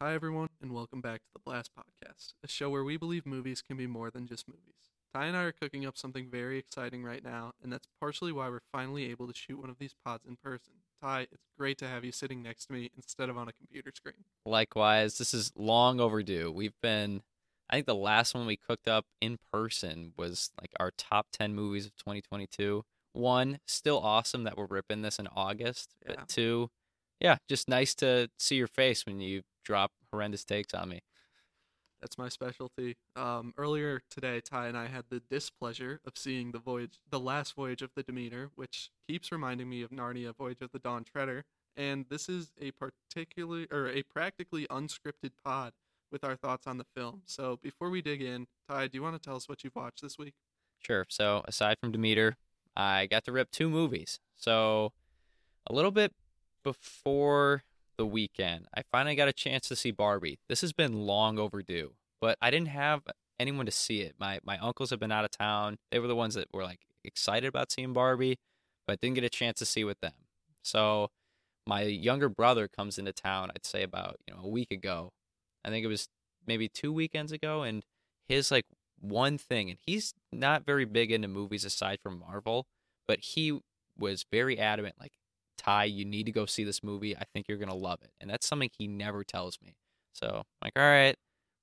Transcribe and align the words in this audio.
Hi, 0.00 0.14
everyone, 0.14 0.48
and 0.62 0.72
welcome 0.72 1.00
back 1.00 1.22
to 1.22 1.28
the 1.34 1.40
Blast 1.44 1.70
Podcast, 1.76 2.34
a 2.44 2.48
show 2.48 2.70
where 2.70 2.84
we 2.84 2.96
believe 2.96 3.26
movies 3.26 3.60
can 3.62 3.76
be 3.76 3.86
more 3.88 4.10
than 4.10 4.26
just 4.28 4.46
movies. 4.46 4.62
Ty 5.12 5.26
and 5.26 5.36
I 5.36 5.42
are 5.42 5.52
cooking 5.52 5.84
up 5.86 5.96
something 5.96 6.28
very 6.30 6.58
exciting 6.58 7.02
right 7.02 7.24
now, 7.24 7.52
and 7.62 7.72
that's 7.72 7.88
partially 8.00 8.30
why 8.30 8.48
we're 8.48 8.60
finally 8.72 9.10
able 9.10 9.26
to 9.26 9.34
shoot 9.34 9.58
one 9.58 9.70
of 9.70 9.78
these 9.78 9.94
pods 10.04 10.24
in 10.24 10.36
person. 10.36 10.74
Ty, 11.02 11.22
it's 11.32 11.42
great 11.58 11.78
to 11.78 11.88
have 11.88 12.04
you 12.04 12.12
sitting 12.12 12.42
next 12.42 12.66
to 12.66 12.72
me 12.74 12.90
instead 12.96 13.28
of 13.28 13.36
on 13.36 13.48
a 13.48 13.52
computer 13.52 13.90
screen. 13.94 14.24
Likewise, 14.46 15.18
this 15.18 15.34
is 15.34 15.52
long 15.56 15.98
overdue. 16.00 16.52
We've 16.52 16.78
been, 16.80 17.22
I 17.68 17.74
think 17.76 17.86
the 17.86 17.94
last 17.94 18.34
one 18.34 18.46
we 18.46 18.56
cooked 18.56 18.86
up 18.86 19.06
in 19.20 19.38
person 19.52 20.12
was 20.16 20.50
like 20.60 20.70
our 20.78 20.92
top 20.96 21.26
10 21.32 21.54
movies 21.54 21.86
of 21.86 21.96
2022. 21.96 22.84
One, 23.14 23.58
still 23.66 23.98
awesome 23.98 24.44
that 24.44 24.56
we're 24.56 24.66
ripping 24.66 25.02
this 25.02 25.18
in 25.18 25.26
August, 25.34 25.94
Yeah. 26.06 26.14
but 26.18 26.28
two, 26.28 26.70
yeah, 27.20 27.38
just 27.48 27.68
nice 27.68 27.96
to 27.96 28.28
see 28.38 28.54
your 28.56 28.68
face 28.68 29.04
when 29.04 29.18
you 29.20 29.42
drop 29.68 29.92
horrendous 30.10 30.44
takes 30.44 30.72
on 30.72 30.88
me. 30.88 31.02
That's 32.00 32.16
my 32.16 32.30
specialty. 32.30 32.96
Um, 33.16 33.52
earlier 33.58 34.00
today, 34.08 34.40
Ty 34.40 34.68
and 34.68 34.78
I 34.78 34.86
had 34.86 35.04
the 35.10 35.20
displeasure 35.20 36.00
of 36.06 36.16
seeing 36.16 36.52
the 36.52 36.58
voyage, 36.58 36.98
the 37.10 37.20
last 37.20 37.54
voyage 37.54 37.82
of 37.82 37.90
the 37.94 38.02
Demeter, 38.02 38.50
which 38.54 38.90
keeps 39.06 39.30
reminding 39.30 39.68
me 39.68 39.82
of 39.82 39.90
Narnia: 39.90 40.34
Voyage 40.34 40.62
of 40.62 40.72
the 40.72 40.78
Dawn 40.78 41.04
Treader. 41.04 41.44
And 41.76 42.06
this 42.08 42.28
is 42.28 42.52
a 42.60 42.70
particularly 42.72 43.66
or 43.70 43.88
a 43.88 44.02
practically 44.02 44.66
unscripted 44.68 45.32
pod 45.44 45.72
with 46.10 46.24
our 46.24 46.34
thoughts 46.34 46.66
on 46.66 46.78
the 46.78 46.86
film. 46.96 47.22
So 47.26 47.58
before 47.62 47.90
we 47.90 48.00
dig 48.00 48.22
in, 48.22 48.46
Ty, 48.68 48.88
do 48.88 48.96
you 48.96 49.02
want 49.02 49.20
to 49.20 49.24
tell 49.24 49.36
us 49.36 49.48
what 49.48 49.62
you've 49.62 49.76
watched 49.76 50.02
this 50.02 50.16
week? 50.18 50.34
Sure. 50.78 51.04
So 51.08 51.42
aside 51.46 51.76
from 51.78 51.92
Demeter, 51.92 52.36
I 52.74 53.06
got 53.06 53.24
to 53.24 53.32
rip 53.32 53.50
two 53.50 53.68
movies. 53.68 54.18
So 54.34 54.92
a 55.66 55.74
little 55.74 55.90
bit 55.90 56.12
before 56.64 57.64
the 57.98 58.06
weekend, 58.06 58.66
I 58.74 58.82
finally 58.90 59.16
got 59.16 59.28
a 59.28 59.32
chance 59.32 59.68
to 59.68 59.76
see 59.76 59.90
Barbie. 59.90 60.38
This 60.48 60.62
has 60.62 60.72
been 60.72 61.06
long 61.06 61.38
overdue, 61.38 61.92
but 62.20 62.38
I 62.40 62.50
didn't 62.50 62.68
have 62.68 63.02
anyone 63.38 63.66
to 63.66 63.72
see 63.72 64.00
it. 64.00 64.14
My 64.18 64.38
my 64.42 64.56
uncles 64.58 64.90
have 64.90 65.00
been 65.00 65.12
out 65.12 65.24
of 65.24 65.30
town. 65.30 65.78
They 65.90 65.98
were 65.98 66.08
the 66.08 66.16
ones 66.16 66.34
that 66.34 66.48
were 66.52 66.64
like 66.64 66.80
excited 67.04 67.46
about 67.48 67.70
seeing 67.70 67.92
Barbie, 67.92 68.38
but 68.86 69.00
didn't 69.00 69.16
get 69.16 69.24
a 69.24 69.28
chance 69.28 69.58
to 69.58 69.66
see 69.66 69.84
with 69.84 70.00
them. 70.00 70.12
So 70.62 71.10
my 71.66 71.82
younger 71.82 72.28
brother 72.28 72.68
comes 72.68 72.98
into 72.98 73.12
town, 73.12 73.50
I'd 73.54 73.66
say 73.66 73.82
about, 73.82 74.16
you 74.26 74.34
know, 74.34 74.40
a 74.42 74.48
week 74.48 74.70
ago. 74.70 75.12
I 75.64 75.68
think 75.68 75.84
it 75.84 75.88
was 75.88 76.08
maybe 76.46 76.68
two 76.68 76.92
weekends 76.92 77.30
ago 77.30 77.62
and 77.62 77.84
his 78.26 78.50
like 78.50 78.64
one 79.00 79.36
thing 79.38 79.68
and 79.70 79.78
he's 79.84 80.14
not 80.32 80.64
very 80.64 80.84
big 80.84 81.12
into 81.12 81.28
movies 81.28 81.64
aside 81.64 81.98
from 82.02 82.18
Marvel, 82.18 82.66
but 83.06 83.20
he 83.20 83.60
was 83.98 84.24
very 84.30 84.58
adamant 84.58 84.94
like 84.98 85.12
Ty, 85.58 85.84
you 85.84 86.04
need 86.04 86.24
to 86.26 86.32
go 86.32 86.46
see 86.46 86.64
this 86.64 86.82
movie. 86.82 87.16
I 87.16 87.24
think 87.34 87.46
you're 87.48 87.58
gonna 87.58 87.74
love 87.74 88.00
it, 88.02 88.12
and 88.20 88.30
that's 88.30 88.46
something 88.46 88.70
he 88.78 88.86
never 88.88 89.24
tells 89.24 89.58
me. 89.62 89.74
So 90.14 90.28
I'm 90.38 90.66
like, 90.66 90.72
all 90.76 90.82
right, 90.82 91.16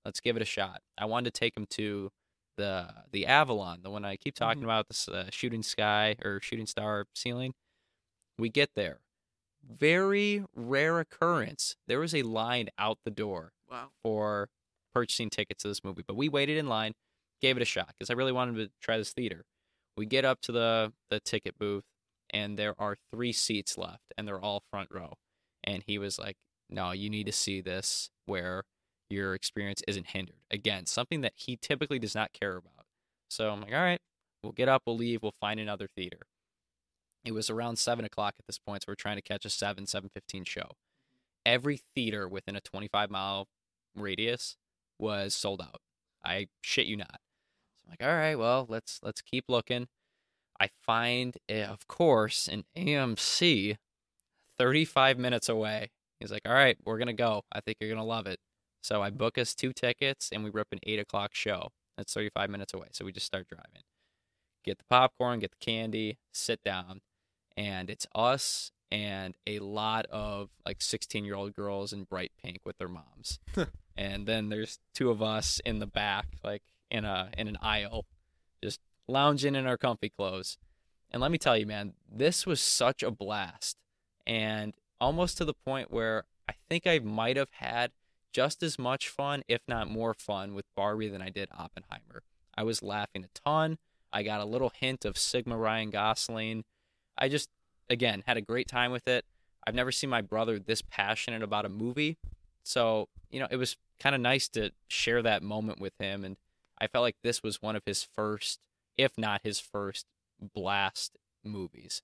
let's 0.05 0.19
give 0.19 0.35
it 0.35 0.41
a 0.41 0.45
shot. 0.45 0.81
I 0.97 1.05
wanted 1.05 1.33
to 1.33 1.39
take 1.39 1.55
him 1.57 1.65
to 1.71 2.11
the 2.57 2.93
the 3.11 3.25
Avalon, 3.25 3.81
the 3.83 3.89
one 3.89 4.05
I 4.05 4.17
keep 4.17 4.35
talking 4.35 4.61
Mhm. 4.61 4.65
about, 4.65 4.87
this 4.87 5.07
uh, 5.09 5.29
shooting 5.31 5.63
sky 5.63 6.15
or 6.23 6.39
shooting 6.41 6.65
star 6.67 7.05
ceiling. 7.15 7.53
We 8.37 8.49
get 8.49 8.71
there, 8.75 9.01
very 9.63 10.45
rare 10.55 10.99
occurrence. 10.99 11.75
There 11.87 11.99
was 11.99 12.13
a 12.15 12.23
line 12.23 12.69
out 12.77 12.99
the 13.05 13.11
door 13.11 13.53
Wow. 13.69 13.91
for 14.03 14.49
purchasing 14.93 15.29
tickets 15.29 15.63
to 15.63 15.67
this 15.69 15.83
movie, 15.83 16.03
but 16.07 16.15
we 16.15 16.29
waited 16.29 16.57
in 16.57 16.67
line, 16.67 16.93
gave 17.41 17.57
it 17.57 17.61
a 17.63 17.65
shot 17.65 17.89
because 17.89 18.09
I 18.09 18.13
really 18.13 18.31
wanted 18.31 18.55
to 18.57 18.71
try 18.81 18.97
this 18.97 19.13
theater. 19.13 19.45
We 19.97 20.05
get 20.05 20.25
up 20.25 20.41
to 20.41 20.51
the 20.51 20.93
the 21.09 21.19
ticket 21.21 21.57
booth, 21.57 21.85
and 22.35 22.59
there 22.59 22.75
are 22.77 22.97
three 23.13 23.31
seats 23.31 23.77
left, 23.77 24.13
and 24.17 24.27
they're 24.27 24.41
all 24.41 24.61
front 24.69 24.89
row. 24.91 25.13
And 25.63 25.83
he 25.87 25.97
was 25.97 26.19
like, 26.19 26.35
"No, 26.69 26.91
you 26.91 27.09
need 27.09 27.27
to 27.27 27.31
see 27.31 27.61
this 27.61 28.09
where 28.25 28.65
your 29.09 29.33
experience 29.33 29.81
isn't 29.87 30.07
hindered." 30.07 30.41
Again, 30.51 30.85
something 30.85 31.21
that 31.21 31.33
he 31.37 31.55
typically 31.55 31.97
does 31.97 32.13
not 32.13 32.33
care 32.33 32.57
about. 32.57 32.85
So 33.29 33.49
I'm 33.51 33.61
like, 33.61 33.73
"All 33.73 33.79
right, 33.79 34.01
we'll 34.43 34.51
get 34.51 34.67
up, 34.67 34.83
we'll 34.85 34.97
leave, 34.97 35.23
we'll 35.23 35.31
find 35.31 35.59
another 35.61 35.87
theater." 35.87 36.27
It 37.23 37.31
was 37.31 37.49
around 37.49 37.77
seven 37.77 38.03
o'clock 38.05 38.35
at 38.37 38.45
this 38.47 38.59
point, 38.59 38.83
so 38.83 38.87
we're 38.89 38.95
trying 38.95 39.15
to 39.15 39.21
catch 39.21 39.45
a 39.45 39.49
seven 39.49 39.87
seven 39.87 40.09
fifteen 40.09 40.43
show. 40.43 40.71
Every 41.45 41.77
theater 41.95 42.27
within 42.27 42.55
a 42.55 42.61
25 42.61 43.09
mile 43.11 43.47
radius 43.95 44.57
was 44.99 45.33
sold 45.35 45.61
out. 45.61 45.81
I 46.23 46.47
shit 46.61 46.87
you 46.87 46.97
not. 46.97 47.19
So 47.77 47.83
I'm 47.85 47.91
like, 47.91 48.03
all 48.03 48.15
right, 48.15 48.35
well, 48.35 48.65
let's 48.67 48.99
let's 49.03 49.21
keep 49.21 49.45
looking. 49.47 49.87
I 50.59 50.69
find, 50.81 51.37
eh, 51.49 51.65
of 51.65 51.87
course, 51.87 52.47
an 52.47 52.63
AMC 52.77 53.77
35 54.57 55.17
minutes 55.17 55.49
away. 55.49 55.91
He's 56.19 56.31
like, 56.31 56.43
all 56.45 56.53
right, 56.53 56.77
we're 56.85 56.97
gonna 56.97 57.13
go. 57.13 57.43
I 57.51 57.61
think 57.61 57.77
you're 57.79 57.89
gonna 57.89 58.05
love 58.05 58.27
it. 58.27 58.39
So 58.81 59.01
I 59.01 59.09
book 59.09 59.37
us 59.37 59.55
two 59.55 59.73
tickets 59.73 60.29
and 60.31 60.43
we 60.43 60.49
rip 60.49 60.67
an 60.71 60.79
eight 60.83 60.99
o'clock 60.99 61.33
show. 61.33 61.69
That's 61.97 62.13
35 62.13 62.49
minutes 62.49 62.73
away. 62.73 62.87
So 62.91 63.05
we 63.05 63.11
just 63.11 63.25
start 63.25 63.47
driving. 63.47 63.83
Get 64.63 64.77
the 64.77 64.85
popcorn, 64.89 65.39
get 65.39 65.51
the 65.51 65.65
candy, 65.65 66.17
sit 66.33 66.63
down, 66.63 67.01
and 67.55 67.89
it's 67.89 68.07
us 68.15 68.71
and 68.91 69.35
a 69.47 69.59
lot 69.59 70.05
of 70.07 70.49
like 70.65 70.81
16 70.81 71.25
year 71.25 71.35
old 71.35 71.53
girls 71.53 71.91
in 71.93 72.03
bright 72.03 72.31
pink 72.43 72.59
with 72.65 72.77
their 72.77 72.87
moms. 72.87 73.39
and 73.97 74.25
then 74.25 74.49
there's 74.49 74.79
two 74.93 75.09
of 75.09 75.21
us 75.21 75.59
in 75.65 75.79
the 75.79 75.87
back, 75.87 76.27
like 76.43 76.63
in 76.89 77.05
a 77.05 77.29
in 77.37 77.47
an 77.47 77.57
aisle, 77.61 78.05
just 78.63 78.79
lounging 79.07 79.55
in 79.55 79.67
our 79.67 79.77
comfy 79.77 80.09
clothes. 80.09 80.57
And 81.11 81.21
let 81.21 81.31
me 81.31 81.37
tell 81.37 81.57
you, 81.57 81.65
man, 81.65 81.93
this 82.11 82.45
was 82.45 82.59
such 82.59 83.03
a 83.03 83.11
blast. 83.11 83.77
And 84.25 84.73
almost 84.99 85.37
to 85.37 85.45
the 85.45 85.53
point 85.53 85.91
where 85.91 86.23
I 86.49 86.53
think 86.69 86.87
I 86.87 86.99
might 86.99 87.37
have 87.37 87.51
had 87.51 87.91
just 88.33 88.61
as 88.63 88.77
much 88.77 89.07
fun, 89.07 89.43
if 89.47 89.61
not 89.67 89.89
more 89.89 90.13
fun, 90.13 90.53
with 90.53 90.65
Barbie 90.75 91.07
than 91.07 91.21
I 91.21 91.29
did 91.29 91.49
Oppenheimer. 91.57 92.23
I 92.57 92.63
was 92.63 92.83
laughing 92.83 93.23
a 93.23 93.39
ton. 93.39 93.77
I 94.11 94.23
got 94.23 94.41
a 94.41 94.45
little 94.45 94.71
hint 94.73 95.05
of 95.05 95.17
Sigma 95.17 95.57
Ryan 95.57 95.89
Gosling. 95.89 96.63
I 97.17 97.29
just, 97.29 97.49
again, 97.89 98.23
had 98.25 98.37
a 98.37 98.41
great 98.41 98.67
time 98.67 98.91
with 98.91 99.07
it. 99.07 99.25
I've 99.65 99.75
never 99.75 99.91
seen 99.91 100.09
my 100.09 100.21
brother 100.21 100.59
this 100.59 100.81
passionate 100.81 101.43
about 101.43 101.65
a 101.65 101.69
movie. 101.69 102.17
So, 102.63 103.07
you 103.29 103.39
know, 103.39 103.47
it 103.49 103.57
was 103.57 103.77
kind 103.99 104.15
of 104.15 104.21
nice 104.21 104.47
to 104.49 104.71
share 104.87 105.21
that 105.21 105.43
moment 105.43 105.79
with 105.79 105.93
him. 105.99 106.23
And 106.23 106.37
I 106.79 106.87
felt 106.87 107.03
like 107.03 107.17
this 107.23 107.41
was 107.41 107.61
one 107.61 107.75
of 107.75 107.83
his 107.85 108.03
first, 108.03 108.59
if 108.97 109.17
not 109.17 109.41
his 109.43 109.59
first, 109.59 110.05
blast 110.39 111.17
movies. 111.43 112.01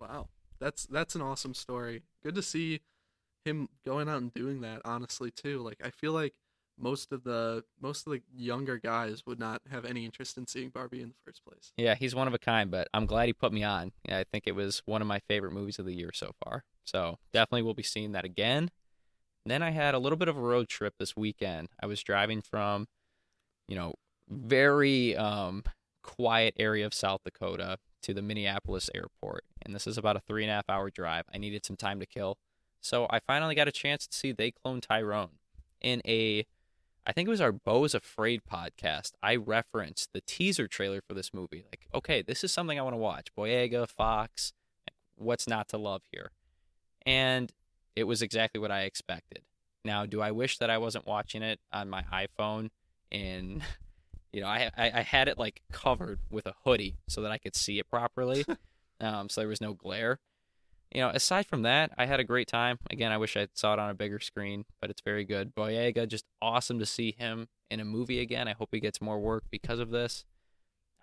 Wow. 0.00 0.28
That's 0.60 0.86
that's 0.86 1.14
an 1.14 1.22
awesome 1.22 1.54
story. 1.54 2.02
Good 2.22 2.36
to 2.36 2.42
see 2.42 2.80
him 3.44 3.68
going 3.84 4.08
out 4.08 4.22
and 4.22 4.32
doing 4.32 4.60
that 4.60 4.80
honestly 4.84 5.30
too. 5.30 5.60
Like 5.60 5.80
I 5.84 5.90
feel 5.90 6.12
like 6.12 6.34
most 6.78 7.12
of 7.12 7.24
the 7.24 7.64
most 7.80 8.06
of 8.06 8.12
the 8.12 8.22
younger 8.34 8.78
guys 8.78 9.24
would 9.26 9.38
not 9.38 9.60
have 9.70 9.84
any 9.84 10.04
interest 10.04 10.38
in 10.38 10.46
seeing 10.46 10.70
Barbie 10.70 11.02
in 11.02 11.08
the 11.08 11.14
first 11.24 11.44
place. 11.44 11.72
Yeah, 11.76 11.94
he's 11.94 12.14
one 12.14 12.28
of 12.28 12.34
a 12.34 12.38
kind, 12.38 12.70
but 12.70 12.88
I'm 12.94 13.06
glad 13.06 13.26
he 13.26 13.32
put 13.32 13.52
me 13.52 13.62
on. 13.62 13.92
Yeah, 14.08 14.18
I 14.18 14.24
think 14.24 14.44
it 14.46 14.54
was 14.54 14.82
one 14.86 15.02
of 15.02 15.08
my 15.08 15.18
favorite 15.20 15.52
movies 15.52 15.78
of 15.78 15.86
the 15.86 15.94
year 15.94 16.10
so 16.12 16.32
far. 16.44 16.64
So 16.84 17.18
definitely 17.32 17.62
we'll 17.62 17.74
be 17.74 17.82
seeing 17.82 18.12
that 18.12 18.24
again. 18.24 18.70
Then 19.44 19.62
I 19.62 19.70
had 19.70 19.94
a 19.94 19.98
little 19.98 20.16
bit 20.16 20.28
of 20.28 20.36
a 20.36 20.40
road 20.40 20.68
trip 20.68 20.94
this 20.98 21.16
weekend. 21.16 21.68
I 21.82 21.86
was 21.86 22.02
driving 22.02 22.42
from, 22.42 22.86
you 23.66 23.74
know, 23.74 23.94
very 24.28 25.16
um, 25.16 25.64
quiet 26.02 26.54
area 26.58 26.84
of 26.84 26.94
South 26.94 27.20
Dakota 27.24 27.78
to 28.02 28.14
the 28.14 28.22
Minneapolis 28.22 28.90
airport. 28.94 29.44
And 29.62 29.74
this 29.74 29.86
is 29.86 29.96
about 29.96 30.16
a 30.16 30.20
three 30.20 30.42
and 30.44 30.50
a 30.50 30.54
half 30.54 30.68
hour 30.68 30.90
drive. 30.90 31.24
I 31.32 31.38
needed 31.38 31.64
some 31.64 31.76
time 31.76 32.00
to 32.00 32.06
kill. 32.06 32.38
So 32.80 33.06
I 33.10 33.20
finally 33.20 33.54
got 33.54 33.68
a 33.68 33.72
chance 33.72 34.06
to 34.06 34.16
see 34.16 34.32
They 34.32 34.50
Clone 34.50 34.80
Tyrone 34.80 35.38
in 35.80 36.02
a 36.06 36.46
I 37.04 37.12
think 37.12 37.26
it 37.26 37.30
was 37.30 37.40
our 37.40 37.52
Beau's 37.52 37.94
Afraid 37.94 38.42
podcast. 38.50 39.12
I 39.22 39.34
referenced 39.34 40.12
the 40.12 40.20
teaser 40.20 40.68
trailer 40.68 41.00
for 41.00 41.14
this 41.14 41.34
movie. 41.34 41.64
Like, 41.68 41.88
okay, 41.92 42.22
this 42.22 42.44
is 42.44 42.52
something 42.52 42.78
I 42.78 42.82
want 42.82 42.94
to 42.94 42.98
watch. 42.98 43.34
Boyega, 43.36 43.88
Fox, 43.88 44.52
what's 45.16 45.48
not 45.48 45.68
to 45.70 45.78
love 45.78 46.02
here? 46.12 46.30
And 47.04 47.52
it 47.96 48.04
was 48.04 48.22
exactly 48.22 48.60
what 48.60 48.70
I 48.70 48.82
expected. 48.82 49.42
Now, 49.84 50.06
do 50.06 50.20
I 50.20 50.30
wish 50.30 50.58
that 50.58 50.70
I 50.70 50.78
wasn't 50.78 51.06
watching 51.06 51.42
it 51.42 51.58
on 51.72 51.90
my 51.90 52.04
iPhone 52.12 52.70
and 53.10 53.62
you 54.32 54.40
know, 54.40 54.46
I, 54.46 54.70
I 54.76 54.90
I 54.94 55.02
had 55.02 55.28
it 55.28 55.38
like 55.38 55.62
covered 55.72 56.20
with 56.30 56.46
a 56.46 56.54
hoodie 56.64 56.96
so 57.08 57.22
that 57.22 57.30
I 57.30 57.38
could 57.38 57.54
see 57.54 57.78
it 57.78 57.88
properly, 57.90 58.44
um, 59.00 59.28
so 59.28 59.40
there 59.40 59.48
was 59.48 59.60
no 59.60 59.74
glare. 59.74 60.18
You 60.94 61.00
know, 61.00 61.08
aside 61.08 61.46
from 61.46 61.62
that, 61.62 61.92
I 61.96 62.04
had 62.04 62.20
a 62.20 62.24
great 62.24 62.48
time. 62.48 62.78
Again, 62.90 63.12
I 63.12 63.16
wish 63.16 63.36
I 63.36 63.48
saw 63.54 63.72
it 63.72 63.78
on 63.78 63.88
a 63.88 63.94
bigger 63.94 64.20
screen, 64.20 64.64
but 64.80 64.90
it's 64.90 65.00
very 65.00 65.24
good. 65.24 65.54
Boyega, 65.54 66.06
just 66.06 66.26
awesome 66.42 66.78
to 66.78 66.86
see 66.86 67.12
him 67.12 67.48
in 67.70 67.80
a 67.80 67.84
movie 67.84 68.20
again. 68.20 68.46
I 68.46 68.52
hope 68.52 68.68
he 68.72 68.80
gets 68.80 69.00
more 69.00 69.18
work 69.18 69.44
because 69.50 69.78
of 69.78 69.90
this. 69.90 70.26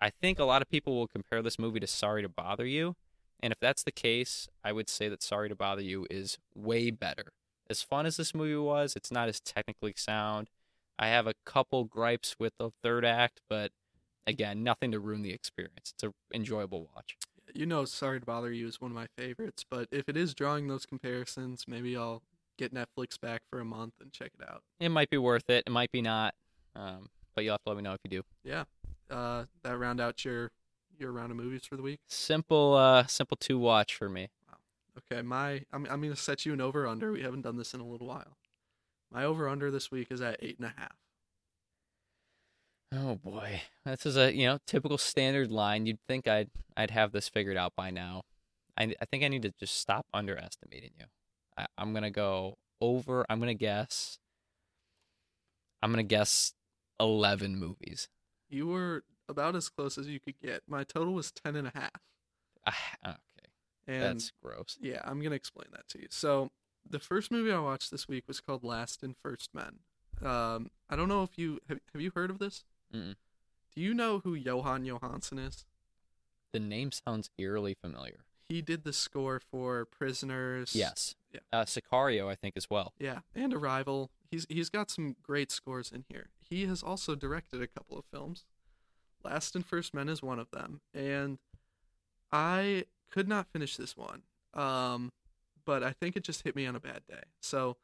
I 0.00 0.10
think 0.10 0.38
a 0.38 0.44
lot 0.44 0.62
of 0.62 0.70
people 0.70 0.94
will 0.94 1.08
compare 1.08 1.42
this 1.42 1.58
movie 1.58 1.80
to 1.80 1.86
Sorry 1.88 2.22
to 2.22 2.28
Bother 2.28 2.66
You, 2.66 2.94
and 3.40 3.52
if 3.52 3.58
that's 3.58 3.82
the 3.82 3.92
case, 3.92 4.48
I 4.64 4.72
would 4.72 4.88
say 4.88 5.08
that 5.08 5.22
Sorry 5.22 5.48
to 5.48 5.56
Bother 5.56 5.82
You 5.82 6.06
is 6.08 6.38
way 6.54 6.90
better. 6.90 7.32
As 7.68 7.82
fun 7.82 8.06
as 8.06 8.16
this 8.16 8.34
movie 8.34 8.56
was, 8.56 8.96
it's 8.96 9.12
not 9.12 9.28
as 9.28 9.40
technically 9.40 9.94
sound. 9.96 10.50
I 11.00 11.06
have 11.08 11.26
a 11.26 11.32
couple 11.46 11.84
gripes 11.84 12.36
with 12.38 12.52
the 12.58 12.72
third 12.82 13.06
act, 13.06 13.40
but 13.48 13.72
again, 14.26 14.62
nothing 14.62 14.92
to 14.92 15.00
ruin 15.00 15.22
the 15.22 15.32
experience. 15.32 15.94
It's 15.94 16.02
an 16.02 16.12
enjoyable 16.34 16.90
watch. 16.94 17.16
You 17.54 17.64
know, 17.64 17.86
sorry 17.86 18.20
to 18.20 18.26
bother 18.26 18.52
you 18.52 18.68
is 18.68 18.82
one 18.82 18.90
of 18.90 18.94
my 18.94 19.06
favorites, 19.16 19.64
but 19.68 19.88
if 19.90 20.10
it 20.10 20.16
is 20.16 20.34
drawing 20.34 20.68
those 20.68 20.84
comparisons, 20.84 21.64
maybe 21.66 21.96
I'll 21.96 22.22
get 22.58 22.74
Netflix 22.74 23.18
back 23.18 23.40
for 23.48 23.60
a 23.60 23.64
month 23.64 23.94
and 23.98 24.12
check 24.12 24.32
it 24.38 24.46
out. 24.46 24.62
It 24.78 24.90
might 24.90 25.08
be 25.08 25.16
worth 25.16 25.48
it. 25.48 25.64
It 25.66 25.70
might 25.70 25.90
be 25.90 26.02
not. 26.02 26.34
Um, 26.76 27.08
but 27.34 27.44
you'll 27.44 27.54
have 27.54 27.62
to 27.64 27.70
let 27.70 27.76
me 27.78 27.82
know 27.82 27.94
if 27.94 28.00
you 28.04 28.10
do. 28.10 28.22
Yeah. 28.44 28.64
Uh, 29.10 29.46
that 29.62 29.78
round 29.78 30.00
out 30.02 30.22
your 30.24 30.52
your 30.98 31.12
round 31.12 31.30
of 31.30 31.38
movies 31.38 31.64
for 31.64 31.76
the 31.76 31.82
week. 31.82 32.00
Simple, 32.08 32.74
uh, 32.74 33.06
simple 33.06 33.38
to 33.38 33.58
watch 33.58 33.94
for 33.94 34.10
me. 34.10 34.28
Wow. 34.46 34.58
Okay, 34.98 35.22
my 35.22 35.62
I'm 35.72 35.86
I'm 35.90 36.02
gonna 36.02 36.14
set 36.14 36.44
you 36.44 36.52
an 36.52 36.60
over 36.60 36.86
under. 36.86 37.10
We 37.10 37.22
haven't 37.22 37.40
done 37.40 37.56
this 37.56 37.72
in 37.72 37.80
a 37.80 37.86
little 37.86 38.06
while. 38.06 38.36
My 39.10 39.24
over 39.24 39.48
under 39.48 39.70
this 39.70 39.90
week 39.90 40.08
is 40.10 40.20
at 40.20 40.36
eight 40.40 40.58
and 40.58 40.66
a 40.66 40.74
half. 40.80 40.96
Oh 42.92 43.14
boy, 43.16 43.62
this 43.84 44.04
is 44.04 44.16
a 44.16 44.34
you 44.34 44.46
know 44.46 44.58
typical 44.66 44.98
standard 44.98 45.50
line. 45.50 45.86
You'd 45.86 46.00
think 46.08 46.26
I'd 46.26 46.50
I'd 46.76 46.90
have 46.90 47.12
this 47.12 47.28
figured 47.28 47.56
out 47.56 47.72
by 47.76 47.90
now. 47.90 48.22
I 48.76 48.94
I 49.00 49.04
think 49.04 49.22
I 49.22 49.28
need 49.28 49.42
to 49.42 49.52
just 49.60 49.76
stop 49.76 50.06
underestimating 50.12 50.90
you. 50.98 51.06
I, 51.56 51.66
I'm 51.78 51.92
gonna 51.94 52.10
go 52.10 52.56
over. 52.80 53.24
I'm 53.28 53.38
gonna 53.38 53.54
guess. 53.54 54.18
I'm 55.82 55.90
gonna 55.92 56.02
guess 56.02 56.52
eleven 56.98 57.56
movies. 57.56 58.08
You 58.48 58.66
were 58.66 59.04
about 59.28 59.54
as 59.54 59.68
close 59.68 59.96
as 59.96 60.08
you 60.08 60.18
could 60.18 60.40
get. 60.40 60.62
My 60.66 60.82
total 60.82 61.14
was 61.14 61.30
ten 61.30 61.54
and 61.54 61.68
a 61.68 61.72
half. 61.74 61.90
Ah, 62.66 62.76
okay, 63.06 63.48
And 63.86 64.02
that's 64.02 64.32
gross. 64.42 64.76
yeah, 64.80 65.00
I'm 65.04 65.22
gonna 65.22 65.36
explain 65.36 65.68
that 65.72 65.88
to 65.90 66.00
you. 66.00 66.08
So 66.10 66.50
the 66.90 66.98
first 66.98 67.30
movie 67.30 67.52
I 67.52 67.58
watched 67.58 67.90
this 67.90 68.08
week 68.08 68.24
was 68.26 68.40
called 68.40 68.64
Last 68.64 69.02
and 69.02 69.16
First 69.16 69.50
Men. 69.54 69.78
Um, 70.22 70.70
I 70.90 70.96
don't 70.96 71.08
know 71.08 71.22
if 71.22 71.38
you 71.38 71.60
have, 71.68 71.78
have 71.92 72.02
you 72.02 72.12
heard 72.14 72.30
of 72.30 72.38
this. 72.38 72.64
Mm-mm. 72.94 73.14
Do 73.74 73.80
you 73.80 73.94
know 73.94 74.18
who 74.18 74.38
Jóhann 74.38 74.84
Jóhannsson 74.84 75.46
is? 75.46 75.64
The 76.52 76.60
name 76.60 76.90
sounds 76.90 77.30
eerily 77.38 77.74
familiar. 77.74 78.24
He 78.48 78.60
did 78.60 78.82
the 78.82 78.92
score 78.92 79.40
for 79.40 79.84
Prisoners. 79.84 80.74
Yes. 80.74 81.14
Yeah. 81.32 81.40
Uh, 81.52 81.64
Sicario, 81.64 82.28
I 82.28 82.34
think 82.34 82.56
as 82.56 82.68
well. 82.68 82.92
Yeah, 82.98 83.20
and 83.34 83.54
Arrival. 83.54 84.10
He's 84.28 84.46
he's 84.48 84.68
got 84.68 84.90
some 84.90 85.14
great 85.22 85.52
scores 85.52 85.92
in 85.92 86.04
here. 86.08 86.30
He 86.40 86.66
has 86.66 86.82
also 86.82 87.14
directed 87.14 87.62
a 87.62 87.68
couple 87.68 87.96
of 87.96 88.04
films. 88.12 88.44
Last 89.22 89.54
and 89.54 89.64
First 89.64 89.94
Men 89.94 90.08
is 90.08 90.22
one 90.22 90.40
of 90.40 90.50
them, 90.50 90.80
and 90.92 91.38
I 92.32 92.86
could 93.10 93.28
not 93.28 93.46
finish 93.52 93.76
this 93.76 93.96
one. 93.96 94.22
Um, 94.52 95.12
but 95.70 95.84
I 95.84 95.92
think 95.92 96.16
it 96.16 96.24
just 96.24 96.42
hit 96.42 96.56
me 96.56 96.66
on 96.66 96.74
a 96.74 96.80
bad 96.80 97.02
day. 97.08 97.22
So, 97.40 97.76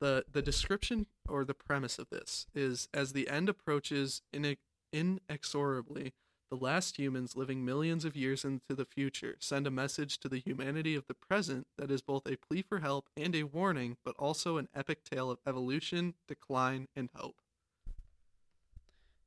the 0.00 0.24
the 0.32 0.40
description 0.40 1.04
or 1.28 1.44
the 1.44 1.52
premise 1.52 1.98
of 1.98 2.08
this 2.08 2.46
is 2.54 2.88
as 2.94 3.12
the 3.12 3.28
end 3.28 3.50
approaches 3.50 4.22
inex- 4.32 4.56
inexorably, 4.94 6.14
the 6.50 6.56
last 6.56 6.98
humans 6.98 7.36
living 7.36 7.62
millions 7.62 8.06
of 8.06 8.16
years 8.16 8.46
into 8.46 8.74
the 8.74 8.86
future 8.86 9.36
send 9.40 9.66
a 9.66 9.70
message 9.70 10.18
to 10.20 10.28
the 10.30 10.38
humanity 10.38 10.94
of 10.94 11.06
the 11.06 11.12
present 11.12 11.66
that 11.76 11.90
is 11.90 12.00
both 12.00 12.26
a 12.26 12.38
plea 12.38 12.62
for 12.62 12.78
help 12.78 13.10
and 13.14 13.36
a 13.36 13.42
warning, 13.42 13.98
but 14.06 14.16
also 14.18 14.56
an 14.56 14.68
epic 14.74 15.04
tale 15.04 15.30
of 15.30 15.38
evolution, 15.46 16.14
decline, 16.26 16.88
and 16.96 17.10
hope. 17.14 17.36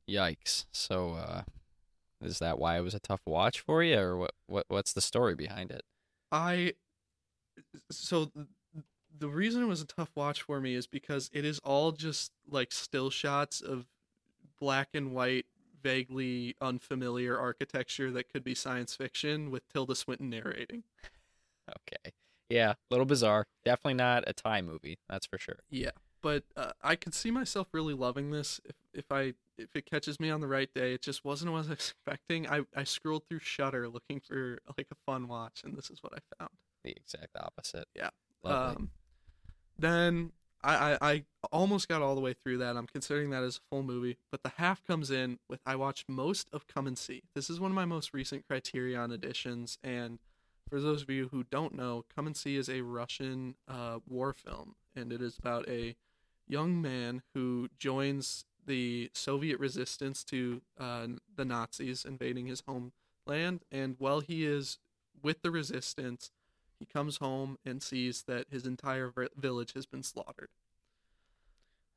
Yikes. 0.09 0.65
So, 0.71 1.13
uh, 1.13 1.43
is 2.23 2.39
that 2.39 2.57
why 2.57 2.79
it 2.79 2.81
was 2.81 2.95
a 2.95 2.99
tough 2.99 3.21
watch 3.27 3.59
for 3.59 3.83
you, 3.83 3.99
or 3.99 4.17
what? 4.17 4.31
What? 4.47 4.65
What's 4.69 4.93
the 4.93 5.01
story 5.01 5.35
behind 5.35 5.69
it? 5.69 5.83
I 6.31 6.73
so 7.91 8.31
the 9.19 9.29
reason 9.29 9.63
it 9.63 9.67
was 9.67 9.81
a 9.81 9.87
tough 9.87 10.11
watch 10.15 10.43
for 10.43 10.59
me 10.59 10.75
is 10.75 10.87
because 10.87 11.29
it 11.33 11.45
is 11.45 11.59
all 11.59 11.91
just 11.91 12.31
like 12.49 12.71
still 12.71 13.09
shots 13.09 13.61
of 13.61 13.85
black 14.59 14.89
and 14.93 15.13
white 15.13 15.45
vaguely 15.81 16.55
unfamiliar 16.61 17.37
architecture 17.39 18.11
that 18.11 18.29
could 18.31 18.43
be 18.43 18.55
science 18.55 18.95
fiction 18.95 19.51
with 19.51 19.67
Tilda 19.69 19.95
Swinton 19.95 20.29
narrating. 20.29 20.83
Okay. 21.69 22.13
Yeah, 22.49 22.71
a 22.71 22.75
little 22.89 23.05
bizarre. 23.05 23.45
Definitely 23.65 23.95
not 23.95 24.23
a 24.27 24.33
Ty 24.33 24.61
movie. 24.61 24.99
That's 25.09 25.25
for 25.25 25.37
sure. 25.37 25.59
Yeah, 25.69 25.91
but 26.21 26.43
uh, 26.55 26.71
I 26.81 26.95
could 26.95 27.13
see 27.13 27.31
myself 27.31 27.67
really 27.73 27.93
loving 27.93 28.31
this 28.31 28.61
if 28.63 28.75
if 28.93 29.11
I 29.11 29.33
if 29.57 29.75
it 29.75 29.85
catches 29.85 30.19
me 30.19 30.29
on 30.29 30.39
the 30.39 30.47
right 30.47 30.73
day. 30.73 30.93
It 30.93 31.01
just 31.01 31.25
wasn't 31.25 31.51
what 31.51 31.57
I 31.57 31.61
was 31.61 31.71
expecting. 31.71 32.47
I 32.47 32.61
I 32.75 32.85
scrolled 32.85 33.27
through 33.27 33.39
Shudder 33.39 33.89
looking 33.89 34.21
for 34.21 34.59
like 34.77 34.87
a 34.91 34.95
fun 35.05 35.27
watch, 35.27 35.63
and 35.65 35.77
this 35.77 35.89
is 35.89 36.01
what 36.01 36.13
I 36.13 36.19
found. 36.39 36.51
The 36.87 37.01
exact 37.01 37.35
opposite. 37.35 37.87
Yeah. 37.93 38.09
Lovely. 38.43 38.75
Um, 38.75 38.89
then 39.77 40.31
I, 40.63 40.93
I 40.93 40.97
I 41.11 41.23
almost 41.51 41.89
got 41.89 42.01
all 42.01 42.15
the 42.15 42.21
way 42.21 42.33
through 42.33 42.59
that. 42.59 42.77
I'm 42.77 42.87
considering 42.87 43.29
that 43.31 43.43
as 43.43 43.57
a 43.57 43.61
full 43.69 43.83
movie, 43.83 44.17
but 44.31 44.43
the 44.43 44.53
half 44.57 44.85
comes 44.85 45.11
in 45.11 45.39
with 45.49 45.59
I 45.65 45.75
watched 45.75 46.07
most 46.07 46.49
of 46.53 46.65
Come 46.67 46.87
and 46.87 46.97
See. 46.97 47.23
This 47.35 47.49
is 47.49 47.59
one 47.59 47.71
of 47.71 47.75
my 47.75 47.85
most 47.85 48.13
recent 48.13 48.47
Criterion 48.47 49.11
editions, 49.11 49.77
and 49.83 50.19
for 50.69 50.79
those 50.79 51.01
of 51.01 51.09
you 51.09 51.27
who 51.29 51.43
don't 51.43 51.75
know, 51.75 52.05
Come 52.13 52.25
and 52.25 52.37
See 52.37 52.55
is 52.55 52.69
a 52.69 52.81
Russian 52.81 53.55
uh, 53.67 53.99
war 54.07 54.33
film, 54.33 54.75
and 54.95 55.11
it 55.11 55.21
is 55.21 55.37
about 55.37 55.67
a 55.67 55.95
young 56.47 56.81
man 56.81 57.21
who 57.33 57.67
joins 57.77 58.45
the 58.65 59.09
Soviet 59.13 59.59
resistance 59.59 60.23
to 60.25 60.61
uh, 60.79 61.07
the 61.35 61.45
Nazis 61.45 62.05
invading 62.05 62.45
his 62.47 62.63
homeland, 62.65 63.65
and 63.71 63.95
while 63.99 64.21
he 64.21 64.45
is 64.45 64.77
with 65.21 65.41
the 65.41 65.51
resistance, 65.51 66.31
he 66.79 66.85
comes 66.85 67.17
home 67.17 67.57
and 67.65 67.81
sees 67.81 68.23
that 68.23 68.45
his 68.51 68.65
entire 68.65 69.13
village 69.35 69.73
has 69.73 69.85
been 69.85 70.03
slaughtered. 70.03 70.49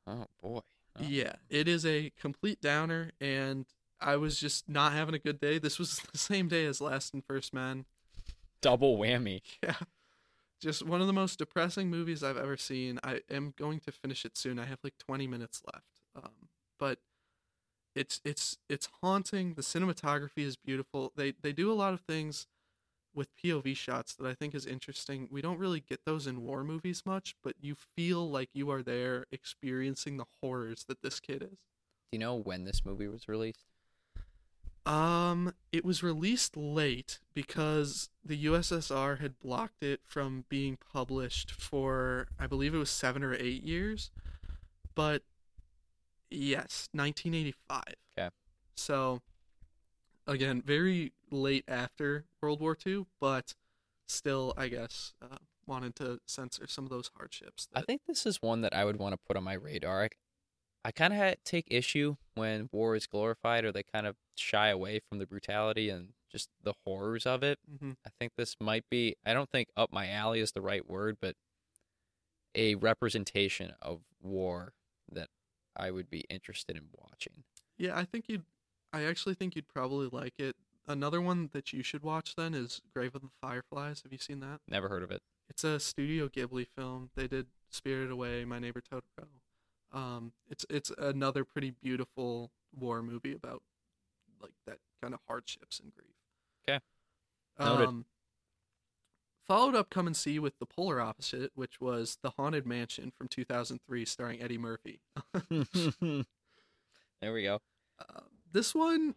oh 0.07 0.25
boy. 0.41 0.61
Oh. 0.99 1.03
Yeah, 1.07 1.33
it 1.49 1.67
is 1.67 1.85
a 1.85 2.11
complete 2.19 2.61
downer, 2.61 3.11
and 3.21 3.65
I 4.01 4.17
was 4.17 4.37
just 4.37 4.67
not 4.67 4.91
having 4.91 5.15
a 5.15 5.19
good 5.19 5.39
day. 5.39 5.57
This 5.57 5.79
was 5.79 5.99
the 6.11 6.17
same 6.17 6.47
day 6.47 6.65
as 6.65 6.81
Last 6.81 7.13
and 7.13 7.23
First 7.23 7.53
Man. 7.53 7.85
Double 8.61 8.97
whammy. 8.97 9.41
Yeah, 9.63 9.75
just 10.59 10.85
one 10.85 11.01
of 11.01 11.07
the 11.07 11.13
most 11.13 11.39
depressing 11.39 11.89
movies 11.89 12.23
I've 12.23 12.37
ever 12.37 12.57
seen. 12.57 12.99
I 13.03 13.21
am 13.31 13.53
going 13.57 13.79
to 13.81 13.91
finish 13.91 14.25
it 14.25 14.37
soon. 14.37 14.59
I 14.59 14.65
have 14.65 14.79
like 14.83 14.97
20 14.99 15.25
minutes 15.27 15.61
left, 15.65 16.01
um, 16.15 16.49
but 16.77 16.99
it's 17.95 18.21
it's 18.23 18.57
it's 18.69 18.87
haunting. 19.01 19.55
The 19.55 19.61
cinematography 19.61 20.45
is 20.45 20.55
beautiful. 20.57 21.13
They 21.15 21.33
they 21.41 21.51
do 21.51 21.71
a 21.71 21.73
lot 21.73 21.93
of 21.93 22.01
things 22.01 22.47
with 23.13 23.35
POV 23.35 23.75
shots 23.75 24.13
that 24.15 24.25
I 24.25 24.33
think 24.33 24.55
is 24.55 24.65
interesting. 24.65 25.27
We 25.31 25.41
don't 25.41 25.59
really 25.59 25.81
get 25.81 26.05
those 26.05 26.27
in 26.27 26.41
war 26.41 26.63
movies 26.63 27.03
much, 27.05 27.35
but 27.43 27.55
you 27.59 27.75
feel 27.75 28.29
like 28.29 28.49
you 28.53 28.69
are 28.71 28.81
there 28.81 29.25
experiencing 29.31 30.17
the 30.17 30.25
horrors 30.41 30.85
that 30.87 31.01
this 31.01 31.19
kid 31.19 31.43
is. 31.43 31.49
Do 31.49 32.13
you 32.13 32.19
know 32.19 32.35
when 32.35 32.65
this 32.65 32.85
movie 32.85 33.07
was 33.07 33.27
released? 33.27 33.71
Um, 34.85 35.53
it 35.71 35.85
was 35.85 36.01
released 36.01 36.57
late 36.57 37.19
because 37.33 38.09
the 38.25 38.45
USSR 38.45 39.19
had 39.19 39.39
blocked 39.39 39.83
it 39.83 40.01
from 40.03 40.45
being 40.49 40.77
published 40.91 41.51
for 41.51 42.27
I 42.39 42.47
believe 42.47 42.73
it 42.73 42.79
was 42.79 42.89
7 42.89 43.23
or 43.23 43.35
8 43.35 43.63
years. 43.63 44.09
But 44.95 45.21
yes, 46.29 46.89
1985. 46.93 47.83
Okay. 48.17 48.29
So 48.75 49.21
again, 50.27 50.61
very 50.65 51.13
late 51.29 51.65
after 51.67 52.25
World 52.41 52.59
War 52.61 52.77
II, 52.85 53.05
but 53.19 53.55
still 54.07 54.53
I 54.57 54.67
guess 54.67 55.13
uh, 55.21 55.37
wanted 55.65 55.95
to 55.97 56.19
censor 56.25 56.67
some 56.67 56.83
of 56.85 56.89
those 56.89 57.09
hardships. 57.15 57.67
I 57.73 57.81
think 57.81 58.01
this 58.07 58.25
is 58.25 58.41
one 58.41 58.61
that 58.61 58.75
I 58.75 58.83
would 58.85 58.97
want 58.97 59.13
to 59.13 59.19
put 59.27 59.37
on 59.37 59.43
my 59.43 59.53
radar. 59.53 60.03
I, 60.03 60.09
I 60.83 60.91
kind 60.91 61.13
of 61.13 61.35
take 61.43 61.65
issue 61.69 62.15
when 62.35 62.69
war 62.71 62.95
is 62.95 63.07
glorified 63.07 63.63
or 63.63 63.71
they 63.71 63.83
kind 63.83 64.05
of 64.07 64.15
shy 64.35 64.69
away 64.69 64.99
from 65.07 65.19
the 65.19 65.25
brutality 65.27 65.89
and 65.89 66.09
just 66.31 66.49
the 66.63 66.73
horrors 66.85 67.25
of 67.25 67.43
it. 67.43 67.59
Mhm. 67.71 67.95
I 68.05 68.09
think 68.19 68.33
this 68.37 68.55
might 68.59 68.85
be, 68.89 69.15
I 69.25 69.33
don't 69.33 69.49
think 69.49 69.69
up 69.77 69.91
my 69.93 70.09
alley 70.09 70.39
is 70.39 70.53
the 70.53 70.61
right 70.61 70.87
word, 70.89 71.17
but 71.21 71.35
a 72.55 72.75
representation 72.75 73.73
of 73.81 74.01
war 74.21 74.73
that 75.11 75.29
I 75.75 75.91
would 75.91 76.09
be 76.09 76.25
interested 76.29 76.75
in 76.75 76.89
watching. 76.93 77.43
Yeah, 77.77 77.97
I 77.97 78.03
think 78.05 78.25
you'd. 78.27 78.43
I 78.93 79.03
actually 79.03 79.35
think 79.35 79.55
you'd 79.55 79.67
probably 79.67 80.09
like 80.11 80.39
it. 80.39 80.55
Another 80.87 81.21
one 81.21 81.49
that 81.53 81.71
you 81.71 81.83
should 81.83 82.03
watch 82.03 82.35
then 82.35 82.53
is 82.53 82.81
Grave 82.93 83.15
of 83.15 83.21
the 83.21 83.29
Fireflies. 83.41 84.01
Have 84.03 84.11
you 84.11 84.17
seen 84.17 84.39
that? 84.39 84.59
Never 84.67 84.89
heard 84.89 85.03
of 85.03 85.11
it. 85.11 85.21
It's 85.49 85.63
a 85.63 85.79
Studio 85.79 86.27
Ghibli 86.27 86.67
film. 86.67 87.09
They 87.15 87.27
did 87.27 87.47
Spirited 87.69 88.11
Away, 88.11 88.45
My 88.45 88.59
Neighbor 88.59 88.81
Totoro. 88.81 89.27
Um, 89.93 90.31
it's 90.49 90.65
it's 90.69 90.91
another 90.97 91.43
pretty 91.43 91.71
beautiful 91.81 92.51
war 92.77 93.01
movie 93.01 93.33
about 93.33 93.61
like 94.41 94.53
that 94.65 94.77
kind 95.01 95.13
of 95.13 95.19
hardships 95.27 95.79
and 95.79 95.93
grief. 95.93 96.15
'Kay. 96.65 96.79
Noted. 97.59 97.87
Um, 97.87 98.05
followed 99.45 99.75
up, 99.75 99.89
come 99.89 100.07
and 100.07 100.15
see 100.15 100.39
with 100.39 100.57
the 100.59 100.65
polar 100.65 101.01
opposite, 101.01 101.51
which 101.55 101.81
was 101.81 102.17
The 102.21 102.31
Haunted 102.31 102.65
Mansion 102.65 103.11
from 103.11 103.27
2003, 103.27 104.05
starring 104.05 104.41
Eddie 104.41 104.57
Murphy. 104.57 105.01
there 107.21 107.33
we 107.33 107.43
go. 107.43 107.59
Uh, 107.99 108.21
this 108.51 108.75
one 108.75 109.15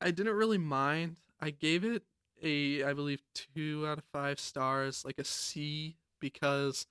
I 0.00 0.10
didn't 0.10 0.34
really 0.34 0.58
mind. 0.58 1.16
I 1.40 1.50
gave 1.50 1.84
it 1.84 2.02
a 2.42 2.84
I 2.84 2.92
believe 2.92 3.22
2 3.54 3.86
out 3.86 3.98
of 3.98 4.04
5 4.12 4.38
stars, 4.38 5.04
like 5.04 5.18
a 5.18 5.24
C 5.24 5.96
because 6.20 6.86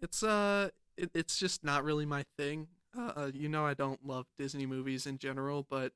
it's 0.00 0.22
uh 0.22 0.70
it, 0.96 1.10
it's 1.14 1.38
just 1.38 1.64
not 1.64 1.84
really 1.84 2.06
my 2.06 2.24
thing. 2.36 2.68
Uh, 2.96 3.12
uh, 3.16 3.30
you 3.32 3.48
know 3.48 3.64
I 3.64 3.74
don't 3.74 4.06
love 4.06 4.26
Disney 4.38 4.66
movies 4.66 5.06
in 5.06 5.18
general, 5.18 5.66
but 5.68 5.92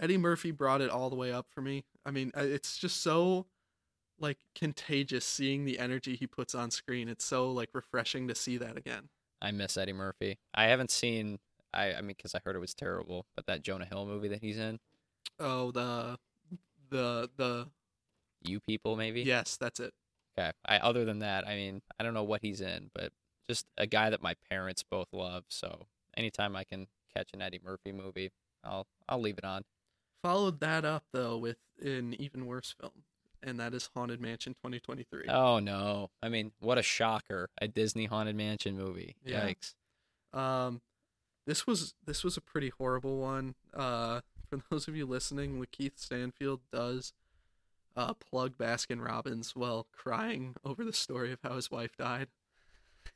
Eddie 0.00 0.18
Murphy 0.18 0.50
brought 0.50 0.80
it 0.80 0.90
all 0.90 1.10
the 1.10 1.16
way 1.16 1.32
up 1.32 1.46
for 1.50 1.62
me. 1.62 1.84
I 2.04 2.10
mean, 2.10 2.30
it's 2.36 2.76
just 2.76 3.02
so 3.02 3.46
like 4.18 4.38
contagious 4.54 5.24
seeing 5.24 5.64
the 5.64 5.78
energy 5.78 6.16
he 6.16 6.26
puts 6.26 6.54
on 6.54 6.70
screen. 6.70 7.08
It's 7.08 7.24
so 7.24 7.50
like 7.50 7.70
refreshing 7.72 8.28
to 8.28 8.34
see 8.34 8.56
that 8.58 8.76
again. 8.76 9.08
I 9.40 9.50
miss 9.50 9.76
Eddie 9.76 9.92
Murphy. 9.92 10.38
I 10.54 10.64
haven't 10.64 10.90
seen. 10.90 11.38
I 11.74 11.94
I 11.94 12.00
mean, 12.00 12.14
because 12.16 12.34
I 12.34 12.40
heard 12.44 12.56
it 12.56 12.60
was 12.60 12.74
terrible, 12.74 13.26
but 13.34 13.46
that 13.46 13.62
Jonah 13.62 13.86
Hill 13.86 14.06
movie 14.06 14.28
that 14.28 14.40
he's 14.40 14.58
in, 14.58 14.78
Oh, 15.38 15.70
the 15.70 16.18
the 16.90 17.30
the 17.36 17.68
You 18.42 18.60
People, 18.60 18.96
maybe. 18.96 19.22
yes, 19.22 19.56
that's 19.56 19.80
it. 19.80 19.92
Okay. 20.38 20.52
I 20.66 20.78
other 20.78 21.04
than 21.04 21.20
that, 21.20 21.46
I 21.46 21.54
mean, 21.56 21.82
I 21.98 22.04
don't 22.04 22.14
know 22.14 22.22
what 22.24 22.42
he's 22.42 22.60
in, 22.60 22.90
but 22.94 23.12
just 23.48 23.66
a 23.78 23.86
guy 23.86 24.10
that 24.10 24.22
my 24.22 24.34
parents 24.50 24.82
both 24.82 25.08
love. 25.12 25.44
So 25.48 25.86
anytime 26.16 26.56
I 26.56 26.64
can 26.64 26.86
catch 27.14 27.30
an 27.32 27.40
Eddie 27.42 27.60
Murphy 27.64 27.92
movie, 27.92 28.30
I'll 28.64 28.86
I'll 29.08 29.20
leave 29.20 29.38
it 29.38 29.44
on. 29.44 29.62
Followed 30.22 30.60
that 30.60 30.84
up 30.84 31.04
though 31.12 31.36
with 31.38 31.58
an 31.82 32.14
even 32.20 32.46
worse 32.46 32.74
film, 32.80 33.04
and 33.42 33.60
that 33.60 33.72
is 33.74 33.88
Haunted 33.94 34.20
Mansion 34.20 34.54
2023. 34.54 35.24
Oh 35.28 35.58
no! 35.58 36.10
I 36.22 36.28
mean, 36.28 36.52
what 36.60 36.78
a 36.78 36.82
shocker! 36.82 37.48
A 37.60 37.68
Disney 37.68 38.06
haunted 38.06 38.36
mansion 38.36 38.76
movie. 38.76 39.16
Yeah. 39.24 39.46
Yikes! 39.48 39.74
Um, 40.38 40.80
this 41.46 41.66
was 41.66 41.94
this 42.04 42.24
was 42.24 42.36
a 42.36 42.40
pretty 42.40 42.70
horrible 42.70 43.18
one. 43.18 43.54
Uh, 43.72 44.20
for 44.50 44.60
those 44.70 44.88
of 44.88 44.96
you 44.96 45.06
listening, 45.06 45.60
Lakeith 45.60 45.98
Stanfield 45.98 46.60
does 46.72 47.12
uh, 47.96 48.14
plug 48.14 48.58
Baskin 48.58 49.04
Robbins 49.04 49.54
while 49.54 49.86
crying 49.92 50.54
over 50.64 50.84
the 50.84 50.92
story 50.92 51.32
of 51.32 51.38
how 51.42 51.54
his 51.56 51.70
wife 51.70 51.96
died. 51.96 52.28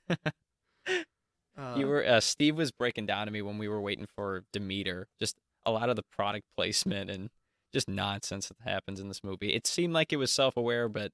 uh, 0.09 0.15
you 1.77 1.87
were 1.87 2.05
uh, 2.07 2.21
Steve 2.21 2.57
was 2.57 2.71
breaking 2.71 3.07
down 3.07 3.27
to 3.27 3.33
me 3.33 3.43
when 3.43 3.59
we 3.59 3.69
were 3.69 3.81
waiting 3.81 4.07
for 4.17 4.45
Demeter. 4.53 5.09
Just 5.19 5.37
a 5.67 5.71
lot 5.71 5.91
of 5.91 5.97
the 5.97 6.03
product 6.03 6.47
placement 6.57 7.11
and 7.11 7.31
just 7.73 7.89
nonsense 7.89 8.49
that 8.49 8.69
happens 8.69 8.99
in 8.99 9.09
this 9.09 9.23
movie. 9.23 9.55
It 9.55 9.67
seemed 9.67 9.93
like 9.93 10.13
it 10.13 10.17
was 10.17 10.33
self-aware, 10.33 10.89
but 10.89 11.13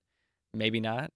maybe 0.54 0.80
not. 0.80 1.10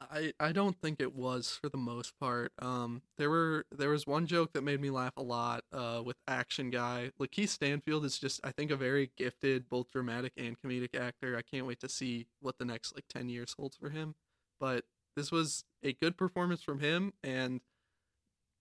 I 0.00 0.32
I 0.40 0.52
don't 0.52 0.80
think 0.80 1.00
it 1.00 1.14
was 1.14 1.58
for 1.60 1.68
the 1.68 1.76
most 1.76 2.18
part. 2.18 2.52
Um, 2.60 3.02
there 3.18 3.28
were 3.30 3.66
there 3.70 3.90
was 3.90 4.06
one 4.06 4.26
joke 4.26 4.52
that 4.54 4.62
made 4.62 4.80
me 4.80 4.90
laugh 4.90 5.12
a 5.16 5.22
lot. 5.22 5.64
Uh, 5.72 6.02
with 6.04 6.16
Action 6.26 6.70
Guy, 6.70 7.10
Lakeith 7.20 7.48
Stanfield 7.48 8.04
is 8.04 8.18
just 8.18 8.40
I 8.42 8.50
think 8.52 8.70
a 8.70 8.76
very 8.76 9.10
gifted 9.16 9.68
both 9.68 9.90
dramatic 9.90 10.32
and 10.36 10.56
comedic 10.60 10.98
actor. 10.98 11.36
I 11.36 11.42
can't 11.42 11.66
wait 11.66 11.80
to 11.80 11.88
see 11.88 12.26
what 12.40 12.58
the 12.58 12.64
next 12.64 12.94
like 12.94 13.04
ten 13.08 13.28
years 13.28 13.54
holds 13.58 13.76
for 13.76 13.90
him. 13.90 14.14
But 14.58 14.84
this 15.16 15.30
was 15.30 15.64
a 15.82 15.92
good 15.92 16.16
performance 16.16 16.62
from 16.62 16.80
him, 16.80 17.12
and 17.24 17.60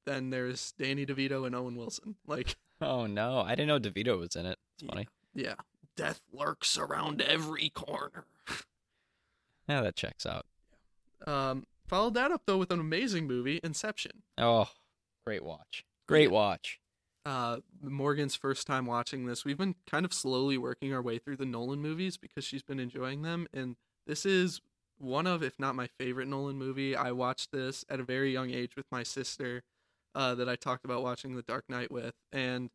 then 0.05 0.29
there's 0.31 0.73
Danny 0.73 1.05
DeVito 1.05 1.45
and 1.45 1.55
Owen 1.55 1.75
Wilson. 1.75 2.15
Like, 2.25 2.55
Oh 2.81 3.05
no! 3.05 3.39
I 3.41 3.55
didn't 3.55 3.67
know 3.67 3.79
DeVito 3.79 4.17
was 4.17 4.35
in 4.35 4.45
it. 4.45 4.57
It's 4.77 4.89
funny. 4.89 5.07
yeah, 5.33 5.55
death 5.95 6.21
lurks 6.33 6.77
around 6.77 7.21
every 7.21 7.69
corner. 7.69 8.25
Yeah, 9.67 9.81
that 9.81 9.95
checks 9.95 10.25
out. 10.25 10.47
Um, 11.27 11.65
followed 11.87 12.13
that 12.15 12.31
up 12.31 12.43
though 12.45 12.57
with 12.57 12.71
an 12.71 12.79
amazing 12.79 13.27
movie, 13.27 13.59
Inception. 13.63 14.23
Oh, 14.37 14.69
great 15.25 15.43
watch. 15.43 15.85
Great 16.07 16.23
Yeah. 16.29 16.35
watch. 16.35 16.79
uh 17.25 17.57
Morgan's 17.81 18.35
first 18.35 18.65
time 18.65 18.85
watching 18.85 19.25
this. 19.25 19.43
We've 19.45 19.57
been 19.57 19.75
kind 19.89 20.05
of 20.05 20.13
slowly 20.13 20.57
working 20.57 20.93
our 20.93 21.01
way 21.01 21.17
through 21.19 21.37
the 21.37 21.45
Nolan 21.45 21.79
movies 21.81 22.17
because 22.17 22.43
she's 22.43 22.63
been 22.63 22.79
enjoying 22.79 23.21
them 23.23 23.47
and 23.53 23.75
this 24.07 24.25
is 24.25 24.61
one 24.97 25.27
of 25.27 25.43
if 25.43 25.57
not 25.59 25.75
my 25.75 25.87
favorite 25.99 26.27
Nolan 26.27 26.57
movie. 26.57 26.95
I 26.95 27.11
watched 27.11 27.51
this 27.51 27.85
at 27.89 27.99
a 27.99 28.03
very 28.03 28.31
young 28.33 28.49
age 28.51 28.75
with 28.75 28.85
my 28.91 29.03
sister 29.03 29.63
uh 30.15 30.33
that 30.35 30.47
I 30.49 30.55
talked 30.55 30.85
about 30.85 31.03
watching 31.03 31.35
The 31.35 31.41
Dark 31.43 31.65
Knight 31.69 31.91
with 31.91 32.15
and 32.31 32.69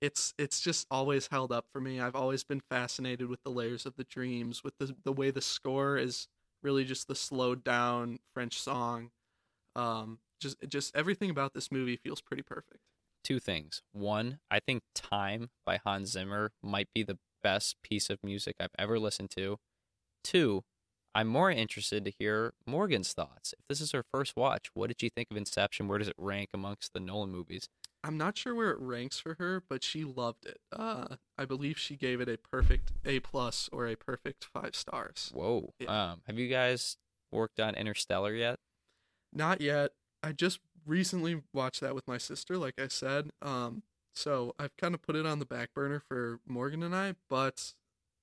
it's 0.00 0.32
it's 0.38 0.60
just 0.60 0.86
always 0.90 1.26
held 1.28 1.52
up 1.52 1.66
for 1.72 1.80
me. 1.80 2.00
I've 2.00 2.14
always 2.16 2.42
been 2.44 2.60
fascinated 2.60 3.28
with 3.28 3.42
the 3.42 3.50
layers 3.50 3.84
of 3.84 3.96
the 3.96 4.04
dreams, 4.04 4.64
with 4.64 4.74
the 4.78 4.94
the 5.04 5.12
way 5.12 5.30
the 5.30 5.42
score 5.42 5.98
is 5.98 6.26
really 6.62 6.84
just 6.84 7.08
the 7.08 7.14
slowed 7.14 7.64
down 7.64 8.18
French 8.34 8.60
song. 8.60 9.10
Um 9.76 10.18
just 10.40 10.56
just 10.68 10.94
everything 10.96 11.30
about 11.30 11.54
this 11.54 11.70
movie 11.70 11.96
feels 11.96 12.20
pretty 12.20 12.42
perfect. 12.42 12.80
Two 13.22 13.38
things. 13.38 13.82
One, 13.92 14.40
I 14.50 14.60
think 14.60 14.82
Time 14.94 15.50
by 15.66 15.78
Hans 15.84 16.12
Zimmer 16.12 16.52
might 16.62 16.88
be 16.94 17.02
the 17.02 17.18
best 17.42 17.76
piece 17.82 18.10
of 18.10 18.18
music 18.24 18.56
I've 18.58 18.74
ever 18.78 18.98
listened 18.98 19.30
to. 19.32 19.58
Two, 20.24 20.64
I'm 21.14 21.28
more 21.28 21.50
interested 21.50 22.04
to 22.04 22.12
hear 22.18 22.54
Morgan's 22.66 23.12
thoughts. 23.12 23.52
If 23.58 23.66
this 23.68 23.80
is 23.80 23.92
her 23.92 24.04
first 24.12 24.36
watch, 24.36 24.68
what 24.74 24.88
did 24.88 25.02
you 25.02 25.10
think 25.10 25.28
of 25.30 25.36
Inception? 25.36 25.88
Where 25.88 25.98
does 25.98 26.08
it 26.08 26.14
rank 26.18 26.50
amongst 26.54 26.92
the 26.92 27.00
Nolan 27.00 27.30
movies? 27.30 27.68
I'm 28.02 28.16
not 28.16 28.38
sure 28.38 28.54
where 28.54 28.70
it 28.70 28.78
ranks 28.80 29.18
for 29.18 29.34
her, 29.38 29.62
but 29.68 29.84
she 29.84 30.04
loved 30.04 30.46
it. 30.46 30.58
Uh, 30.72 31.16
I 31.36 31.44
believe 31.44 31.78
she 31.78 31.96
gave 31.96 32.20
it 32.20 32.28
a 32.28 32.38
perfect 32.38 32.92
A 33.04 33.20
plus 33.20 33.68
or 33.72 33.86
a 33.86 33.96
perfect 33.96 34.46
five 34.52 34.74
stars. 34.74 35.30
Whoa. 35.34 35.74
Yeah. 35.78 36.12
Um, 36.12 36.22
have 36.26 36.38
you 36.38 36.48
guys 36.48 36.96
worked 37.30 37.60
on 37.60 37.74
Interstellar 37.74 38.34
yet? 38.34 38.58
Not 39.32 39.60
yet. 39.60 39.92
I 40.22 40.32
just 40.32 40.60
recently 40.86 41.42
watched 41.52 41.80
that 41.82 41.94
with 41.94 42.08
my 42.08 42.18
sister, 42.18 42.56
like 42.56 42.80
I 42.80 42.88
said. 42.88 43.30
Um, 43.42 43.82
so 44.14 44.54
I've 44.58 44.76
kind 44.76 44.94
of 44.94 45.02
put 45.02 45.16
it 45.16 45.26
on 45.26 45.38
the 45.38 45.46
back 45.46 45.74
burner 45.74 46.00
for 46.00 46.40
Morgan 46.46 46.82
and 46.82 46.94
I, 46.94 47.14
but 47.28 47.74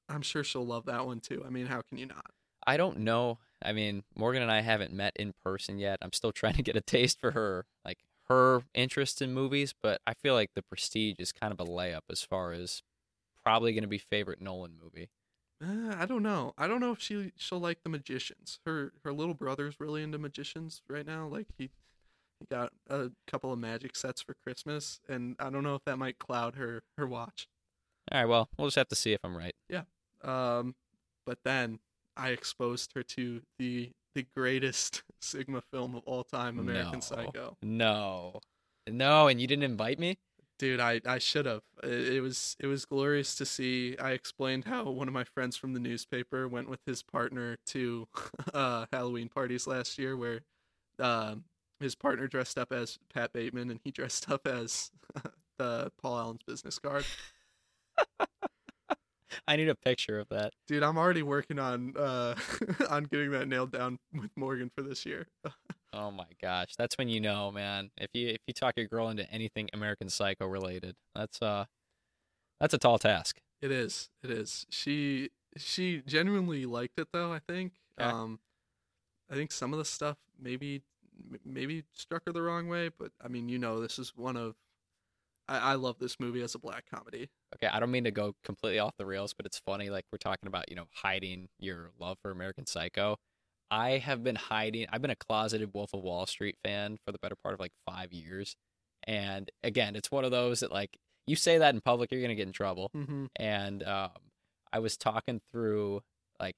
I'm 0.10 0.22
sure 0.22 0.44
she'll 0.44 0.66
love 0.66 0.86
that 0.86 1.06
one 1.06 1.20
too. 1.20 1.44
I 1.46 1.50
mean, 1.50 1.68
how 1.68 1.82
can 1.82 1.98
you 1.98 2.08
not? 2.08 2.32
I 2.66 2.78
don't 2.78 3.00
know. 3.00 3.40
I 3.64 3.74
mean, 3.74 4.04
Morgan 4.16 4.42
and 4.42 4.52
I 4.52 4.62
haven't 4.62 4.94
met 4.94 5.14
in 5.16 5.34
person 5.44 5.80
yet. 5.80 5.98
I'm 6.02 6.14
still 6.14 6.32
trying 6.32 6.56
to 6.56 6.62
get 6.62 6.76
a 6.76 6.82
taste 6.82 7.20
for 7.20 7.32
her, 7.32 7.66
like 7.86 8.00
her 8.30 8.64
interest 8.74 9.22
in 9.22 9.34
movies, 9.34 9.74
but 9.82 10.02
I 10.06 10.14
feel 10.14 10.34
like 10.34 10.52
The 10.54 10.62
Prestige 10.62 11.16
is 11.20 11.32
kind 11.32 11.54
of 11.54 11.60
a 11.60 11.66
layup 11.70 12.02
as 12.10 12.24
far 12.24 12.52
as 12.52 12.82
probably 13.44 13.74
going 13.74 13.84
to 13.84 13.88
be 13.88 13.98
favorite 13.98 14.42
Nolan 14.42 14.74
movie. 14.82 15.10
Uh, 15.64 15.96
I 15.98 16.06
don't 16.06 16.24
know. 16.24 16.54
I 16.58 16.68
don't 16.68 16.80
know 16.80 16.92
if 16.92 17.00
she 17.00 17.32
she'll 17.36 17.60
like 17.60 17.84
the 17.84 17.90
magicians. 17.90 18.60
Her 18.66 18.94
her 19.04 19.12
little 19.12 19.34
brother's 19.34 19.80
really 19.80 20.04
into 20.04 20.20
magicians 20.20 20.82
right 20.88 21.06
now. 21.06 21.28
Like 21.28 21.48
he 21.58 21.72
he 22.40 22.46
got 22.52 22.72
a 22.90 23.10
couple 23.26 23.52
of 23.52 23.58
magic 23.58 23.96
sets 23.96 24.22
for 24.22 24.36
Christmas, 24.44 25.00
and 25.10 25.36
I 25.40 25.50
don't 25.50 25.64
know 25.64 25.76
if 25.76 25.84
that 25.86 25.98
might 25.98 26.20
cloud 26.20 26.56
her 26.56 26.84
her 26.98 27.08
watch. 27.08 27.48
All 28.12 28.20
right, 28.20 28.30
well, 28.30 28.50
we'll 28.58 28.68
just 28.68 28.78
have 28.78 28.88
to 28.90 28.96
see 28.96 29.14
if 29.14 29.20
I'm 29.24 29.36
right. 29.36 29.56
Yeah. 29.68 29.84
Um, 30.24 30.76
but 31.26 31.40
then 31.44 31.80
I 32.16 32.30
exposed 32.30 32.92
her 32.96 33.04
to 33.04 33.42
the 33.58 33.92
the 34.18 34.26
greatest 34.36 35.04
Sigma 35.22 35.62
film 35.62 35.94
of 35.96 36.04
all 36.06 36.24
time, 36.24 36.58
American 36.58 36.94
No. 36.94 37.00
Psycho. 37.00 37.58
No. 37.62 38.40
No, 38.90 39.28
and 39.28 39.40
you 39.40 39.46
didn't 39.46 39.64
invite 39.64 40.00
me? 40.00 40.18
Dude, 40.58 40.80
I, 40.80 41.02
I 41.06 41.20
should 41.20 41.46
have. 41.46 41.62
It, 41.84 42.16
it 42.16 42.22
was 42.22 42.56
it 42.60 42.66
was 42.66 42.86
glorious 42.86 43.36
to 43.36 43.46
see. 43.46 43.96
I 44.00 44.12
explained 44.12 44.66
how 44.66 44.90
one 44.90 45.08
of 45.08 45.14
my 45.14 45.24
friends 45.24 45.56
from 45.56 45.74
the 45.74 45.80
newspaper 45.80 46.48
went 46.48 46.68
with 46.68 46.80
his 46.88 47.04
partner 47.04 47.58
to 47.68 48.08
uh, 48.56 48.88
Halloween 48.92 49.30
parties 49.30 49.68
last 49.68 50.00
year, 50.00 50.18
where 50.18 50.42
um, 50.98 51.44
his 51.80 51.94
partner 51.94 52.28
dressed 52.28 52.58
up 52.58 52.72
as 52.72 52.98
Pat 53.14 53.34
Bateman 53.34 53.70
and 53.70 53.80
he 53.84 53.92
dressed 53.92 54.32
up 54.32 54.48
as 54.48 54.90
the 55.60 55.92
Paul 56.02 56.18
Allen's 56.18 56.42
business 56.48 56.80
card. 56.80 57.06
I 59.48 59.56
need 59.56 59.70
a 59.70 59.76
picture 59.76 60.20
of 60.20 60.30
that. 60.30 60.54
Dude, 60.68 60.84
I'm 60.84 60.98
already 60.98 61.24
working 61.24 61.60
on 61.60 61.96
uh, 61.98 62.36
on 62.90 63.04
getting 63.06 63.32
that 63.32 63.48
nailed 63.48 63.72
down 63.72 64.00
with 64.14 64.32
Morgan 64.36 64.72
for 64.76 64.82
this 64.82 65.06
year. 65.06 65.28
Oh 65.94 66.12
my 66.12 66.28
gosh, 66.42 66.76
that's 66.78 66.98
when 66.98 67.08
you 67.08 67.22
know, 67.22 67.50
man. 67.50 67.92
If 67.98 68.10
you 68.14 68.28
if 68.28 68.42
you 68.46 68.54
talk 68.54 68.74
your 68.76 68.88
girl 68.88 69.08
into 69.10 69.28
anything 69.32 69.70
American 69.74 70.10
Psycho 70.10 70.46
related, 70.46 70.96
that's 71.16 71.42
uh 71.42 71.64
that's 72.60 72.74
a 72.74 72.78
tall 72.78 73.00
task. 73.00 73.40
It 73.62 73.72
is. 73.72 74.10
It 74.22 74.30
is. 74.30 74.66
She 74.70 75.30
she 75.56 76.04
genuinely 76.06 76.66
liked 76.66 77.00
it 77.00 77.08
though, 77.14 77.32
I 77.32 77.40
think. 77.40 77.72
Okay. 78.00 78.08
Um 78.08 78.40
I 79.32 79.36
think 79.36 79.52
some 79.52 79.74
of 79.74 79.80
the 79.80 79.86
stuff 79.86 80.18
maybe 80.40 80.84
maybe 81.46 81.84
struck 81.94 82.24
her 82.28 82.34
the 82.34 82.42
wrong 82.42 82.68
way, 82.68 82.90
but 82.90 83.12
I 83.24 83.30
mean, 83.30 83.48
you 83.50 83.58
know, 83.58 83.80
this 83.80 83.98
is 83.98 84.14
one 84.16 84.36
of 84.36 84.56
I, 85.48 85.58
I 85.58 85.74
love 85.76 86.00
this 86.00 86.20
movie 86.20 86.42
as 86.42 86.54
a 86.54 86.60
black 86.60 86.84
comedy. 86.94 87.30
Okay, 87.56 87.68
I 87.68 87.80
don't 87.80 87.92
mean 87.92 88.04
to 88.04 88.12
go 88.12 88.34
completely 88.44 88.80
off 88.80 88.94
the 88.98 89.06
rails, 89.06 89.34
but 89.34 89.46
it's 89.46 89.60
funny. 89.66 89.90
Like 89.90 90.04
we're 90.12 90.18
talking 90.18 90.48
about, 90.48 90.70
you 90.70 90.76
know, 90.76 90.88
hiding 90.94 91.48
your 91.60 91.92
love 92.00 92.18
for 92.22 92.30
American 92.32 92.66
Psycho. 92.66 93.18
I 93.72 93.92
have 93.98 94.24
been 94.24 94.36
hiding. 94.36 94.88
I've 94.92 95.02
been 95.02 95.12
a 95.12 95.16
closeted 95.16 95.72
Wolf 95.74 95.94
of 95.94 96.02
Wall 96.02 96.26
Street 96.26 96.56
fan 96.64 96.98
for 97.06 97.12
the 97.12 97.18
better 97.22 97.36
part 97.42 97.54
of 97.54 97.60
like 97.60 97.72
five 97.90 98.12
years, 98.14 98.56
and 99.06 99.50
again, 99.64 99.96
it's 99.96 100.12
one 100.12 100.26
of 100.26 100.32
those 100.32 100.60
that 100.62 100.72
like 100.72 100.98
you 101.26 101.36
say 101.36 101.58
that 101.58 101.74
in 101.74 101.82
public, 101.82 102.12
you're 102.12 102.22
gonna 102.22 102.36
get 102.36 102.48
in 102.48 102.54
trouble. 102.54 102.90
Mm-hmm. 102.96 103.26
And 103.36 103.84
um, 103.84 104.10
I 104.72 104.80
was 104.80 104.96
talking 104.98 105.42
through 105.52 106.02
like 106.40 106.56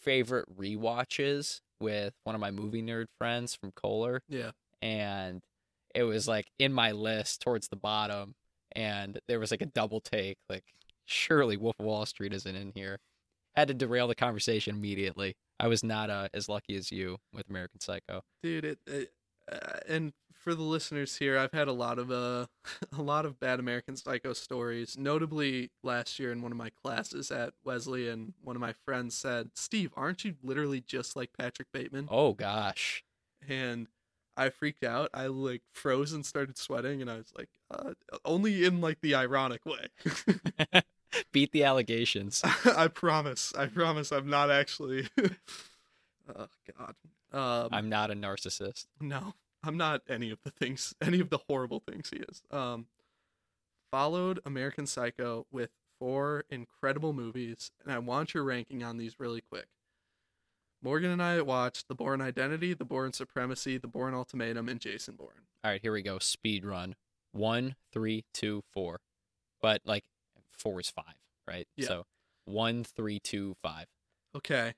favorite 0.00 0.46
rewatches 0.56 1.60
with 1.80 2.14
one 2.24 2.34
of 2.34 2.40
my 2.40 2.50
movie 2.50 2.82
nerd 2.82 3.06
friends 3.18 3.54
from 3.54 3.72
Kohler, 3.72 4.22
Yeah. 4.28 4.50
and 4.82 5.42
it 5.94 6.02
was 6.04 6.26
like 6.28 6.46
in 6.58 6.72
my 6.72 6.92
list 6.92 7.40
towards 7.42 7.68
the 7.68 7.76
bottom 7.76 8.34
and 8.74 9.20
there 9.28 9.40
was 9.40 9.50
like 9.50 9.62
a 9.62 9.66
double 9.66 10.00
take 10.00 10.38
like 10.48 10.64
surely 11.04 11.56
wolf 11.56 11.76
of 11.78 11.86
wall 11.86 12.06
street 12.06 12.32
isn't 12.32 12.56
in 12.56 12.72
here 12.74 12.98
had 13.54 13.68
to 13.68 13.74
derail 13.74 14.08
the 14.08 14.14
conversation 14.14 14.76
immediately 14.76 15.36
i 15.60 15.66
was 15.66 15.84
not 15.84 16.10
uh, 16.10 16.28
as 16.34 16.48
lucky 16.48 16.76
as 16.76 16.90
you 16.90 17.18
with 17.32 17.48
american 17.48 17.80
psycho 17.80 18.22
Dude, 18.42 18.64
it, 18.64 18.78
it 18.86 19.12
uh, 19.50 19.78
and 19.88 20.12
for 20.44 20.54
the 20.54 20.62
listeners 20.62 21.16
here, 21.16 21.38
I've 21.38 21.52
had 21.52 21.68
a 21.68 21.72
lot 21.72 21.98
of 21.98 22.10
uh, 22.10 22.46
a 22.96 23.02
lot 23.02 23.24
of 23.24 23.40
bad 23.40 23.58
American 23.58 23.96
Psycho 23.96 24.34
stories. 24.34 24.96
Notably, 24.98 25.70
last 25.82 26.18
year 26.18 26.30
in 26.30 26.42
one 26.42 26.52
of 26.52 26.58
my 26.58 26.70
classes 26.70 27.30
at 27.30 27.54
Wesleyan, 27.64 28.34
one 28.42 28.54
of 28.54 28.60
my 28.60 28.74
friends 28.84 29.16
said, 29.16 29.50
"Steve, 29.54 29.92
aren't 29.96 30.24
you 30.24 30.34
literally 30.42 30.80
just 30.80 31.16
like 31.16 31.30
Patrick 31.36 31.68
Bateman?" 31.72 32.08
Oh 32.10 32.34
gosh. 32.34 33.04
And 33.48 33.88
I 34.36 34.50
freaked 34.50 34.84
out. 34.84 35.10
I 35.14 35.26
like 35.26 35.62
froze 35.72 36.12
and 36.12 36.24
started 36.26 36.58
sweating, 36.58 37.00
and 37.00 37.10
I 37.10 37.16
was 37.16 37.32
like, 37.36 37.48
uh, 37.70 37.94
"Only 38.24 38.64
in 38.64 38.80
like 38.80 39.00
the 39.00 39.14
ironic 39.14 39.64
way." 39.64 39.88
Beat 41.32 41.52
the 41.52 41.64
allegations. 41.64 42.42
I 42.76 42.88
promise. 42.88 43.52
I 43.56 43.66
promise. 43.66 44.10
I'm 44.12 44.28
not 44.28 44.50
actually. 44.50 45.08
oh 46.36 46.48
God. 46.78 46.94
Um, 47.32 47.68
I'm 47.72 47.88
not 47.88 48.10
a 48.10 48.14
narcissist. 48.14 48.86
No, 49.00 49.34
I'm 49.62 49.76
not 49.76 50.02
any 50.08 50.30
of 50.30 50.38
the 50.44 50.50
things, 50.50 50.94
any 51.00 51.20
of 51.20 51.30
the 51.30 51.38
horrible 51.48 51.80
things 51.80 52.10
he 52.10 52.18
is. 52.18 52.42
Um, 52.50 52.86
followed 53.90 54.40
American 54.44 54.86
Psycho 54.86 55.46
with 55.50 55.70
four 55.98 56.44
incredible 56.50 57.12
movies, 57.12 57.70
and 57.82 57.92
I 57.92 57.98
want 57.98 58.34
your 58.34 58.44
ranking 58.44 58.82
on 58.82 58.98
these 58.98 59.18
really 59.18 59.40
quick. 59.40 59.66
Morgan 60.84 61.10
and 61.10 61.22
I 61.22 61.40
watched 61.40 61.88
The 61.88 61.94
Bourne 61.94 62.20
Identity, 62.20 62.74
The 62.74 62.84
Bourne 62.84 63.14
Supremacy, 63.14 63.78
The 63.78 63.88
Bourne 63.88 64.12
Ultimatum, 64.12 64.68
and 64.68 64.78
Jason 64.78 65.16
Bourne. 65.16 65.46
All 65.64 65.70
right, 65.70 65.80
here 65.80 65.92
we 65.92 66.02
go. 66.02 66.18
Speed 66.18 66.62
run. 66.62 66.94
One, 67.32 67.76
three, 67.90 68.26
two, 68.34 68.62
four. 68.70 69.00
But 69.62 69.80
like 69.86 70.04
four 70.52 70.80
is 70.80 70.90
five, 70.90 71.14
right? 71.48 71.66
Yeah. 71.74 71.88
So 71.88 72.06
one, 72.44 72.84
three, 72.84 73.18
two, 73.18 73.56
five. 73.62 73.86
Okay, 74.36 74.74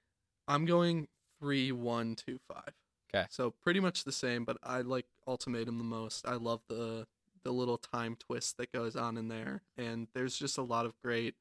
I'm 0.47 0.65
going 0.65 1.09
three, 1.41 1.73
one, 1.73 2.15
two, 2.15 2.39
five. 2.47 2.73
Okay. 3.13 3.27
So 3.29 3.53
pretty 3.65 3.81
much 3.81 4.05
the 4.05 4.13
same, 4.13 4.45
but 4.45 4.59
I 4.63 4.83
like 4.83 5.07
Ultimatum 5.27 5.77
the 5.79 5.85
most. 5.85 6.25
I 6.27 6.35
love 6.35 6.61
the 6.69 7.09
the 7.43 7.53
little 7.53 7.79
time 7.79 8.17
twist 8.17 8.59
that 8.59 8.71
goes 8.71 8.95
on 8.95 9.17
in 9.17 9.27
there, 9.27 9.63
and 9.77 10.07
there's 10.15 10.39
just 10.39 10.57
a 10.57 10.63
lot 10.63 10.87
of 10.87 10.95
great 11.03 11.35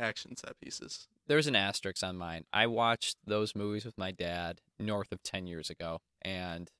action 0.00 0.36
set 0.36 0.58
pieces. 0.60 1.08
There's 1.26 1.46
an 1.46 1.56
asterisk 1.56 2.02
on 2.02 2.16
mine. 2.16 2.44
I 2.52 2.66
watched 2.66 3.18
those 3.24 3.54
movies 3.54 3.84
with 3.84 3.96
my 3.98 4.10
dad 4.10 4.60
north 4.78 5.12
of 5.12 5.22
10 5.22 5.46
years 5.46 5.70
ago, 5.70 6.00
and 6.22 6.70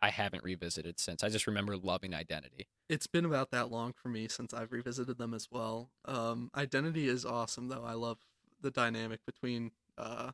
I 0.00 0.10
haven't 0.10 0.44
revisited 0.44 1.00
since. 1.00 1.24
I 1.24 1.28
just 1.28 1.46
remember 1.46 1.76
loving 1.76 2.14
Identity. 2.14 2.68
It's 2.88 3.06
been 3.06 3.24
about 3.24 3.50
that 3.50 3.70
long 3.70 3.92
for 3.92 4.08
me 4.08 4.28
since 4.28 4.54
I've 4.54 4.72
revisited 4.72 5.18
them 5.18 5.34
as 5.34 5.48
well. 5.50 5.90
Um, 6.04 6.50
Identity 6.56 7.08
is 7.08 7.24
awesome 7.24 7.68
though. 7.68 7.84
I 7.84 7.94
love 7.94 8.18
the 8.60 8.70
dynamic 8.70 9.20
between 9.26 9.72
uh, 9.96 10.30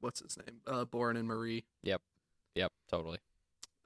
what's 0.00 0.20
his 0.20 0.36
name, 0.36 0.60
uh, 0.66 0.84
Bourne 0.84 1.16
and 1.16 1.26
Marie. 1.26 1.64
Yep, 1.82 2.00
yep, 2.54 2.72
totally. 2.88 3.18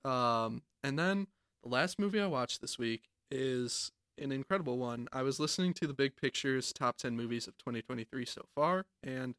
Um, 0.05 0.63
and 0.83 0.99
then 0.99 1.27
the 1.63 1.69
last 1.69 1.99
movie 1.99 2.21
I 2.21 2.27
watched 2.27 2.61
this 2.61 2.79
week 2.79 3.09
is 3.31 3.93
an 4.21 4.33
incredible 4.33 4.79
one. 4.79 5.09
I 5.13 5.23
was 5.23 5.41
listening 5.41 5.75
to 5.75 5.87
the 5.87 5.95
Big 5.95 6.17
Pictures 6.17 6.73
top 6.73 6.97
10 6.99 7.17
movies 7.17 7.47
of 7.49 7.57
2023 7.59 8.25
so 8.25 8.43
far, 8.55 8.85
and 9.03 9.35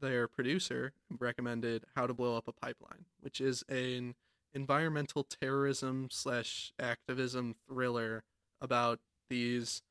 their 0.00 0.26
producer 0.26 0.92
recommended 1.18 1.84
How 1.94 2.06
to 2.06 2.14
Blow 2.14 2.36
Up 2.36 2.48
a 2.48 2.52
Pipeline, 2.52 3.06
which 3.20 3.40
is 3.40 3.62
an 3.68 4.14
environmental 4.52 5.24
terrorism 5.24 6.08
slash 6.10 6.72
activism 6.78 7.54
thriller 7.68 8.24
about 8.60 9.00
these 9.28 9.82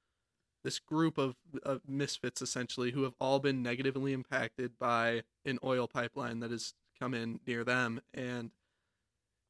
this 0.63 0.79
group 0.79 1.17
of, 1.17 1.35
of 1.63 1.81
misfits 1.85 2.41
essentially 2.41 2.91
who 2.91 3.03
have 3.03 3.13
all 3.19 3.39
been 3.39 3.61
negatively 3.61 4.13
impacted 4.13 4.79
by 4.79 5.23
an 5.45 5.59
oil 5.61 5.87
pipeline 5.89 6.39
that 6.39 6.51
has 6.51 6.73
come 6.97 7.13
in 7.13 7.41
near 7.45 7.65
them 7.65 7.99
and 8.13 8.51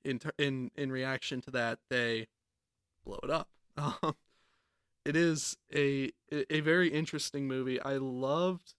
in 0.04 0.20
in 0.40 0.72
in 0.76 0.92
reaction 0.92 1.40
to 1.40 1.52
that 1.52 1.78
they 1.90 2.26
blow 3.06 3.20
it 3.22 3.30
up 3.30 3.48
um, 3.78 4.16
it 5.06 5.16
is 5.16 5.58
a 5.74 6.12
a 6.32 6.62
very 6.62 6.90
interesting 6.90 7.48
movie. 7.48 7.80
I 7.82 7.98
loved 7.98 8.74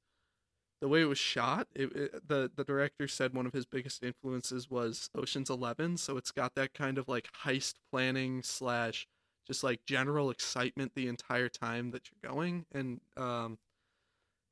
the 0.80 0.88
way 0.88 1.02
it 1.02 1.06
was 1.06 1.18
shot. 1.18 1.68
It, 1.74 1.92
it- 1.96 2.28
the 2.28 2.50
the 2.54 2.64
director 2.64 3.08
said 3.08 3.34
one 3.34 3.46
of 3.46 3.52
his 3.52 3.66
biggest 3.66 4.02
influences 4.02 4.70
was 4.70 5.10
oceans 5.14 5.50
11 5.50 5.96
so 5.98 6.16
it's 6.16 6.30
got 6.32 6.54
that 6.56 6.74
kind 6.74 6.98
of 6.98 7.08
like 7.08 7.28
heist 7.44 7.74
planning 7.90 8.42
slash 8.42 9.06
just 9.46 9.64
like 9.64 9.80
general 9.86 10.30
excitement 10.30 10.92
the 10.94 11.08
entire 11.08 11.48
time 11.48 11.90
that 11.92 12.08
you're 12.10 12.32
going 12.32 12.66
and 12.72 13.00
um 13.16 13.58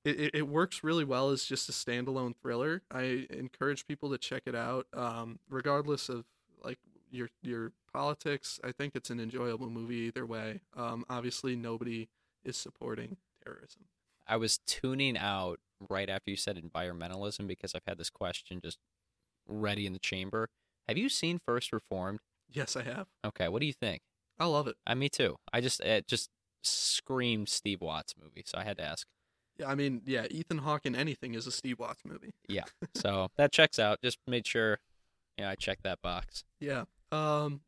it, 0.05 0.21
it, 0.21 0.35
it 0.35 0.49
works 0.49 0.83
really 0.83 1.05
well 1.05 1.31
as 1.31 1.45
just 1.45 1.69
a 1.69 1.73
standalone 1.73 2.35
thriller. 2.43 2.83
I 2.91 3.27
encourage 3.31 3.87
people 3.87 4.11
to 4.11 4.19
check 4.19 4.43
it 4.47 4.55
out 4.55 4.87
um 4.95 5.39
regardless 5.49 6.09
of 6.09 6.25
like 6.65 6.79
your 7.13 7.29
your 7.43 7.73
politics 7.93 8.59
i 8.65 8.73
think 8.73 8.97
it's 8.97 9.11
an 9.11 9.21
enjoyable 9.21 9.69
movie 9.71 9.97
either 9.97 10.25
way 10.27 10.61
um 10.77 11.05
obviously 11.11 11.55
nobody 11.55 12.09
is 12.45 12.57
supporting 12.57 13.17
terrorism 13.45 13.83
I 14.27 14.37
was 14.37 14.59
tuning 14.69 15.19
out 15.19 15.59
right 15.91 16.09
after 16.09 16.31
you 16.31 16.37
said 16.37 16.57
environmentalism 16.57 17.49
because 17.49 17.75
I've 17.75 17.83
had 17.89 17.99
this 17.99 18.09
question 18.09 18.61
just 18.63 18.79
ready 19.49 19.85
in 19.85 19.93
the 19.93 19.99
chamber. 19.99 20.49
Have 20.87 20.97
you 20.97 21.09
seen 21.09 21.41
First 21.45 21.73
Reformed? 21.73 22.21
yes 22.49 22.77
i 22.77 22.83
have 22.83 23.09
Okay, 23.27 23.49
what 23.49 23.61
do 23.61 23.67
you 23.67 23.73
think? 23.73 24.01
i 24.39 24.47
love 24.47 24.67
it 24.69 24.77
Uh, 24.87 24.95
me 24.95 25.09
too. 25.09 25.37
I 25.53 25.61
just 25.61 25.81
it 25.81 26.07
just 26.07 26.31
screamed 26.63 27.49
Steve 27.49 27.81
Watts 27.81 28.15
movie, 28.21 28.45
so 28.47 28.59
I 28.59 28.65
had 28.65 28.77
to 28.79 28.85
ask. 28.85 29.07
yeah 29.59 29.67
i 29.69 29.75
mean 29.75 30.03
yeah 30.07 30.27
ethan 30.31 30.59
hawke 30.59 30.87
in 30.87 30.95
anything 30.95 31.35
is 31.35 31.47
a 31.49 31.53
steve 31.53 31.79
watts 31.81 32.03
movie 32.05 32.31
yeah, 32.49 32.65
So 32.95 33.29
that 33.37 33.51
checks 33.53 33.79
out. 33.81 34.01
Just 34.03 34.19
made 34.29 34.47
sure, 34.47 34.79
yeah, 35.39 35.51
I 35.51 35.57
checked 35.57 35.83
that 35.83 36.01
box. 36.01 36.45
Yeah. 36.61 36.85
Um. 37.13 37.61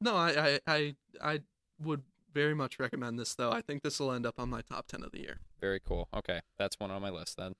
No, 0.00 0.14
I, 0.14 0.30
I, 0.30 0.60
I, 0.68 0.94
I 1.20 1.40
would 1.82 2.02
very 2.32 2.54
much 2.54 2.78
recommend 2.78 3.18
this 3.18 3.34
though. 3.34 3.50
I 3.50 3.60
think 3.60 3.82
this 3.82 3.98
will 3.98 4.12
end 4.12 4.24
up 4.24 4.38
on 4.38 4.48
my 4.48 4.60
top 4.60 4.86
ten 4.86 5.02
of 5.02 5.10
the 5.10 5.18
year. 5.18 5.40
Very 5.60 5.80
cool. 5.80 6.06
Okay, 6.14 6.42
that's 6.56 6.78
one 6.78 6.92
on 6.92 7.02
my 7.02 7.10
list 7.10 7.36
then. 7.36 7.54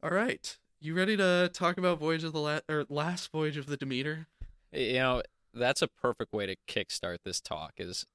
All 0.00 0.10
right. 0.10 0.56
You 0.78 0.94
ready 0.94 1.16
to 1.16 1.50
talk 1.52 1.76
about 1.76 1.98
Voyage 1.98 2.22
of 2.22 2.32
the 2.32 2.38
La- 2.38 2.60
or 2.68 2.84
Last 2.88 3.32
Voyage 3.32 3.56
of 3.56 3.66
the 3.66 3.76
Demeter? 3.76 4.28
You 4.72 4.92
know, 4.92 5.22
that's 5.52 5.82
a 5.82 5.88
perfect 5.88 6.32
way 6.32 6.46
to 6.46 6.54
kickstart 6.68 7.18
this 7.24 7.40
talk. 7.40 7.72
Is 7.78 8.06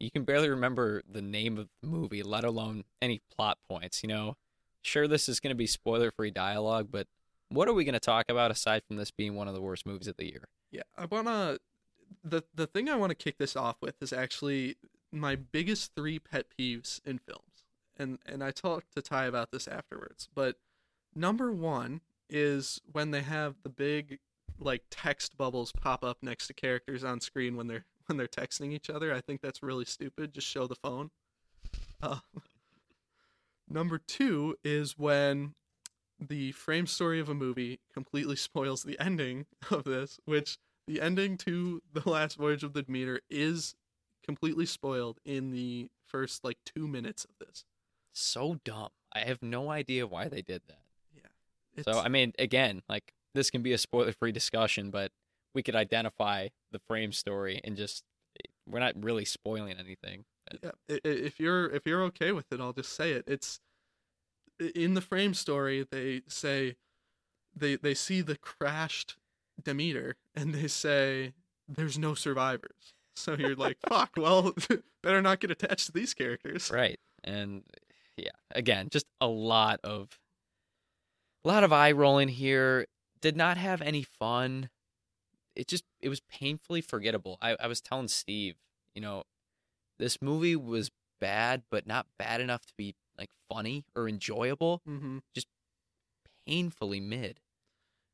you 0.00 0.10
can 0.10 0.24
barely 0.24 0.48
remember 0.48 1.02
the 1.08 1.22
name 1.22 1.58
of 1.58 1.68
the 1.80 1.88
movie, 1.88 2.24
let 2.24 2.42
alone 2.42 2.82
any 3.00 3.20
plot 3.36 3.58
points. 3.68 4.02
You 4.02 4.08
know, 4.08 4.36
sure, 4.82 5.06
this 5.06 5.28
is 5.28 5.38
going 5.38 5.52
to 5.52 5.56
be 5.56 5.68
spoiler-free 5.68 6.32
dialogue, 6.32 6.88
but 6.90 7.06
what 7.50 7.68
are 7.68 7.72
we 7.72 7.84
going 7.84 7.92
to 7.92 8.00
talk 8.00 8.24
about 8.28 8.50
aside 8.50 8.82
from 8.88 8.96
this 8.96 9.12
being 9.12 9.36
one 9.36 9.46
of 9.46 9.54
the 9.54 9.60
worst 9.60 9.86
movies 9.86 10.08
of 10.08 10.16
the 10.16 10.26
year? 10.26 10.48
Yeah. 10.72 10.82
I 10.98 11.04
wanna. 11.04 11.58
The 12.24 12.42
the 12.54 12.66
thing 12.66 12.88
I 12.88 12.96
want 12.96 13.10
to 13.10 13.14
kick 13.14 13.38
this 13.38 13.56
off 13.56 13.76
with 13.80 14.02
is 14.02 14.12
actually 14.12 14.76
my 15.12 15.36
biggest 15.36 15.94
three 15.94 16.18
pet 16.18 16.46
peeves 16.58 17.00
in 17.04 17.18
films, 17.18 17.64
and 17.96 18.18
and 18.26 18.42
I 18.42 18.50
talked 18.50 18.94
to 18.94 19.02
Ty 19.02 19.26
about 19.26 19.50
this 19.50 19.68
afterwards. 19.68 20.28
But 20.34 20.56
number 21.14 21.52
one 21.52 22.00
is 22.28 22.80
when 22.90 23.10
they 23.10 23.22
have 23.22 23.56
the 23.62 23.68
big 23.68 24.18
like 24.58 24.82
text 24.90 25.36
bubbles 25.36 25.72
pop 25.72 26.04
up 26.04 26.18
next 26.22 26.46
to 26.46 26.54
characters 26.54 27.04
on 27.04 27.20
screen 27.20 27.56
when 27.56 27.66
they're 27.66 27.84
when 28.06 28.16
they're 28.16 28.26
texting 28.26 28.72
each 28.72 28.90
other. 28.90 29.14
I 29.14 29.20
think 29.20 29.40
that's 29.40 29.62
really 29.62 29.84
stupid. 29.84 30.32
Just 30.32 30.46
show 30.46 30.66
the 30.66 30.76
phone. 30.76 31.10
Uh, 32.02 32.18
number 33.68 33.98
two 33.98 34.56
is 34.62 34.98
when 34.98 35.54
the 36.18 36.52
frame 36.52 36.86
story 36.86 37.20
of 37.20 37.28
a 37.28 37.34
movie 37.34 37.80
completely 37.92 38.36
spoils 38.36 38.82
the 38.82 38.98
ending 38.98 39.46
of 39.70 39.84
this, 39.84 40.20
which 40.24 40.58
the 40.86 41.00
ending 41.00 41.36
to 41.38 41.82
the 41.92 42.08
last 42.08 42.36
voyage 42.36 42.62
of 42.62 42.72
the 42.72 42.82
Demeter 42.82 43.20
is 43.30 43.74
completely 44.24 44.66
spoiled 44.66 45.18
in 45.24 45.50
the 45.50 45.88
first 46.06 46.44
like 46.44 46.58
two 46.64 46.86
minutes 46.86 47.24
of 47.24 47.46
this. 47.46 47.64
So 48.12 48.58
dumb. 48.64 48.90
I 49.12 49.20
have 49.20 49.42
no 49.42 49.70
idea 49.70 50.06
why 50.06 50.28
they 50.28 50.42
did 50.42 50.62
that. 50.68 50.80
It's, 51.76 51.84
So 51.84 51.98
I 52.00 52.08
mean, 52.08 52.32
again, 52.38 52.82
like 52.88 53.12
this 53.34 53.50
can 53.50 53.62
be 53.62 53.72
a 53.72 53.78
spoiler-free 53.78 54.32
discussion, 54.32 54.90
but 54.90 55.12
we 55.54 55.62
could 55.62 55.76
identify 55.76 56.48
the 56.72 56.78
frame 56.78 57.12
story 57.12 57.60
and 57.62 57.76
just 57.76 58.02
we're 58.66 58.80
not 58.80 58.94
really 59.02 59.24
spoiling 59.24 59.76
anything. 59.78 60.24
yeah, 60.62 60.70
if 60.88 61.38
you're 61.38 61.66
if 61.70 61.82
you're 61.86 62.02
okay 62.04 62.32
with 62.32 62.52
it, 62.52 62.60
I'll 62.60 62.72
just 62.72 62.94
say 62.94 63.12
it. 63.12 63.24
It's 63.26 63.60
in 64.74 64.94
the 64.94 65.00
frame 65.00 65.34
story. 65.34 65.86
They 65.88 66.22
say 66.28 66.76
they 67.54 67.76
they 67.76 67.94
see 67.94 68.22
the 68.22 68.36
crashed 68.36 69.16
Demeter 69.62 70.16
and 70.34 70.54
they 70.54 70.68
say 70.68 71.32
there's 71.68 71.98
no 71.98 72.14
survivors. 72.14 72.94
So 73.14 73.34
you're 73.34 73.56
like, 73.56 73.78
fuck. 73.88 74.10
Well, 74.16 74.54
better 75.02 75.22
not 75.22 75.40
get 75.40 75.50
attached 75.50 75.86
to 75.86 75.92
these 75.92 76.14
characters. 76.14 76.70
Right. 76.70 77.00
And 77.24 77.62
yeah, 78.16 78.30
again, 78.52 78.88
just 78.90 79.06
a 79.20 79.26
lot 79.26 79.80
of 79.82 80.20
a 81.44 81.48
lot 81.48 81.64
of 81.64 81.72
eye 81.72 81.92
rolling 81.92 82.28
here. 82.28 82.86
Did 83.20 83.36
not 83.36 83.56
have 83.56 83.80
any 83.80 84.02
fun. 84.02 84.68
It 85.54 85.66
just 85.66 85.84
it 86.00 86.08
was 86.08 86.20
painfully 86.20 86.82
forgettable. 86.82 87.38
I, 87.40 87.56
I 87.58 87.66
was 87.66 87.80
telling 87.80 88.08
Steve, 88.08 88.56
you 88.94 89.00
know, 89.00 89.24
this 89.98 90.20
movie 90.20 90.56
was 90.56 90.90
bad, 91.18 91.62
but 91.70 91.86
not 91.86 92.06
bad 92.18 92.40
enough 92.40 92.66
to 92.66 92.74
be 92.76 92.94
like 93.18 93.30
funny 93.48 93.84
or 93.94 94.08
enjoyable. 94.08 94.82
Mm-hmm. 94.88 95.18
Just 95.34 95.46
painfully 96.46 97.00
mid. 97.00 97.40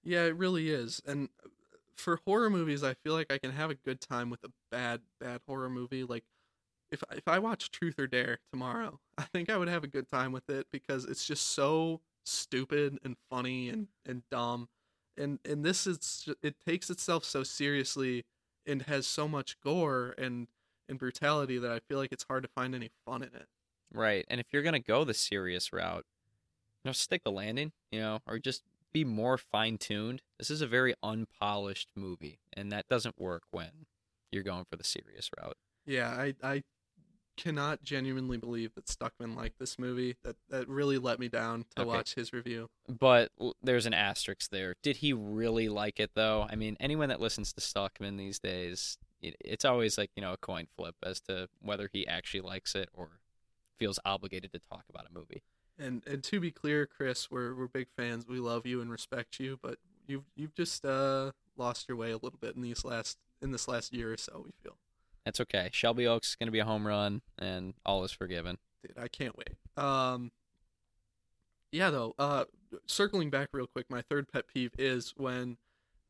Yeah, 0.05 0.25
it 0.25 0.37
really 0.37 0.71
is. 0.71 1.01
And 1.07 1.29
uh, 1.45 1.49
for 1.95 2.21
horror 2.27 2.51
movies, 2.51 2.83
I 2.83 2.95
feel 2.95 3.13
like 3.13 3.33
I 3.33 3.39
can 3.39 3.53
have 3.53 3.71
a 3.71 3.75
good 3.75 4.01
time 4.01 4.31
with 4.31 4.45
a 4.45 4.51
bad 4.71 5.01
bad 5.21 5.41
horror 5.47 5.71
movie. 5.71 6.05
Like 6.05 6.25
if 6.91 7.03
if 7.13 7.29
I 7.29 7.39
watch 7.39 7.71
Truth 7.71 7.99
or 7.99 8.07
Dare 8.07 8.39
tomorrow, 8.53 9.01
I 9.19 9.23
think 9.25 9.51
I 9.51 9.57
would 9.57 9.69
have 9.69 9.85
a 9.85 9.89
good 9.89 10.09
time 10.09 10.33
with 10.33 10.49
it 10.51 10.67
because 10.73 11.05
it's 11.05 11.27
just 11.27 11.51
so 11.51 12.01
stupid 12.25 12.99
and 13.05 13.17
funny 13.31 13.69
and 13.69 13.89
and 14.07 14.23
dumb. 14.31 14.69
And 15.17 15.39
and 15.45 15.65
this 15.65 15.87
is 15.87 16.29
it 16.43 16.57
takes 16.67 16.91
itself 16.91 17.25
so 17.25 17.43
seriously 17.43 18.25
and 18.67 18.83
has 18.83 19.07
so 19.07 19.29
much 19.29 19.61
gore 19.61 20.15
and 20.19 20.49
and 20.89 20.99
brutality 20.99 21.59
that 21.59 21.71
I 21.71 21.81
feel 21.81 21.99
like 21.99 22.13
it's 22.13 22.25
hard 22.25 22.43
to 22.43 22.49
find 22.49 22.75
any 22.75 22.91
fun 23.07 23.23
in 23.23 23.35
it. 23.35 23.47
Right. 23.93 24.25
And 24.29 24.41
if 24.41 24.47
you're 24.53 24.63
gonna 24.63 24.81
go 24.81 25.05
the 25.05 25.15
serious 25.15 25.73
route, 25.73 26.05
you 26.85 26.89
know, 26.89 26.93
stick 26.93 27.23
the 27.25 27.31
landing, 27.31 27.73
you 27.91 28.01
know, 28.01 28.21
or 28.27 28.39
just 28.39 28.63
be 28.93 29.05
more 29.05 29.39
fine 29.39 29.79
tuned. 29.79 30.23
This 30.39 30.51
is 30.51 30.63
a 30.63 30.67
very 30.67 30.95
unpolished 31.03 31.89
movie, 31.97 32.41
and 32.53 32.71
that 32.73 32.89
doesn't 32.89 33.21
work 33.21 33.43
when 33.51 33.87
you're 34.31 34.43
going 34.43 34.65
for 34.71 34.77
the 34.77 34.85
serious 34.85 35.31
route. 35.39 35.57
Yeah, 35.87 36.09
I 36.11 36.35
I 36.43 36.63
cannot 37.37 37.83
genuinely 37.83 38.37
believe 38.37 38.75
that 38.75 38.85
Stuckmann 38.87 39.35
liked 39.35 39.59
this 39.59 39.79
movie. 39.79 40.17
That 40.23 40.37
that 40.51 40.69
really 40.69 40.99
let 40.99 41.19
me 41.19 41.29
down 41.29 41.65
to 41.77 41.83
Okay. 41.83 41.89
watch 41.89 42.15
his 42.15 42.33
review. 42.33 42.69
But 42.89 43.31
there's 43.63 43.87
an 43.87 43.95
asterisk 43.95 44.51
there. 44.51 44.75
Did 44.83 44.99
he 44.99 45.13
really 45.13 45.69
like 45.69 45.99
it 45.99 46.11
though? 46.15 46.47
I 46.51 46.57
mean, 46.57 46.77
anyone 46.79 47.09
that 47.09 47.21
listens 47.21 47.53
to 47.55 47.61
Stuckmann 47.61 48.19
these 48.19 48.39
days, 48.39 48.99
it, 49.21 49.37
it's 49.41 49.65
always 49.65 49.97
like 49.97 50.11
you 50.15 50.21
know 50.23 50.33
a 50.35 50.37
coin 50.39 50.67
flip 50.77 50.97
as 51.03 51.21
to 51.23 51.49
whether 51.61 51.89
he 51.93 52.07
actually 52.07 52.43
likes 52.43 52.75
it 52.75 52.91
or 52.93 53.21
feels 53.79 53.99
obligated 54.05 54.53
to 54.53 54.59
talk 54.59 54.85
about 54.91 55.07
a 55.11 55.13
movie. 55.13 55.43
And 55.79 56.03
and 56.07 56.23
to 56.25 56.41
be 56.41 56.51
clear, 56.51 56.87
Chris, 56.87 57.31
we're 57.31 57.55
we're 57.55 57.67
big 57.69 57.89
fans. 57.97 58.27
We 58.29 58.39
love 58.39 58.67
you 58.67 58.81
and 58.81 58.91
respect 58.91 59.41
you, 59.41 59.59
but 59.63 59.79
you've 60.07 60.25
you've 60.37 60.55
just 60.55 60.85
uh 60.85 61.33
lost 61.57 61.89
your 61.89 61.97
way 61.97 62.11
a 62.11 62.17
little 62.17 62.39
bit 62.41 62.55
in 62.57 62.63
these 62.63 62.85
last 62.85 63.19
in 63.41 63.51
this 63.53 63.67
last 63.69 63.93
year 63.93 64.13
or 64.13 64.17
so. 64.17 64.43
We 64.45 64.53
feel, 64.63 64.77
That's 65.25 65.41
okay. 65.41 65.71
Shelby 65.73 66.07
Oaks 66.07 66.31
is 66.31 66.35
going 66.37 66.47
to 66.47 66.53
be 66.53 66.59
a 66.61 66.65
home 66.65 66.87
run, 66.87 67.23
and 67.39 67.75
all 67.85 68.05
is 68.05 68.13
forgiven. 68.13 68.59
dude. 68.87 68.97
I 68.99 69.09
can't 69.09 69.37
wait. 69.37 69.51
Um. 69.83 70.31
Yeah, 71.71 71.89
though. 71.91 72.15
Uh, 72.19 72.45
circling 72.87 73.31
back 73.31 73.49
real 73.53 73.67
quick, 73.67 73.87
my 73.89 74.03
third 74.03 74.31
pet 74.31 74.45
peeve 74.53 74.73
is 74.79 75.15
when 75.17 75.57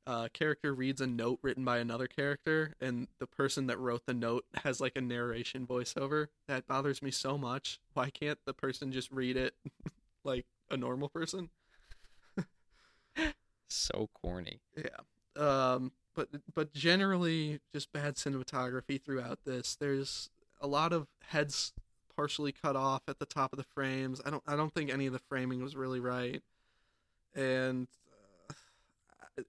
a 0.06 0.28
character 0.32 0.74
reads 0.74 1.00
a 1.00 1.06
note 1.06 1.38
written 1.42 1.64
by 1.64 1.78
another 1.78 2.06
character, 2.06 2.74
and 2.80 3.08
the 3.18 3.26
person 3.26 3.66
that 3.66 3.78
wrote 3.78 4.06
the 4.06 4.14
note 4.14 4.44
has 4.64 4.80
like 4.80 4.96
a 4.96 5.00
narration 5.00 5.66
voiceover. 5.66 6.28
That 6.48 6.66
bothers 6.66 7.02
me 7.02 7.10
so 7.10 7.38
much. 7.38 7.80
Why 7.94 8.10
can't 8.10 8.38
the 8.44 8.54
person 8.54 8.92
just 8.92 9.10
read 9.10 9.36
it 9.36 9.54
like 10.24 10.46
a 10.70 10.76
normal 10.76 11.08
person? 11.08 11.50
So 13.68 14.10
corny. 14.12 14.60
Yeah. 14.76 15.00
Um 15.34 15.92
but 16.14 16.28
but 16.54 16.74
generally 16.74 17.60
just 17.72 17.90
bad 17.90 18.16
cinematography 18.16 19.02
throughout 19.02 19.40
this. 19.46 19.76
There's 19.76 20.28
a 20.60 20.66
lot 20.66 20.92
of 20.92 21.06
heads 21.28 21.72
partially 22.14 22.52
cut 22.52 22.76
off 22.76 23.02
at 23.08 23.18
the 23.18 23.24
top 23.24 23.52
of 23.52 23.56
the 23.56 23.64
frames. 23.64 24.20
I 24.26 24.30
don't 24.30 24.42
I 24.46 24.56
don't 24.56 24.74
think 24.74 24.90
any 24.90 25.06
of 25.06 25.14
the 25.14 25.18
framing 25.18 25.62
was 25.62 25.74
really 25.74 26.00
right. 26.00 26.42
And 27.34 27.88
uh, 28.01 28.01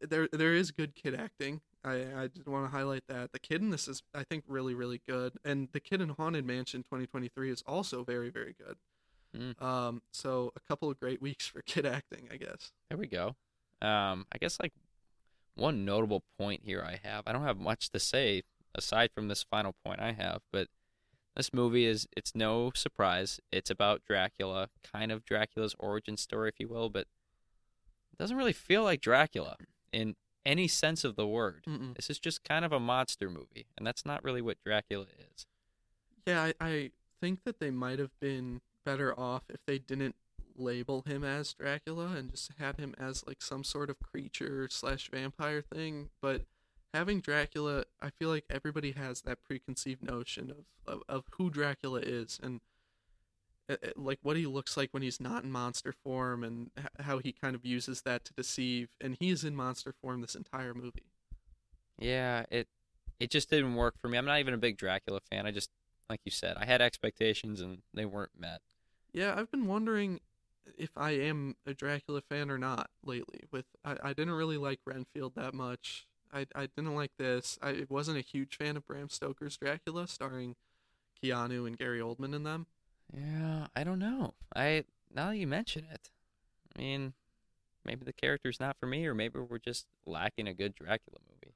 there 0.02 0.28
there 0.32 0.54
is 0.54 0.72
good 0.72 0.96
kid 0.96 1.16
acting. 1.16 1.62
I 1.84 2.06
I 2.16 2.28
did 2.28 2.48
want 2.48 2.66
to 2.66 2.76
highlight 2.76 3.04
that. 3.08 3.32
The 3.32 3.40
kid 3.40 3.62
in 3.62 3.70
this 3.70 3.88
is 3.88 4.04
I 4.14 4.24
think 4.24 4.44
really 4.48 4.74
really 4.74 5.02
good. 5.08 5.34
And 5.44 5.70
the 5.72 5.80
kid 5.80 6.02
in 6.02 6.10
Haunted 6.10 6.46
Mansion 6.46 6.84
2023 6.84 7.52
is 7.52 7.64
also 7.68 8.04
very 8.04 8.30
very 8.30 8.56
good. 8.58 8.78
Mm. 9.36 9.62
Um 9.62 10.02
so 10.12 10.52
a 10.56 10.60
couple 10.60 10.90
of 10.90 11.00
great 11.00 11.22
weeks 11.22 11.48
for 11.48 11.62
kid 11.62 11.86
acting, 11.86 12.30
I 12.32 12.38
guess. 12.38 12.72
There 12.90 12.98
we 12.98 13.08
go. 13.08 13.36
Um, 13.82 14.26
I 14.32 14.38
guess 14.40 14.60
like 14.62 14.74
one 15.56 15.86
notable 15.86 16.24
point 16.38 16.62
here 16.64 16.84
I 16.86 17.00
have. 17.08 17.24
I 17.28 17.34
don't 17.34 17.44
have 17.44 17.60
much 17.60 17.90
to 17.90 18.00
say 18.00 18.44
aside 18.74 19.12
from 19.14 19.28
this 19.28 19.44
final 19.44 19.76
point 19.86 20.00
I 20.00 20.14
have, 20.14 20.42
but 20.52 20.68
this 21.36 21.54
movie 21.54 21.86
is 21.86 22.08
it's 22.16 22.34
no 22.34 22.72
surprise. 22.76 23.40
It's 23.52 23.70
about 23.70 24.04
Dracula, 24.08 24.70
kind 24.84 25.12
of 25.12 25.26
Dracula's 25.26 25.76
origin 25.80 26.16
story, 26.16 26.50
if 26.50 26.60
you 26.60 26.68
will, 26.68 26.90
but 26.90 27.08
it 28.12 28.18
doesn't 28.20 28.38
really 28.38 28.54
feel 28.54 28.84
like 28.84 29.02
Dracula 29.02 29.58
in 29.94 30.16
any 30.46 30.68
sense 30.68 31.04
of 31.04 31.16
the 31.16 31.28
word. 31.28 31.64
Mm-mm. 31.68 31.96
This 31.96 32.10
is 32.10 32.20
just 32.20 32.44
kind 32.44 32.66
of 32.66 32.72
a 32.72 32.80
monster 32.80 33.30
movie, 33.30 33.68
and 33.78 33.88
that's 33.88 34.06
not 34.06 34.24
really 34.24 34.42
what 34.42 34.58
Dracula 34.66 35.06
is. 35.34 35.46
Yeah, 36.26 36.42
I, 36.42 36.54
I 36.60 36.92
think 37.22 37.44
that 37.46 37.60
they 37.60 37.72
might 37.72 38.00
have 38.00 38.20
been 38.20 38.62
better 38.86 39.18
off 39.18 39.44
if 39.50 39.66
they 39.66 39.78
didn't 39.78 40.16
label 40.56 41.04
him 41.08 41.24
as 41.24 41.54
Dracula 41.54 42.08
and 42.18 42.32
just 42.32 42.52
had 42.60 42.78
him 42.78 42.94
as 43.00 43.26
like 43.26 43.42
some 43.42 43.64
sort 43.64 43.90
of 43.90 44.00
creature 44.00 44.68
slash 44.70 45.10
vampire 45.10 45.62
thing. 45.62 46.10
But 46.22 46.44
having 46.94 47.22
Dracula, 47.22 47.86
I 48.02 48.10
feel 48.10 48.30
like 48.30 48.46
everybody 48.50 48.92
has 48.92 49.22
that 49.22 49.44
preconceived 49.44 50.04
notion 50.04 50.52
of, 50.52 50.94
of, 50.94 51.02
of 51.10 51.24
who 51.38 51.50
Dracula 51.50 52.00
is 52.02 52.40
and 52.42 52.62
Uh, 53.74 53.88
uh, 53.88 53.92
like 53.96 54.20
what 54.22 54.36
he 54.36 54.46
looks 54.46 54.78
like 54.78 54.90
when 54.92 55.04
he's 55.04 55.20
not 55.20 55.44
in 55.44 55.52
monster 55.52 55.94
form 56.04 56.44
and 56.44 56.72
how 57.00 57.20
he 57.20 57.32
kind 57.32 57.56
of 57.56 57.66
uses 57.66 58.02
that 58.02 58.26
to 58.26 58.34
deceive. 58.34 58.90
And 59.02 59.18
he 59.20 59.30
is 59.30 59.44
in 59.44 59.56
monster 59.56 59.94
form 60.02 60.22
this 60.22 60.36
entire 60.36 60.74
movie. 60.74 61.12
Yeah, 61.98 62.46
it 62.50 62.68
it 63.20 63.30
just 63.30 63.50
didn't 63.50 63.76
work 63.76 63.96
for 64.00 64.10
me. 64.10 64.18
I'm 64.18 64.26
not 64.26 64.40
even 64.40 64.54
a 64.54 64.58
big 64.58 64.78
Dracula 64.78 65.20
fan. 65.30 65.46
I 65.46 65.52
just 65.52 65.70
like 66.10 66.22
you 66.26 66.32
said, 66.32 66.58
I 66.58 66.66
had 66.66 66.82
expectations 66.82 67.62
and 67.62 67.80
they 67.94 68.06
weren't 68.06 68.32
met. 68.38 68.62
Yeah, 69.14 69.36
I've 69.38 69.52
been 69.52 69.68
wondering 69.68 70.20
if 70.78 70.90
I 70.98 71.12
am 71.12 71.56
a 71.66 71.74
Dracula 71.74 72.22
fan 72.22 72.50
or 72.50 72.58
not 72.58 72.90
lately. 73.04 73.42
With 73.52 73.66
I, 73.86 73.98
I 74.04 74.14
didn't 74.14 74.34
really 74.34 74.58
like 74.58 74.80
Renfield 74.86 75.36
that 75.36 75.54
much. 75.54 76.08
I, 76.34 76.48
I 76.56 76.68
didn't 76.76 76.96
like 76.96 77.12
this. 77.18 77.60
I 77.62 77.86
wasn't 77.90 78.18
a 78.18 78.22
huge 78.22 78.58
fan 78.58 78.76
of 78.76 78.88
Bram 78.88 79.10
Stoker's 79.10 79.56
Dracula, 79.56 80.08
starring 80.08 80.56
Keanu 81.24 81.68
and 81.68 81.78
Gary 81.78 82.00
Oldman 82.00 82.34
in 82.34 82.44
them. 82.44 82.66
Yeah, 83.16 83.68
I 83.76 83.84
don't 83.84 84.00
know. 84.00 84.34
I 84.56 84.86
now 85.14 85.30
that 85.30 85.38
you 85.38 85.48
mention 85.48 85.86
it, 85.92 86.10
I 86.76 86.82
mean, 86.82 87.14
maybe 87.86 88.04
the 88.06 88.14
character's 88.14 88.60
not 88.60 88.78
for 88.80 88.88
me, 88.88 89.06
or 89.06 89.14
maybe 89.14 89.40
we're 89.40 89.60
just 89.60 89.86
lacking 90.06 90.48
a 90.48 90.54
good 90.54 90.76
Dracula 90.76 91.20
movie. 91.30 91.54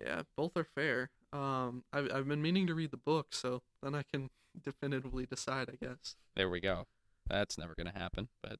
Yeah, 0.00 0.22
both 0.36 0.56
are 0.56 0.64
fair. 0.64 1.10
Um, 1.32 1.84
I've 1.92 2.10
I've 2.12 2.28
been 2.28 2.42
meaning 2.42 2.66
to 2.68 2.74
read 2.74 2.90
the 2.92 2.96
book, 2.96 3.28
so 3.30 3.62
then 3.82 3.94
I 3.94 4.02
can 4.02 4.30
definitively 4.64 5.26
decide, 5.26 5.68
I 5.70 5.84
guess. 5.84 6.16
There 6.36 6.48
we 6.48 6.60
go. 6.60 6.86
That's 7.28 7.58
never 7.58 7.74
gonna 7.74 7.92
happen. 7.94 8.28
But 8.42 8.58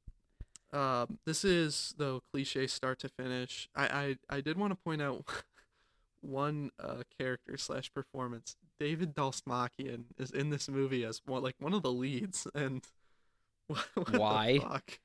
Um, 0.76 1.18
this 1.24 1.44
is 1.44 1.94
though 1.98 2.22
cliche 2.32 2.66
start 2.66 2.98
to 3.00 3.08
finish. 3.08 3.68
I 3.76 4.16
I, 4.30 4.36
I 4.38 4.40
did 4.40 4.58
want 4.58 4.72
to 4.72 4.76
point 4.76 5.02
out 5.02 5.24
one 6.20 6.70
uh, 6.80 7.02
character 7.18 7.56
slash 7.56 7.92
performance. 7.92 8.56
David 8.78 9.14
Dastmalchian 9.14 10.04
is 10.18 10.30
in 10.30 10.50
this 10.50 10.68
movie 10.68 11.04
as 11.04 11.20
one 11.24 11.42
like 11.42 11.56
one 11.58 11.72
of 11.74 11.82
the 11.82 11.92
leads, 11.92 12.46
and 12.54 12.82
what, 13.66 13.86
what 13.94 14.06
the 14.06 14.18
Why? 14.18 14.58
fuck? 14.60 14.98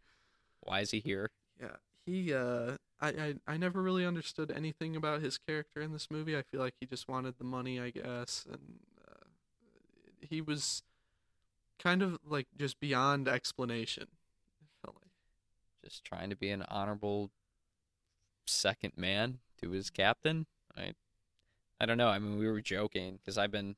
why 0.61 0.81
is 0.81 0.91
he 0.91 0.99
here? 0.99 1.29
Yeah, 1.59 1.75
he. 2.05 2.33
Uh, 2.33 2.77
I, 3.01 3.07
I 3.09 3.35
I 3.47 3.57
never 3.57 3.81
really 3.81 4.05
understood 4.05 4.51
anything 4.51 4.95
about 4.95 5.21
his 5.21 5.37
character 5.37 5.81
in 5.81 5.93
this 5.93 6.09
movie. 6.11 6.37
I 6.37 6.41
feel 6.41 6.59
like 6.59 6.75
he 6.79 6.85
just 6.85 7.07
wanted 7.07 7.37
the 7.37 7.43
money, 7.45 7.79
I 7.79 7.91
guess, 7.91 8.45
and 8.49 8.79
uh, 9.07 9.25
he 10.21 10.41
was 10.41 10.83
kind 11.81 12.01
of 12.01 12.19
like 12.27 12.47
just 12.57 12.79
beyond 12.79 13.27
explanation. 13.27 14.07
Felt 14.83 14.97
like. 15.01 15.11
Just 15.83 16.03
trying 16.03 16.29
to 16.29 16.35
be 16.35 16.49
an 16.49 16.63
honorable 16.63 17.31
second 18.47 18.93
man 18.97 19.39
to 19.61 19.71
his 19.71 19.89
captain. 19.89 20.45
I 20.75 20.93
I 21.79 21.85
don't 21.85 21.97
know. 21.97 22.09
I 22.09 22.19
mean, 22.19 22.37
we 22.37 22.47
were 22.47 22.61
joking 22.61 23.17
because 23.17 23.37
I've 23.37 23.51
been 23.51 23.75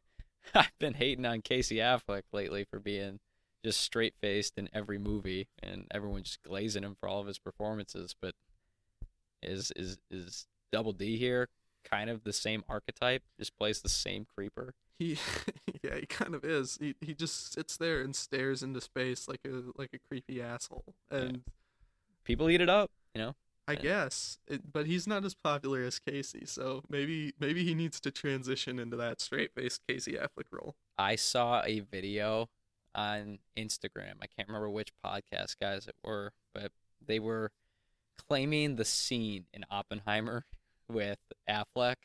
I've 0.54 0.78
been 0.78 0.94
hating 0.94 1.26
on 1.26 1.42
Casey 1.42 1.76
Affleck 1.76 2.22
lately 2.32 2.64
for 2.64 2.78
being 2.78 3.20
just 3.64 3.80
straight 3.80 4.14
faced 4.20 4.56
in 4.56 4.68
every 4.72 4.98
movie, 4.98 5.48
and 5.62 5.86
everyone 5.90 6.22
just 6.22 6.42
glazing 6.42 6.82
him 6.82 6.96
for 6.98 7.08
all 7.08 7.20
of 7.20 7.26
his 7.26 7.38
performances. 7.38 8.14
But 8.20 8.34
is 9.42 9.72
is 9.76 9.98
is 10.10 10.46
Double 10.72 10.92
D 10.92 11.16
here 11.16 11.48
kind 11.84 12.10
of 12.10 12.24
the 12.24 12.32
same 12.32 12.64
archetype? 12.68 13.22
Just 13.38 13.56
plays 13.56 13.80
the 13.80 13.88
same 13.88 14.26
creeper. 14.36 14.74
He, 14.98 15.18
yeah, 15.82 15.96
he 15.96 16.06
kind 16.06 16.34
of 16.34 16.44
is. 16.44 16.78
He 16.80 16.94
he 17.00 17.14
just 17.14 17.52
sits 17.52 17.76
there 17.76 18.00
and 18.00 18.14
stares 18.14 18.62
into 18.62 18.80
space 18.80 19.28
like 19.28 19.40
a 19.46 19.62
like 19.76 19.90
a 19.94 19.98
creepy 20.08 20.40
asshole. 20.40 20.94
And 21.10 21.42
People 22.24 22.50
eat 22.50 22.60
it 22.60 22.68
up, 22.68 22.90
you 23.14 23.20
know. 23.20 23.34
I 23.70 23.74
Yeah. 23.74 23.80
guess, 23.82 24.38
it, 24.48 24.72
but 24.72 24.86
he's 24.86 25.06
not 25.06 25.24
as 25.24 25.34
popular 25.34 25.82
as 25.84 25.98
Casey, 25.98 26.44
so 26.44 26.82
maybe 26.88 27.34
maybe 27.38 27.64
he 27.64 27.74
needs 27.74 28.00
to 28.00 28.10
transition 28.10 28.78
into 28.78 28.96
that 28.96 29.20
straight 29.20 29.54
faced 29.54 29.82
Casey 29.86 30.12
Affleck 30.14 30.50
role. 30.50 30.74
I 30.98 31.14
saw 31.16 31.62
a 31.64 31.80
video 31.80 32.50
on 32.94 33.38
Instagram. 33.56 34.14
I 34.20 34.26
can't 34.26 34.48
remember 34.48 34.68
which 34.68 34.90
podcast 35.04 35.56
guys 35.60 35.86
it 35.86 35.94
were, 36.02 36.32
but 36.52 36.72
they 37.04 37.20
were 37.20 37.52
claiming 38.28 38.76
the 38.76 38.84
scene 38.84 39.46
in 39.52 39.64
Oppenheimer 39.70 40.44
with 40.88 41.18
Affleck 41.48 41.96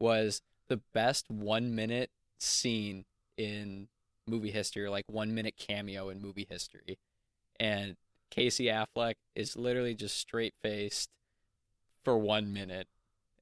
was 0.00 0.40
the 0.68 0.78
best 0.94 1.30
one 1.30 1.74
minute 1.74 2.10
scene 2.40 3.04
in 3.36 3.88
movie 4.26 4.50
history, 4.50 4.82
or 4.84 4.90
like 4.90 5.04
one 5.08 5.34
minute 5.34 5.56
cameo 5.58 6.08
in 6.08 6.20
movie 6.22 6.46
history. 6.48 6.98
And 7.60 7.96
Casey 8.32 8.64
Affleck 8.64 9.14
is 9.34 9.56
literally 9.56 9.94
just 9.94 10.16
straight 10.16 10.54
faced 10.62 11.10
for 12.02 12.16
one 12.18 12.52
minute. 12.52 12.88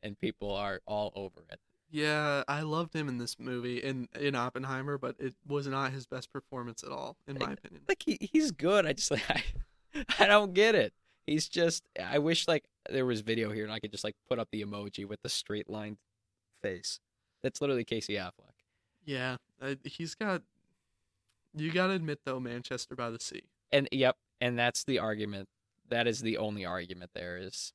and 0.03 0.19
people 0.19 0.51
are 0.53 0.81
all 0.87 1.13
over 1.15 1.45
it. 1.51 1.61
Yeah, 1.91 2.43
I 2.49 2.63
loved 2.63 2.95
him 2.95 3.09
in 3.09 3.19
this 3.19 3.39
movie 3.39 3.79
in 3.79 4.09
in 4.19 4.35
Oppenheimer, 4.35 4.97
but 4.99 5.17
it 5.19 5.35
was 5.47 5.67
not 5.67 5.93
his 5.93 6.07
best 6.07 6.33
performance 6.33 6.83
at 6.83 6.91
all, 6.91 7.17
in 7.29 7.37
my 7.39 7.53
opinion. 7.53 7.83
Like 7.89 8.03
he, 8.05 8.17
he's 8.21 8.51
good. 8.51 8.87
I 8.87 8.93
just 8.95 9.11
like 9.11 9.23
I, 9.95 10.05
I 10.21 10.27
don't 10.27 10.55
get 10.55 10.75
it. 10.75 10.93
He's 11.27 11.49
just. 11.49 11.85
I 12.03 12.19
wish 12.19 12.49
like 12.49 12.65
there 12.89 13.05
was 13.07 13.21
video 13.21 13.53
here 13.53 13.65
and 13.65 13.73
I 13.73 13.79
could 13.79 13.91
just 13.93 14.05
like 14.05 14.17
put 14.29 14.39
up 14.39 14.49
the 14.51 14.63
emoji 14.63 15.07
with 15.07 15.21
the 15.23 15.29
straight 15.29 15.69
line 15.69 15.99
face. 16.63 16.99
That's 17.43 17.61
literally 17.61 17.85
Casey 17.85 18.15
Affleck. 18.15 18.57
Yeah, 19.05 19.37
uh, 19.61 19.75
he's 19.85 20.15
got. 20.15 20.43
You 21.55 21.71
gotta 21.73 21.93
admit 21.95 22.21
though, 22.25 22.41
Manchester 22.41 22.95
by 22.97 23.11
the 23.11 23.21
Sea. 23.21 23.43
And 23.73 23.89
yep, 23.93 24.17
and 24.41 24.59
that's 24.59 24.85
the 24.85 24.99
argument. 24.99 25.49
That 25.89 26.07
is 26.07 26.21
the 26.21 26.39
only 26.39 26.65
argument 26.65 27.11
there 27.15 27.37
is. 27.37 27.73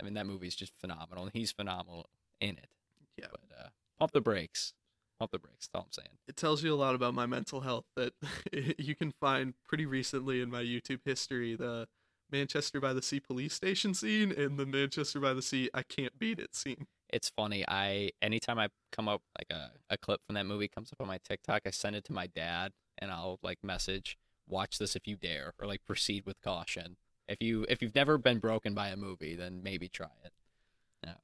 I 0.00 0.04
mean, 0.04 0.14
that 0.14 0.26
movie's 0.26 0.56
just 0.56 0.72
phenomenal, 0.78 1.24
and 1.24 1.32
he's 1.32 1.52
phenomenal 1.52 2.06
in 2.40 2.50
it. 2.50 2.68
Yeah. 3.16 3.26
But 3.30 3.40
uh, 3.58 3.68
pump 3.98 4.12
the 4.12 4.20
brakes. 4.20 4.74
Pump 5.18 5.32
the 5.32 5.38
brakes. 5.38 5.68
That's 5.68 5.74
all 5.74 5.86
I'm 5.86 5.92
saying. 5.92 6.16
It 6.28 6.36
tells 6.36 6.62
you 6.62 6.72
a 6.72 6.76
lot 6.76 6.94
about 6.94 7.14
my 7.14 7.26
mental 7.26 7.60
health 7.60 7.86
that 7.96 8.12
you 8.78 8.94
can 8.94 9.12
find 9.20 9.54
pretty 9.66 9.86
recently 9.86 10.40
in 10.40 10.50
my 10.50 10.62
YouTube 10.62 11.00
history 11.04 11.56
the 11.56 11.88
Manchester 12.30 12.80
by 12.80 12.92
the 12.92 13.02
Sea 13.02 13.20
police 13.20 13.54
station 13.54 13.94
scene 13.94 14.32
and 14.32 14.58
the 14.58 14.66
Manchester 14.66 15.18
by 15.18 15.32
the 15.32 15.42
Sea 15.42 15.70
I 15.74 15.82
can't 15.82 16.18
beat 16.18 16.38
it 16.38 16.54
scene. 16.54 16.86
It's 17.10 17.30
funny. 17.30 17.64
I 17.66 18.10
anytime 18.20 18.58
I 18.58 18.68
come 18.92 19.08
up 19.08 19.22
like 19.38 19.48
a, 19.50 19.70
a 19.90 19.98
clip 19.98 20.20
from 20.26 20.34
that 20.34 20.46
movie 20.46 20.68
comes 20.68 20.92
up 20.92 21.00
on 21.00 21.08
my 21.08 21.18
TikTok, 21.26 21.62
I 21.66 21.70
send 21.70 21.96
it 21.96 22.04
to 22.04 22.12
my 22.12 22.26
dad 22.26 22.72
and 22.98 23.10
I'll 23.10 23.38
like 23.42 23.58
message, 23.62 24.18
watch 24.48 24.78
this 24.78 24.96
if 24.96 25.06
you 25.06 25.16
dare, 25.16 25.54
or 25.60 25.66
like 25.66 25.84
proceed 25.84 26.24
with 26.26 26.40
caution. 26.42 26.96
If 27.28 27.42
you 27.42 27.66
if 27.68 27.82
you've 27.82 27.94
never 27.94 28.18
been 28.18 28.38
broken 28.38 28.74
by 28.74 28.88
a 28.88 28.96
movie, 28.96 29.34
then 29.34 29.62
maybe 29.62 29.88
try 29.88 30.08
it. 30.24 30.32
Um, 31.06 31.14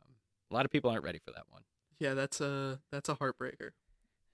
a 0.51 0.55
lot 0.55 0.65
of 0.65 0.71
people 0.71 0.91
aren't 0.91 1.05
ready 1.05 1.19
for 1.19 1.31
that 1.33 1.45
one. 1.49 1.63
Yeah, 1.99 2.15
that's 2.15 2.41
a 2.41 2.81
that's 2.91 3.09
a 3.09 3.17
heartbreaker. 3.17 3.71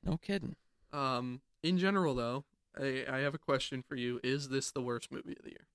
No 0.04 0.16
kidding. 0.16 0.56
Um, 0.92 1.42
in 1.62 1.78
general 1.78 2.14
though, 2.14 2.44
I, 2.78 3.04
I 3.08 3.18
have 3.18 3.34
a 3.34 3.38
question 3.38 3.84
for 3.86 3.96
you. 3.96 4.20
Is 4.24 4.48
this 4.48 4.70
the 4.70 4.82
worst 4.82 5.12
movie 5.12 5.36
of 5.36 5.44
the 5.44 5.50
year? 5.50 5.66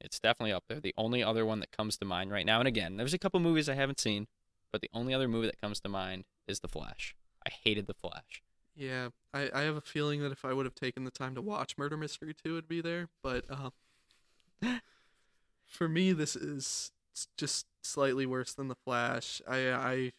It's 0.00 0.18
definitely 0.18 0.52
up 0.52 0.64
there. 0.68 0.80
The 0.80 0.94
only 0.96 1.22
other 1.22 1.46
one 1.46 1.60
that 1.60 1.70
comes 1.70 1.96
to 1.98 2.04
mind 2.04 2.32
right 2.32 2.44
now, 2.44 2.58
and 2.58 2.66
again, 2.66 2.96
there's 2.96 3.14
a 3.14 3.18
couple 3.18 3.38
movies 3.38 3.68
I 3.68 3.74
haven't 3.74 4.00
seen, 4.00 4.26
but 4.72 4.80
the 4.80 4.90
only 4.92 5.14
other 5.14 5.28
movie 5.28 5.46
that 5.46 5.60
comes 5.60 5.80
to 5.80 5.88
mind 5.88 6.24
is 6.48 6.60
The 6.60 6.68
Flash. 6.68 7.14
I 7.46 7.50
hated 7.50 7.86
The 7.86 7.94
Flash. 7.94 8.42
Yeah, 8.74 9.08
I, 9.34 9.50
I 9.52 9.60
have 9.62 9.76
a 9.76 9.82
feeling 9.82 10.22
that 10.22 10.32
if 10.32 10.44
I 10.44 10.52
would 10.52 10.66
have 10.66 10.74
taken 10.74 11.04
the 11.04 11.10
time 11.10 11.34
to 11.34 11.42
watch 11.42 11.76
Murder 11.76 11.96
Mystery 11.96 12.34
2, 12.34 12.52
it'd 12.52 12.68
be 12.68 12.80
there. 12.80 13.08
But 13.22 13.44
um, 13.50 14.80
for 15.66 15.88
me, 15.88 16.12
this 16.12 16.36
is 16.36 16.90
just 17.36 17.66
slightly 17.82 18.24
worse 18.24 18.54
than 18.54 18.68
The 18.68 18.74
Flash. 18.74 19.42
I, 19.46 19.70
I, 19.70 20.12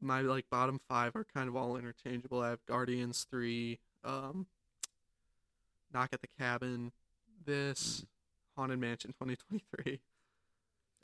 my 0.00 0.22
like 0.22 0.46
bottom 0.50 0.80
five 0.88 1.14
are 1.14 1.24
kind 1.24 1.48
of 1.48 1.54
all 1.54 1.76
interchangeable. 1.76 2.40
I 2.40 2.50
have 2.50 2.66
Guardians 2.66 3.26
3, 3.30 3.78
um, 4.04 4.46
Knock 5.92 6.10
at 6.12 6.20
the 6.20 6.28
Cabin, 6.38 6.92
this, 7.44 8.04
Haunted 8.56 8.78
Mansion 8.78 9.12
2023, 9.12 10.00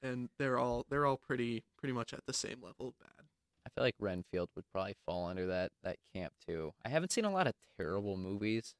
and 0.03 0.29
they're 0.39 0.59
all 0.59 0.85
they're 0.89 1.07
all 1.07 1.17
pretty 1.17 1.65
pretty 1.79 1.93
much 1.93 2.13
at 2.13 2.27
the 2.27 2.33
same 2.33 2.59
level 2.63 2.89
of 2.89 2.99
bad. 2.99 3.26
I 3.77 3.81
feel 3.81 3.85
like 3.85 3.95
Renfield 3.99 4.49
would 4.57 4.65
probably 4.73 4.95
fall 5.05 5.27
under 5.27 5.47
that 5.49 5.71
that 5.83 5.97
camp 6.15 6.33
too. 6.47 6.73
I 6.85 6.89
haven't 6.89 7.13
seen 7.13 7.25
a 7.25 7.31
lot 7.31 7.47
of 7.47 7.53
terrible 7.79 8.17
movies, 8.17 8.75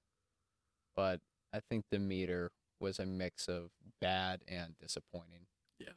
but 0.95 1.21
I 1.53 1.61
think 1.71 1.85
Demeter 1.91 2.51
was 2.81 2.99
a 2.99 3.07
mix 3.07 3.49
of 3.49 3.71
bad 4.01 4.41
and 4.49 4.75
disappointing. 4.81 5.47
Yeah. 5.79 5.89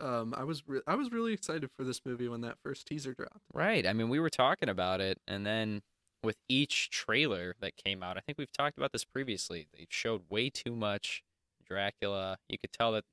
Um, 0.00 0.34
I 0.36 0.44
was 0.44 0.62
re- 0.66 0.80
I 0.86 0.94
was 0.94 1.10
really 1.12 1.32
excited 1.32 1.70
for 1.76 1.84
this 1.84 2.00
movie 2.04 2.28
when 2.28 2.40
that 2.42 2.56
first 2.62 2.86
teaser 2.86 3.14
dropped. 3.14 3.44
Right. 3.52 3.86
I 3.86 3.92
mean, 3.92 4.08
we 4.08 4.20
were 4.20 4.30
talking 4.30 4.68
about 4.68 5.00
it, 5.00 5.18
and 5.26 5.44
then 5.44 5.82
with 6.22 6.36
each 6.48 6.90
trailer 6.90 7.54
that 7.60 7.76
came 7.76 8.02
out, 8.02 8.16
I 8.16 8.20
think 8.20 8.38
we've 8.38 8.52
talked 8.52 8.78
about 8.78 8.92
this 8.92 9.04
previously. 9.04 9.68
They 9.72 9.86
showed 9.90 10.22
way 10.30 10.50
too 10.50 10.74
much 10.74 11.22
Dracula. 11.66 12.38
You 12.48 12.58
could 12.58 12.72
tell 12.72 12.92
that 12.92 13.04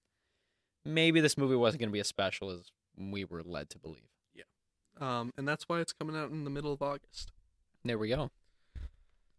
maybe 0.85 1.19
this 1.19 1.37
movie 1.37 1.55
wasn't 1.55 1.81
going 1.81 1.89
to 1.89 1.93
be 1.93 1.99
as 1.99 2.07
special 2.07 2.49
as 2.49 2.71
we 2.97 3.25
were 3.25 3.43
led 3.43 3.69
to 3.71 3.79
believe. 3.79 4.09
Um, 5.03 5.33
and 5.37 5.45
that's 5.45 5.67
why 5.67 5.81
it's 5.81 5.91
coming 5.91 6.15
out 6.15 6.31
in 6.31 6.45
the 6.45 6.49
middle 6.49 6.71
of 6.71 6.81
August. 6.81 7.33
There 7.83 7.97
we 7.97 8.07
go. 8.07 8.31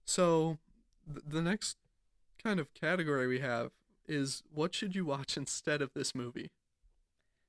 So, 0.05 0.59
th- 1.11 1.25
the 1.27 1.41
next 1.41 1.79
kind 2.43 2.61
of 2.61 2.75
category 2.75 3.27
we 3.27 3.41
have 3.41 3.71
is 4.07 4.43
what 4.53 4.75
should 4.75 4.95
you 4.95 5.07
watch 5.07 5.37
instead 5.39 5.81
of 5.81 5.91
this 5.95 6.15
movie? 6.15 6.51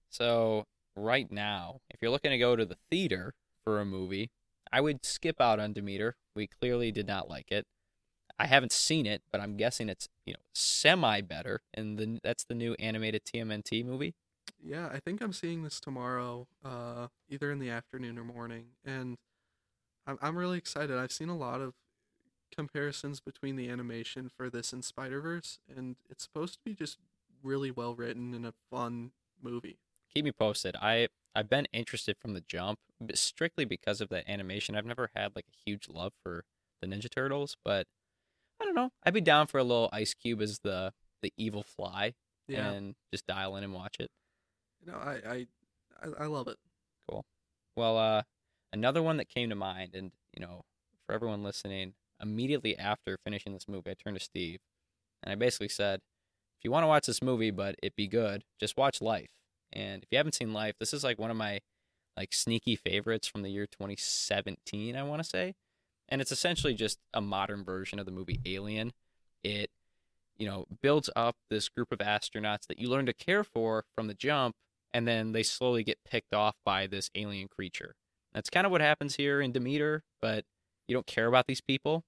So, 0.10 0.64
right 0.96 1.30
now, 1.30 1.82
if 1.90 1.98
you're 2.02 2.12
looking 2.12 2.32
to 2.32 2.38
go 2.38 2.56
to 2.56 2.66
the 2.66 2.78
theater 2.90 3.34
for 3.66 3.82
a 3.82 3.86
movie, 3.86 4.32
I 4.72 4.80
would 4.80 5.04
skip 5.06 5.42
out 5.42 5.60
on 5.60 5.74
Demeter. 5.74 6.16
We 6.38 6.48
clearly 6.48 6.94
did 6.94 7.08
not 7.08 7.30
like 7.30 7.52
it. 7.52 7.66
I 8.40 8.48
haven't 8.48 8.72
seen 8.72 9.06
it, 9.06 9.24
but 9.30 9.42
I'm 9.42 9.58
guessing 9.58 9.90
it's, 9.90 10.08
you 10.26 10.34
know, 10.34 10.40
semi 10.54 11.20
better 11.20 11.62
and 11.74 11.98
the 11.98 12.20
that's 12.24 12.46
the 12.46 12.56
new 12.56 12.76
animated 12.80 13.24
TMNT 13.26 13.86
movie. 13.86 14.14
Yeah, 14.64 14.90
I 14.92 15.00
think 15.00 15.22
I'm 15.22 15.34
seeing 15.34 15.64
this 15.64 15.80
tomorrow, 15.80 16.48
uh, 16.64 17.08
either 17.30 17.52
in 17.52 17.60
the 17.60 17.70
afternoon 17.70 18.18
or 18.18 18.24
morning, 18.24 18.68
and 18.84 19.18
I'm 20.08 20.18
I'm 20.22 20.38
really 20.38 20.58
excited. 20.58 20.98
I've 20.98 21.12
seen 21.12 21.30
a 21.30 21.38
lot 21.38 21.62
of 21.62 21.74
comparisons 22.56 23.20
between 23.20 23.56
the 23.56 23.70
animation 23.70 24.30
for 24.36 24.50
this 24.50 24.74
and 24.74 24.84
Spider 24.84 25.22
Verse, 25.22 25.60
and 25.76 25.96
it's 26.10 26.24
supposed 26.24 26.54
to 26.56 26.60
be 26.64 26.74
just 26.74 26.98
really 27.44 27.72
well 27.72 27.94
written 27.94 28.34
and 28.34 28.46
a 28.46 28.54
fun 28.72 29.12
movie. 29.42 29.78
Keep 30.14 30.26
me 30.26 30.32
posted. 30.32 30.76
I 30.82 31.10
I've 31.36 31.50
been 31.50 31.68
interested 31.74 32.18
from 32.18 32.34
the 32.34 32.42
jump, 32.42 32.80
strictly 33.14 33.66
because 33.66 34.02
of 34.02 34.10
the 34.10 34.30
animation. 34.30 34.76
I've 34.76 34.86
never 34.86 35.12
had 35.16 35.36
like 35.36 35.46
a 35.50 35.70
huge 35.70 35.90
love 35.90 36.14
for 36.24 36.46
the 36.82 36.88
Ninja 36.88 37.10
Turtles, 37.10 37.58
but 37.64 37.88
I 38.62 38.66
don't 38.66 38.76
know. 38.76 38.92
I'd 39.04 39.14
be 39.14 39.22
down 39.22 39.48
for 39.48 39.58
a 39.58 39.64
little 39.64 39.90
Ice 39.92 40.14
Cube 40.14 40.42
as 40.42 40.60
the 40.60 40.94
the 41.22 41.34
evil 41.38 41.64
fly 41.64 42.14
Yeah, 42.48 42.72
and 42.72 42.96
just 43.12 43.28
dial 43.28 43.56
in 43.56 43.64
and 43.64 43.74
watch 43.74 43.98
it. 44.00 44.10
You 44.86 44.92
know, 44.92 44.98
I 44.98 45.20
I 45.28 45.48
I, 46.20 46.26
love 46.26 46.48
it. 46.48 46.58
Cool. 47.10 47.26
Well, 47.76 47.98
uh, 47.98 48.24
another 48.72 49.02
one 49.02 49.18
that 49.18 49.30
came 49.30 49.50
to 49.50 49.56
mind, 49.56 49.96
and 49.96 50.12
you 50.38 50.46
know, 50.46 50.64
for 51.06 51.14
everyone 51.14 51.44
listening, 51.44 51.94
immediately 52.22 52.78
after 52.78 53.18
finishing 53.24 53.54
this 53.54 53.68
movie, 53.68 53.92
I 53.92 53.96
turned 53.96 54.18
to 54.18 54.24
Steve, 54.24 54.60
and 55.24 55.32
I 55.32 55.36
basically 55.36 55.70
said, 55.70 56.02
"If 56.60 56.66
you 56.66 56.72
want 56.72 56.84
to 56.84 56.88
watch 56.88 57.08
this 57.08 57.22
movie, 57.22 57.52
but 57.52 57.76
it 57.82 57.96
be 57.96 58.08
good, 58.08 58.44
just 58.60 58.78
watch 58.78 59.02
Life." 59.02 59.30
And 59.74 60.04
if 60.04 60.10
you 60.12 60.18
haven't 60.18 60.36
seen 60.36 60.54
Life, 60.54 60.76
this 60.80 60.94
is 60.94 61.04
like 61.04 61.20
one 61.20 61.32
of 61.32 61.38
my 61.38 61.62
like 62.18 62.34
sneaky 62.34 62.76
favorites 62.76 63.28
from 63.28 63.42
the 63.42 63.50
year 63.50 63.66
2017, 63.68 64.96
I 64.96 65.04
want 65.04 65.22
to 65.24 65.28
say, 65.28 65.56
and 66.08 66.22
it's 66.22 66.32
essentially 66.32 66.74
just 66.74 67.00
a 67.14 67.22
modern 67.22 67.64
version 67.64 68.00
of 68.00 68.06
the 68.06 68.12
movie 68.12 68.42
Alien. 68.46 68.94
It 69.44 69.70
you 70.38 70.46
know, 70.46 70.66
builds 70.82 71.10
up 71.16 71.38
this 71.50 71.70
group 71.70 71.92
of 71.92 72.00
astronauts 72.00 72.68
that 72.68 72.80
you 72.80 72.90
learn 72.90 73.06
to 73.06 73.14
care 73.14 73.44
for 73.44 73.86
from 73.96 74.08
the 74.08 74.14
jump, 74.14 74.56
and 74.96 75.06
then 75.06 75.34
they 75.34 75.44
slowly 75.44 75.84
get 75.84 75.98
picked 76.10 76.34
off 76.34 76.56
by 76.64 76.88
this 76.88 77.10
alien 77.16 77.50
creature. 77.50 77.96
That's 78.34 78.50
kind 78.50 78.66
of 78.66 78.72
what 78.72 78.80
happens 78.80 79.18
here 79.18 79.42
in 79.42 79.52
Demeter, 79.52 80.04
but 80.22 80.46
you 80.88 80.96
don't 80.96 81.06
care 81.06 81.28
about 81.28 81.48
these 81.48 81.60
people. 81.60 82.06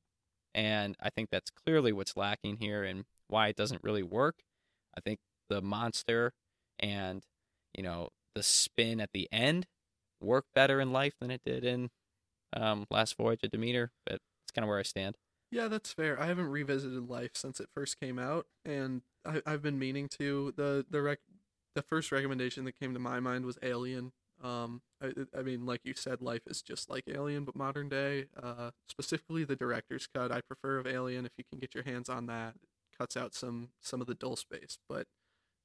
And 0.56 0.96
I 1.02 1.10
think 1.10 1.28
that's 1.30 1.52
clearly 1.52 1.92
what's 1.92 2.16
lacking 2.16 2.60
here 2.62 2.86
and 2.86 3.04
why 3.28 3.50
it 3.50 3.58
doesn't 3.58 3.84
really 3.84 4.04
work. 4.04 4.36
I 4.98 5.02
think 5.02 5.20
the 5.50 5.62
monster 5.62 6.32
and, 6.80 7.24
you 7.76 7.84
know, 7.84 8.08
the 8.36 8.42
spin 8.42 9.02
at 9.02 9.10
the 9.14 9.28
end 9.34 9.68
work 10.22 10.46
better 10.56 10.80
in 10.80 10.94
life 10.94 11.16
than 11.20 11.30
it 11.30 11.42
did 11.46 11.66
in 11.66 11.90
um, 12.54 12.86
Last 12.90 13.18
Voyage 13.18 13.44
of 13.44 13.52
Demeter, 13.52 13.92
but 14.06 14.22
it's 14.46 14.52
kind 14.56 14.64
of 14.64 14.70
where 14.70 14.80
I 14.80 14.84
stand. 14.84 15.18
Yeah, 15.52 15.68
that's 15.68 15.92
fair. 15.92 16.20
I 16.20 16.26
haven't 16.26 16.48
revisited 16.48 17.10
Life 17.10 17.32
since 17.34 17.60
it 17.60 17.70
first 17.74 18.00
came 18.00 18.18
out, 18.18 18.48
and 18.66 19.02
I, 19.26 19.42
I've 19.46 19.62
been 19.62 19.80
meaning 19.80 20.08
to. 20.20 20.54
the 20.56 20.86
the 20.90 21.02
rec- 21.02 21.20
The 21.78 21.84
first 21.84 22.12
recommendation 22.12 22.66
that 22.66 22.80
came 22.80 22.96
to 22.96 23.00
my 23.00 23.20
mind 23.20 23.46
was 23.46 23.60
Alien. 23.62 24.12
Um, 24.44 24.82
I, 25.00 25.12
I 25.38 25.44
mean, 25.44 25.68
like 25.68 25.82
you 25.84 25.94
said, 25.96 26.24
Life 26.24 26.42
is 26.48 26.64
just 26.64 26.90
like 26.90 27.04
Alien, 27.08 27.44
but 27.44 27.56
modern 27.56 27.88
day. 27.88 28.26
Uh, 28.42 28.72
specifically 28.90 29.44
the 29.44 29.56
director's 29.56 30.08
cut. 30.08 30.32
I 30.32 30.42
prefer 30.42 30.80
of 30.80 30.88
Alien 30.88 31.28
if 31.28 31.34
you 31.38 31.44
can 31.48 31.60
get 31.60 31.76
your 31.76 31.84
hands 31.84 32.10
on 32.10 32.26
that. 32.26 32.56
It 32.56 32.98
cuts 32.98 33.16
out 33.16 33.36
some 33.36 33.70
some 33.80 34.02
of 34.02 34.08
the 34.08 34.16
dull 34.16 34.36
space, 34.36 34.80
but 34.90 35.06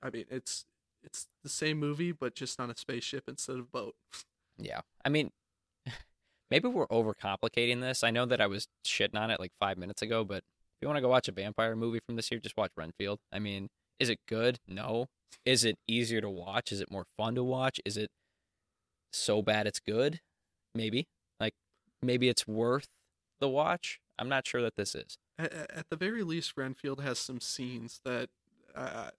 I 0.03 0.11
mean, 0.11 0.27
it's 0.31 0.67
it's 1.03 1.29
the 1.43 1.49
same 1.49 1.79
movie, 1.79 2.13
but 2.13 2.35
just 2.35 2.61
on 2.61 2.71
a 2.71 2.77
spaceship 2.77 3.25
instead 3.27 3.57
of 3.57 3.73
boat. 3.73 3.95
Yeah. 4.59 4.83
I 5.07 5.09
mean, 5.09 5.31
maybe 6.51 6.69
we're 6.69 6.89
overcomplicating 6.89 7.81
this. 7.81 8.05
I 8.05 8.11
know 8.11 8.27
that 8.27 8.43
I 8.43 8.49
was 8.49 8.69
shitting 8.87 9.17
on 9.17 9.31
it 9.31 9.41
like 9.41 9.53
five 9.59 9.79
minutes 9.79 10.03
ago, 10.03 10.25
but 10.25 10.45
if 10.45 10.83
you 10.83 10.89
want 10.89 10.99
to 10.99 11.03
go 11.03 11.09
watch 11.09 11.29
a 11.29 11.33
vampire 11.33 11.75
movie 11.75 12.01
from 12.05 12.17
this 12.17 12.31
year, 12.31 12.39
just 12.39 12.59
watch 12.59 12.73
Renfield. 12.77 13.19
I 13.33 13.39
mean, 13.39 13.71
is 13.99 14.11
it 14.11 14.19
good? 14.29 14.59
No. 14.69 15.07
Is 15.45 15.65
it 15.65 15.77
easier 15.89 16.21
to 16.21 16.31
watch? 16.31 16.73
Is 16.73 16.81
it 16.81 16.91
more 16.91 17.07
fun 17.17 17.35
to 17.35 17.45
watch? 17.45 17.81
Is 17.85 17.97
it 17.97 18.11
so 19.13 19.43
bad 19.43 19.67
it's 19.67 19.81
good? 19.81 20.21
Maybe. 20.75 21.07
Like, 21.41 21.55
maybe 22.03 22.29
it's 22.29 22.47
worth 22.47 22.89
the 23.41 23.49
watch. 23.49 24.01
I'm 24.19 24.29
not 24.29 24.47
sure 24.47 24.63
that 24.63 24.77
this 24.77 24.95
is. 24.95 25.17
At, 25.39 25.53
at 25.53 25.87
the 25.91 25.97
very 25.97 26.23
least, 26.23 26.53
Renfield 26.57 27.01
has 27.01 27.19
some 27.19 27.41
scenes 27.41 28.01
that 28.05 28.29
uh, 28.75 29.11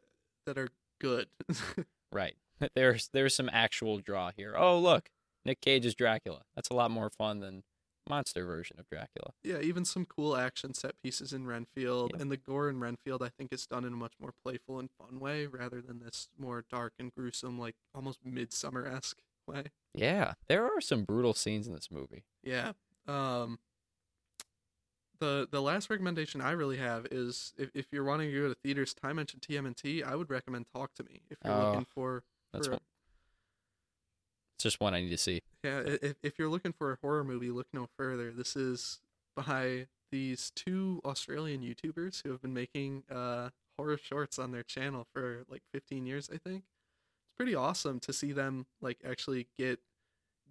that 0.46 0.58
are 0.58 0.70
good. 1.00 1.28
Right. 2.14 2.36
There's 2.76 3.10
there's 3.12 3.36
some 3.36 3.50
actual 3.52 3.98
draw 4.00 4.32
here. 4.38 4.54
Oh 4.56 4.78
look, 4.78 5.10
Nick 5.44 5.60
Cage 5.60 5.86
is 5.86 5.96
Dracula. 5.96 6.44
That's 6.56 6.70
a 6.70 6.76
lot 6.76 6.92
more 6.92 7.10
fun 7.10 7.40
than 7.40 7.64
monster 8.10 8.46
version 8.46 8.80
of 8.80 8.88
Dracula. 8.90 9.32
Yeah, 9.44 9.60
even 9.60 9.86
some 9.86 10.06
cool 10.06 10.36
action 10.36 10.74
set 10.74 10.94
pieces 11.02 11.34
in 11.34 11.46
Renfield, 11.48 12.12
Yeah. 12.16 12.22
and 12.22 12.32
the 12.32 12.38
gore 12.38 12.70
in 12.70 12.80
Renfield, 12.80 13.22
I 13.24 13.30
think, 13.30 13.54
is 13.54 13.66
done 13.66 13.86
in 13.86 13.94
a 13.94 13.96
much 13.96 14.14
more 14.20 14.34
playful 14.44 14.80
and 14.80 14.90
fun 14.92 15.20
way 15.20 15.48
rather 15.48 15.82
than 15.82 16.00
this 16.00 16.30
more 16.38 16.66
dark 16.70 16.94
and 17.00 17.14
gruesome, 17.14 17.58
like 17.60 17.76
almost 17.96 18.24
Midsommar 18.26 18.86
esque 18.92 19.22
way. 19.48 19.66
Yeah, 19.94 20.34
there 20.48 20.66
are 20.66 20.82
some 20.82 21.04
brutal 21.04 21.34
scenes 21.34 21.68
in 21.68 21.74
this 21.74 21.90
movie. 21.92 22.24
Yeah. 22.44 22.74
Um. 23.08 23.60
The 25.20 25.48
the 25.50 25.62
last 25.62 25.90
recommendation 25.90 26.42
I 26.42 26.52
really 26.52 26.78
have 26.78 27.06
is 27.12 27.54
if, 27.58 27.70
if 27.74 27.86
you're 27.92 28.04
wanting 28.04 28.32
to 28.32 28.42
go 28.42 28.48
to 28.50 28.56
theaters, 28.56 28.94
Ty 28.94 29.14
mentioned 29.14 29.42
TMNT. 29.44 30.04
I 30.04 30.16
would 30.16 30.30
recommend 30.30 30.66
Talk 30.74 30.94
to 30.96 31.04
Me 31.04 31.22
if 31.30 31.38
you're 31.46 31.54
Oh, 31.54 31.70
looking 31.70 31.86
for. 31.86 32.24
That's 32.52 32.68
for 32.68 32.74
one, 32.74 32.82
just 34.64 34.80
one 34.80 34.94
I 34.94 35.02
need 35.02 35.10
to 35.10 35.18
see. 35.18 35.42
Yeah, 35.64 35.82
if, 35.86 36.16
if 36.24 36.40
you're 36.40 36.50
looking 36.50 36.74
for 36.74 36.92
a 36.92 36.98
horror 37.02 37.24
movie, 37.24 37.52
look 37.52 37.68
no 37.74 37.88
further. 37.98 38.32
This 38.32 38.56
is 38.56 39.00
by 39.36 39.88
these 40.12 40.52
two 40.56 41.02
Australian 41.06 41.62
YouTubers 41.62 42.24
who 42.24 42.32
have 42.32 42.42
been 42.42 42.54
making 42.54 43.04
uh, 43.12 43.50
horror 43.78 43.98
shorts 43.98 44.38
on 44.38 44.52
their 44.52 44.64
channel 44.64 45.08
for 45.14 45.46
like 45.50 45.62
15 45.72 46.06
years, 46.06 46.30
I 46.34 46.38
think. 46.38 46.64
It's 46.64 47.36
pretty 47.38 47.56
awesome 47.56 48.00
to 48.02 48.14
see 48.14 48.32
them 48.32 48.66
like 48.82 48.98
actually 49.08 49.48
get 49.58 49.80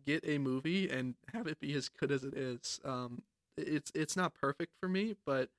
get 0.05 0.25
a 0.27 0.39
movie 0.39 0.91
and 0.91 1.15
have 1.33 1.47
it 1.47 1.61
be 1.61 1.75
as 1.75 1.89
good 1.89 2.11
as 2.11 2.25
it 2.25 2.35
is. 2.35 2.81
Um, 2.85 3.23
it's 3.57 3.93
it's 3.95 4.17
not 4.17 4.35
perfect 4.35 4.73
for 4.81 4.89
me, 4.89 5.15
but 5.25 5.51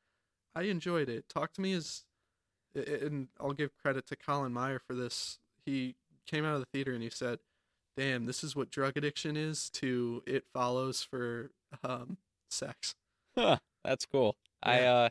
I 0.55 0.63
enjoyed 0.63 1.09
it. 1.09 1.29
Talk 1.29 1.53
to 1.53 1.61
Me 1.61 1.73
is, 1.73 2.03
and 2.75 3.27
I'll 3.39 3.53
give 3.53 3.71
credit 3.77 4.07
to 4.07 4.15
Colin 4.15 4.53
Meyer 4.53 4.79
for 4.79 4.93
this. 4.93 5.39
He 5.65 5.95
came 6.25 6.45
out 6.45 6.55
of 6.55 6.59
the 6.59 6.67
theater 6.73 6.93
and 6.93 7.03
he 7.03 7.09
said, 7.09 7.39
"Damn, 7.97 8.25
this 8.25 8.43
is 8.43 8.55
what 8.55 8.69
drug 8.71 8.97
addiction 8.97 9.37
is." 9.37 9.69
To 9.71 10.23
It 10.25 10.45
Follows 10.53 11.03
for 11.03 11.51
um, 11.83 12.17
sex. 12.49 12.95
Huh, 13.37 13.57
that's 13.83 14.05
cool. 14.05 14.35
I 14.61 14.81
uh 14.81 15.09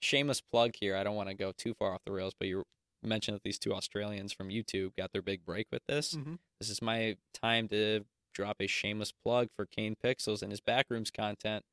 shameless 0.00 0.40
plug 0.40 0.72
here. 0.78 0.96
I 0.96 1.04
don't 1.04 1.16
want 1.16 1.28
to 1.28 1.34
go 1.34 1.52
too 1.56 1.74
far 1.74 1.94
off 1.94 2.02
the 2.04 2.12
rails, 2.12 2.34
but 2.38 2.48
you 2.48 2.64
mentioned 3.02 3.34
that 3.36 3.42
these 3.42 3.58
two 3.58 3.72
Australians 3.74 4.32
from 4.32 4.48
YouTube 4.48 4.94
got 4.96 5.12
their 5.12 5.22
big 5.22 5.44
break 5.44 5.66
with 5.72 5.82
this. 5.88 6.14
Mhm. 6.14 6.38
This 6.60 6.70
is 6.70 6.82
my 6.82 7.16
time 7.34 7.68
to 7.68 8.04
drop 8.34 8.56
a 8.60 8.66
shameless 8.66 9.12
plug 9.12 9.48
for 9.56 9.66
Kane 9.66 9.96
Pixels 10.02 10.42
and 10.42 10.50
his 10.52 10.60
backrooms 10.60 11.12
content. 11.12 11.64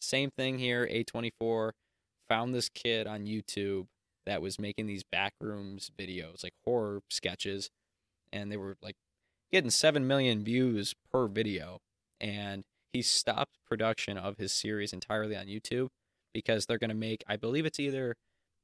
Same 0.00 0.30
thing 0.30 0.58
here. 0.58 0.86
A24 0.86 1.72
found 2.28 2.54
this 2.54 2.68
kid 2.68 3.06
on 3.06 3.24
YouTube 3.26 3.86
that 4.26 4.42
was 4.42 4.58
making 4.58 4.86
these 4.86 5.02
backrooms 5.04 5.90
videos, 5.90 6.42
like 6.42 6.54
horror 6.64 7.02
sketches, 7.10 7.70
and 8.32 8.50
they 8.50 8.56
were 8.56 8.76
like 8.82 8.96
getting 9.52 9.70
7 9.70 10.06
million 10.06 10.42
views 10.42 10.94
per 11.12 11.26
video. 11.28 11.80
And 12.20 12.64
he 12.92 13.02
stopped 13.02 13.58
production 13.66 14.16
of 14.16 14.38
his 14.38 14.52
series 14.52 14.92
entirely 14.92 15.36
on 15.36 15.46
YouTube 15.46 15.88
because 16.32 16.66
they're 16.66 16.78
going 16.78 16.90
to 16.90 16.96
make, 16.96 17.22
I 17.26 17.36
believe 17.36 17.66
it's 17.66 17.80
either 17.80 18.16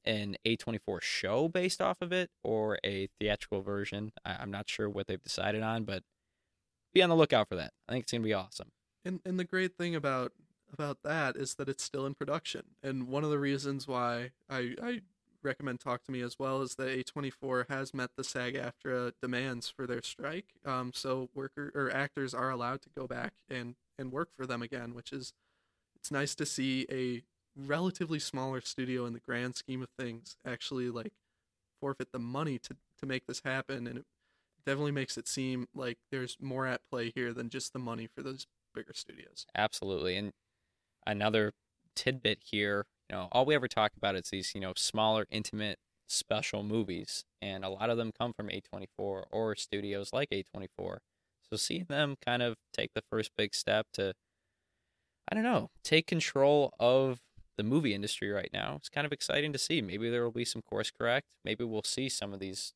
an 0.05 0.37
A24 0.45 1.01
show 1.01 1.47
based 1.47 1.81
off 1.81 1.97
of 2.01 2.11
it 2.11 2.29
or 2.43 2.79
a 2.83 3.09
theatrical 3.19 3.61
version. 3.61 4.11
I, 4.25 4.37
I'm 4.39 4.51
not 4.51 4.69
sure 4.69 4.89
what 4.89 5.07
they've 5.07 5.21
decided 5.21 5.61
on, 5.61 5.83
but 5.83 6.03
be 6.93 7.03
on 7.03 7.09
the 7.09 7.15
lookout 7.15 7.47
for 7.47 7.55
that. 7.55 7.71
I 7.87 7.91
think 7.91 8.03
it's 8.03 8.11
going 8.11 8.21
to 8.21 8.27
be 8.27 8.33
awesome. 8.33 8.71
And 9.05 9.21
and 9.25 9.39
the 9.39 9.45
great 9.45 9.77
thing 9.77 9.95
about 9.95 10.33
about 10.71 10.99
that 11.03 11.35
is 11.35 11.55
that 11.55 11.69
it's 11.69 11.83
still 11.83 12.05
in 12.05 12.15
production. 12.15 12.63
And 12.83 13.07
one 13.07 13.23
of 13.23 13.29
the 13.29 13.39
reasons 13.39 13.87
why 13.87 14.31
I 14.49 14.75
I 14.81 15.01
recommend 15.43 15.79
Talk 15.79 16.03
to 16.03 16.11
Me 16.11 16.21
as 16.21 16.37
well 16.37 16.61
is 16.61 16.75
that 16.75 16.87
A24 16.87 17.69
has 17.69 17.93
met 17.93 18.11
the 18.15 18.23
SAG-AFTRA 18.23 19.13
demands 19.21 19.69
for 19.69 19.87
their 19.87 20.01
strike. 20.01 20.53
Um, 20.65 20.91
so 20.93 21.29
worker 21.33 21.71
or 21.73 21.91
actors 21.91 22.33
are 22.33 22.49
allowed 22.49 22.81
to 22.83 22.89
go 22.95 23.07
back 23.07 23.33
and 23.49 23.75
and 23.97 24.11
work 24.13 24.29
for 24.35 24.45
them 24.45 24.61
again, 24.61 24.93
which 24.93 25.11
is 25.11 25.33
it's 25.95 26.11
nice 26.11 26.35
to 26.35 26.45
see 26.45 26.85
a 26.89 27.23
relatively 27.55 28.19
smaller 28.19 28.61
studio 28.61 29.05
in 29.05 29.13
the 29.13 29.19
grand 29.19 29.55
scheme 29.55 29.81
of 29.81 29.89
things 29.97 30.37
actually 30.45 30.89
like 30.89 31.11
forfeit 31.81 32.11
the 32.13 32.19
money 32.19 32.57
to 32.57 32.75
to 32.97 33.05
make 33.05 33.27
this 33.27 33.41
happen 33.43 33.85
and 33.87 33.97
it 33.97 34.05
definitely 34.65 34.91
makes 34.91 35.17
it 35.17 35.27
seem 35.27 35.67
like 35.73 35.97
there's 36.11 36.37
more 36.39 36.67
at 36.67 36.81
play 36.89 37.11
here 37.13 37.33
than 37.33 37.49
just 37.49 37.73
the 37.73 37.79
money 37.79 38.07
for 38.07 38.21
those 38.21 38.45
bigger 38.73 38.93
studios. 38.93 39.45
Absolutely. 39.55 40.15
And 40.15 40.33
another 41.07 41.53
tidbit 41.95 42.39
here, 42.43 42.85
you 43.09 43.15
know, 43.15 43.27
all 43.31 43.45
we 43.45 43.55
ever 43.55 43.67
talk 43.67 43.91
about 43.97 44.15
is 44.15 44.29
these, 44.29 44.53
you 44.53 44.61
know, 44.61 44.73
smaller, 44.75 45.25
intimate, 45.31 45.79
special 46.07 46.63
movies. 46.63 47.23
And 47.41 47.63
a 47.65 47.69
lot 47.69 47.89
of 47.89 47.97
them 47.97 48.11
come 48.17 48.33
from 48.33 48.49
A24 48.49 48.87
or 49.31 49.55
studios 49.55 50.11
like 50.13 50.29
A24. 50.29 50.97
So 51.49 51.57
seeing 51.57 51.85
them 51.89 52.15
kind 52.23 52.41
of 52.43 52.55
take 52.73 52.91
the 52.93 53.03
first 53.09 53.31
big 53.37 53.55
step 53.55 53.87
to, 53.93 54.13
I 55.31 55.35
don't 55.35 55.43
know, 55.43 55.69
take 55.83 56.05
control 56.07 56.73
of 56.79 57.19
the 57.59 57.63
movie 57.63 57.93
industry 57.93 58.29
right 58.29 58.49
now, 58.53 58.75
it's 58.77 58.87
kind 58.87 59.05
of 59.05 59.11
exciting 59.11 59.51
to 59.51 59.59
see. 59.59 59.81
Maybe 59.81 60.09
there 60.09 60.23
will 60.23 60.31
be 60.31 60.45
some 60.45 60.61
course 60.61 60.91
correct. 60.91 61.27
Maybe 61.43 61.65
we'll 61.65 61.83
see 61.83 62.07
some 62.07 62.33
of 62.33 62.39
these 62.39 62.73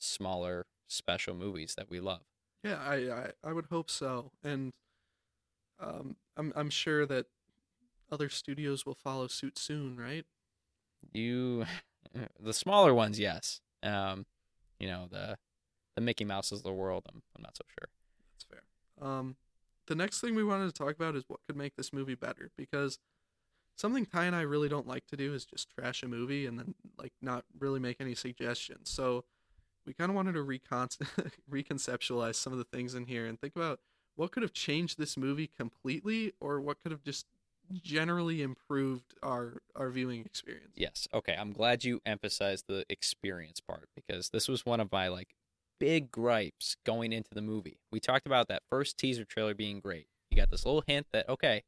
smaller, 0.00 0.66
special 0.88 1.36
movies 1.36 1.74
that 1.76 1.88
we 1.88 2.00
love. 2.00 2.22
Yeah, 2.64 2.78
I, 2.82 2.94
I 2.94 3.30
I 3.44 3.52
would 3.52 3.66
hope 3.66 3.88
so, 3.88 4.32
and 4.42 4.72
um, 5.78 6.16
I'm 6.36 6.52
I'm 6.56 6.70
sure 6.70 7.06
that 7.06 7.26
other 8.10 8.28
studios 8.28 8.86
will 8.86 8.94
follow 8.94 9.26
suit 9.26 9.58
soon, 9.58 9.96
right? 9.96 10.24
You, 11.12 11.64
the 12.40 12.52
smaller 12.52 12.94
ones, 12.94 13.18
yes. 13.18 13.60
Um, 13.82 14.26
you 14.78 14.88
know 14.88 15.06
the 15.10 15.38
the 15.94 16.00
Mickey 16.00 16.24
Mouses 16.24 16.58
of 16.58 16.64
the 16.64 16.72
world. 16.72 17.04
I'm 17.08 17.22
I'm 17.34 17.42
not 17.42 17.56
so 17.56 17.64
sure. 17.78 17.88
That's 18.32 18.44
fair. 18.44 19.08
Um, 19.08 19.36
the 19.86 19.94
next 19.94 20.20
thing 20.20 20.34
we 20.34 20.44
wanted 20.44 20.66
to 20.66 20.72
talk 20.72 20.94
about 20.94 21.16
is 21.16 21.24
what 21.28 21.40
could 21.46 21.56
make 21.56 21.76
this 21.76 21.92
movie 21.92 22.14
better, 22.14 22.50
because 22.56 22.98
something 23.76 24.06
Ty 24.06 24.24
and 24.24 24.36
I 24.36 24.42
really 24.42 24.68
don't 24.68 24.86
like 24.86 25.06
to 25.08 25.16
do 25.16 25.34
is 25.34 25.44
just 25.44 25.70
trash 25.70 26.02
a 26.02 26.08
movie 26.08 26.46
and 26.46 26.58
then 26.58 26.74
like 26.98 27.12
not 27.22 27.44
really 27.58 27.80
make 27.80 28.00
any 28.00 28.14
suggestions. 28.14 28.90
So 28.90 29.24
we 29.86 29.92
kind 29.92 30.10
of 30.10 30.16
wanted 30.16 30.32
to 30.32 30.42
recon- 30.42 30.88
reconceptualize 31.50 32.34
some 32.34 32.52
of 32.52 32.58
the 32.58 32.64
things 32.64 32.94
in 32.94 33.06
here 33.06 33.26
and 33.26 33.40
think 33.40 33.54
about 33.54 33.80
what 34.16 34.32
could 34.32 34.42
have 34.42 34.52
changed 34.52 34.98
this 34.98 35.16
movie 35.16 35.46
completely, 35.46 36.32
or 36.40 36.60
what 36.60 36.80
could 36.82 36.90
have 36.90 37.04
just 37.04 37.26
generally 37.72 38.42
improved 38.42 39.14
our 39.22 39.54
our 39.74 39.90
viewing 39.90 40.24
experience. 40.24 40.72
Yes. 40.74 41.08
Okay. 41.12 41.36
I'm 41.38 41.52
glad 41.52 41.84
you 41.84 42.00
emphasized 42.06 42.64
the 42.68 42.84
experience 42.88 43.60
part 43.60 43.88
because 43.94 44.30
this 44.30 44.48
was 44.48 44.66
one 44.66 44.80
of 44.80 44.90
my 44.92 45.08
like 45.08 45.34
big 45.78 46.10
gripes 46.10 46.76
going 46.84 47.12
into 47.12 47.30
the 47.32 47.42
movie. 47.42 47.78
We 47.90 48.00
talked 48.00 48.26
about 48.26 48.48
that 48.48 48.62
first 48.68 48.98
teaser 48.98 49.24
trailer 49.24 49.54
being 49.54 49.80
great. 49.80 50.06
You 50.30 50.36
got 50.36 50.50
this 50.50 50.64
little 50.66 50.84
hint 50.86 51.06
that 51.12 51.28
okay, 51.28 51.62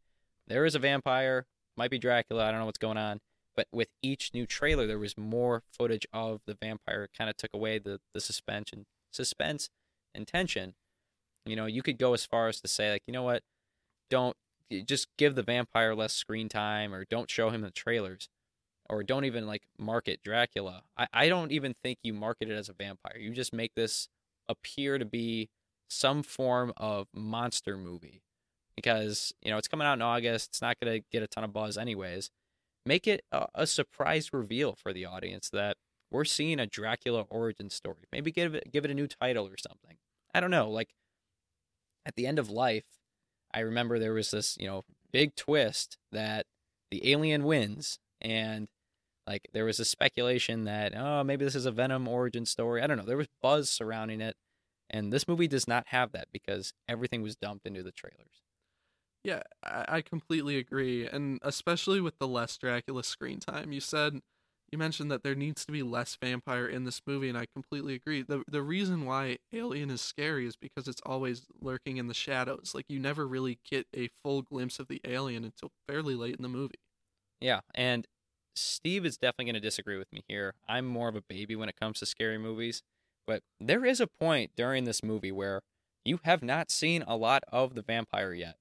there 0.47 0.65
is 0.65 0.75
a 0.75 0.79
vampire, 0.79 1.47
might 1.77 1.91
be 1.91 1.99
Dracula. 1.99 2.47
I 2.47 2.51
don't 2.51 2.61
know 2.61 2.67
what's 2.67 2.79
going 2.79 2.99
on. 2.99 3.21
But 3.57 3.67
with 3.73 3.89
each 4.03 4.31
new 4.33 4.47
trailer, 4.47 4.87
there 4.87 5.01
was 5.01 5.19
more 5.19 5.65
footage 5.77 6.07
of 6.13 6.41
the 6.47 6.55
vampire. 6.55 7.09
Kind 7.17 7.29
of 7.29 7.37
took 7.37 7.53
away 7.53 7.79
the 7.79 8.01
the 8.15 8.21
suspension, 8.21 8.87
suspense, 9.13 9.71
and 10.15 10.27
tension. 10.27 10.75
You 11.45 11.57
know, 11.57 11.67
you 11.67 11.83
could 11.83 11.99
go 11.99 12.15
as 12.15 12.25
far 12.25 12.49
as 12.49 12.61
to 12.61 12.69
say 12.69 12.93
like, 12.93 13.03
you 13.07 13.13
know 13.13 13.23
what, 13.23 13.43
don't 14.11 14.37
just 14.71 15.09
give 15.17 15.35
the 15.35 15.43
vampire 15.43 15.95
less 15.95 16.13
screen 16.13 16.49
time, 16.49 16.95
or 16.95 17.05
don't 17.05 17.31
show 17.31 17.51
him 17.51 17.63
the 17.63 17.71
trailers 17.71 18.29
or 18.89 19.03
don't 19.03 19.25
even 19.25 19.47
like 19.47 19.63
market 19.79 20.21
Dracula. 20.23 20.83
I, 20.97 21.07
I 21.13 21.29
don't 21.29 21.53
even 21.53 21.75
think 21.75 21.99
you 22.03 22.15
market 22.15 22.49
it 22.49 22.55
as 22.55 22.69
a 22.69 22.73
vampire. 22.73 23.19
You 23.19 23.31
just 23.31 23.53
make 23.53 23.75
this 23.75 24.09
appear 24.49 24.99
to 24.99 25.05
be 25.05 25.51
some 25.89 26.23
form 26.23 26.73
of 26.77 27.09
monster 27.15 27.77
movie 27.77 28.23
because, 28.77 29.33
you 29.43 29.51
know, 29.51 29.59
it's 29.59 29.69
coming 29.69 29.87
out 29.87 29.95
in 29.95 30.03
August. 30.03 30.51
It's 30.51 30.63
not 30.63 30.79
going 30.81 31.01
to 31.01 31.07
get 31.13 31.23
a 31.23 31.27
ton 31.27 31.45
of 31.45 31.53
buzz, 31.53 31.77
anyways. 31.77 32.31
Make 32.87 33.07
it 33.07 33.23
a, 33.31 33.47
a 33.55 33.67
surprise 33.67 34.33
reveal 34.33 34.75
for 34.75 34.93
the 34.93 35.05
audience 35.05 35.51
that 35.51 35.77
we're 36.11 36.25
seeing 36.25 36.59
a 36.59 36.67
Dracula 36.67 37.27
origin 37.29 37.69
story. 37.69 38.07
Maybe 38.11 38.31
give 38.33 38.55
it 38.55 38.73
give 38.73 38.85
it 38.87 38.91
a 38.91 38.95
new 38.95 39.07
title 39.07 39.47
or 39.47 39.59
something. 39.59 39.99
I 40.33 40.41
don't 40.41 40.51
know. 40.51 40.71
Like 40.71 40.95
at 42.07 42.17
the 42.17 42.27
end 42.27 42.39
of 42.39 42.49
life, 42.49 42.85
I 43.53 43.61
remember 43.61 43.99
there 43.99 44.13
was 44.13 44.31
this, 44.31 44.57
you 44.59 44.67
know, 44.67 44.85
big 45.13 45.35
twist 45.35 45.99
that 46.13 46.47
the 46.91 47.11
alien 47.11 47.45
wins 47.45 47.99
and 48.21 48.69
like 49.27 49.49
there 49.53 49.65
was 49.65 49.79
a 49.79 49.85
speculation 49.85 50.65
that 50.65 50.97
oh 50.97 51.23
maybe 51.23 51.45
this 51.45 51.55
is 51.55 51.67
a 51.67 51.71
Venom 51.71 52.09
origin 52.09 52.47
story. 52.47 52.83
I 52.83 52.87
don't 52.87 52.97
know. 52.97 53.05
There 53.05 53.17
was 53.17 53.29
buzz 53.43 53.69
surrounding 53.69 54.21
it, 54.21 54.37
and 54.89 55.13
this 55.13 55.29
movie 55.29 55.49
does 55.49 55.69
not 55.69 55.89
have 55.89 56.13
that 56.13 56.29
because 56.33 56.73
everything 56.89 57.23
was 57.23 57.37
dumped 57.37 57.67
into 57.67 57.83
the 57.83 57.93
trailers. 57.93 58.43
Yeah, 59.25 59.43
I, 59.63 60.01
completely 60.01 60.57
agree, 60.57 61.07
and 61.07 61.41
especially 61.43 62.01
with 62.01 62.19
the 62.19 62.29
less 62.29 62.57
Dracula 62.57 63.03
screen 63.03 63.41
time. 63.41 63.73
You 63.73 63.81
said 63.81 64.21
you 64.71 64.79
mentioned 64.79 65.11
that 65.11 65.23
there 65.23 65.35
needs 65.35 65.65
to 65.65 65.73
be 65.73 65.83
less 65.83 66.17
vampire 66.21 66.67
in 66.67 66.85
this 66.85 67.01
movie, 67.07 67.29
and 67.29 67.39
I 67.39 67.47
completely 67.55 67.95
agree. 67.95 68.23
the 68.23 68.43
The 68.49 68.63
reason 68.63 69.07
why 69.07 69.39
Alien 69.53 69.91
is 69.91 70.01
scary 70.01 70.47
is 70.47 70.57
because 70.57 70.87
it's 70.87 71.01
always 71.07 71.47
lurking 71.61 71.97
in 71.97 72.07
the 72.07 72.15
shadows. 72.15 72.73
Like 72.75 72.87
you 72.89 72.99
never 72.99 73.27
really 73.27 73.59
get 73.69 73.87
a 73.97 74.09
full 74.23 74.43
glimpse 74.43 74.79
of 74.79 74.89
the 74.89 75.01
alien 75.05 75.45
until 75.45 75.71
fairly 75.89 76.15
late 76.15 76.37
in 76.37 76.43
the 76.43 76.49
movie. 76.49 76.81
Yeah, 77.41 77.61
and 77.75 78.07
Steve 78.55 79.07
is 79.07 79.17
definitely 79.17 79.47
going 79.47 79.55
to 79.55 79.61
disagree 79.61 79.97
with 79.97 80.13
me 80.13 80.25
here. 80.29 80.55
I'm 80.69 80.87
more 80.87 81.09
of 81.09 81.17
a 81.17 81.23
baby 81.23 81.57
when 81.57 81.69
it 81.69 81.79
comes 81.81 82.01
to 82.01 82.07
scary 82.07 82.39
movies, 82.39 82.83
but 83.27 83.43
there 83.61 83.85
is 83.85 84.01
a 84.01 84.07
point 84.07 84.51
during 84.57 84.85
this 84.85 85.03
movie 85.03 85.33
where 85.33 85.63
you 86.05 86.21
have 86.25 86.43
not 86.43 86.71
seen 86.71 87.05
a 87.07 87.17
lot 87.17 87.43
of 87.53 87.75
the 87.75 87.83
vampire 87.83 88.33
yet. 88.33 88.57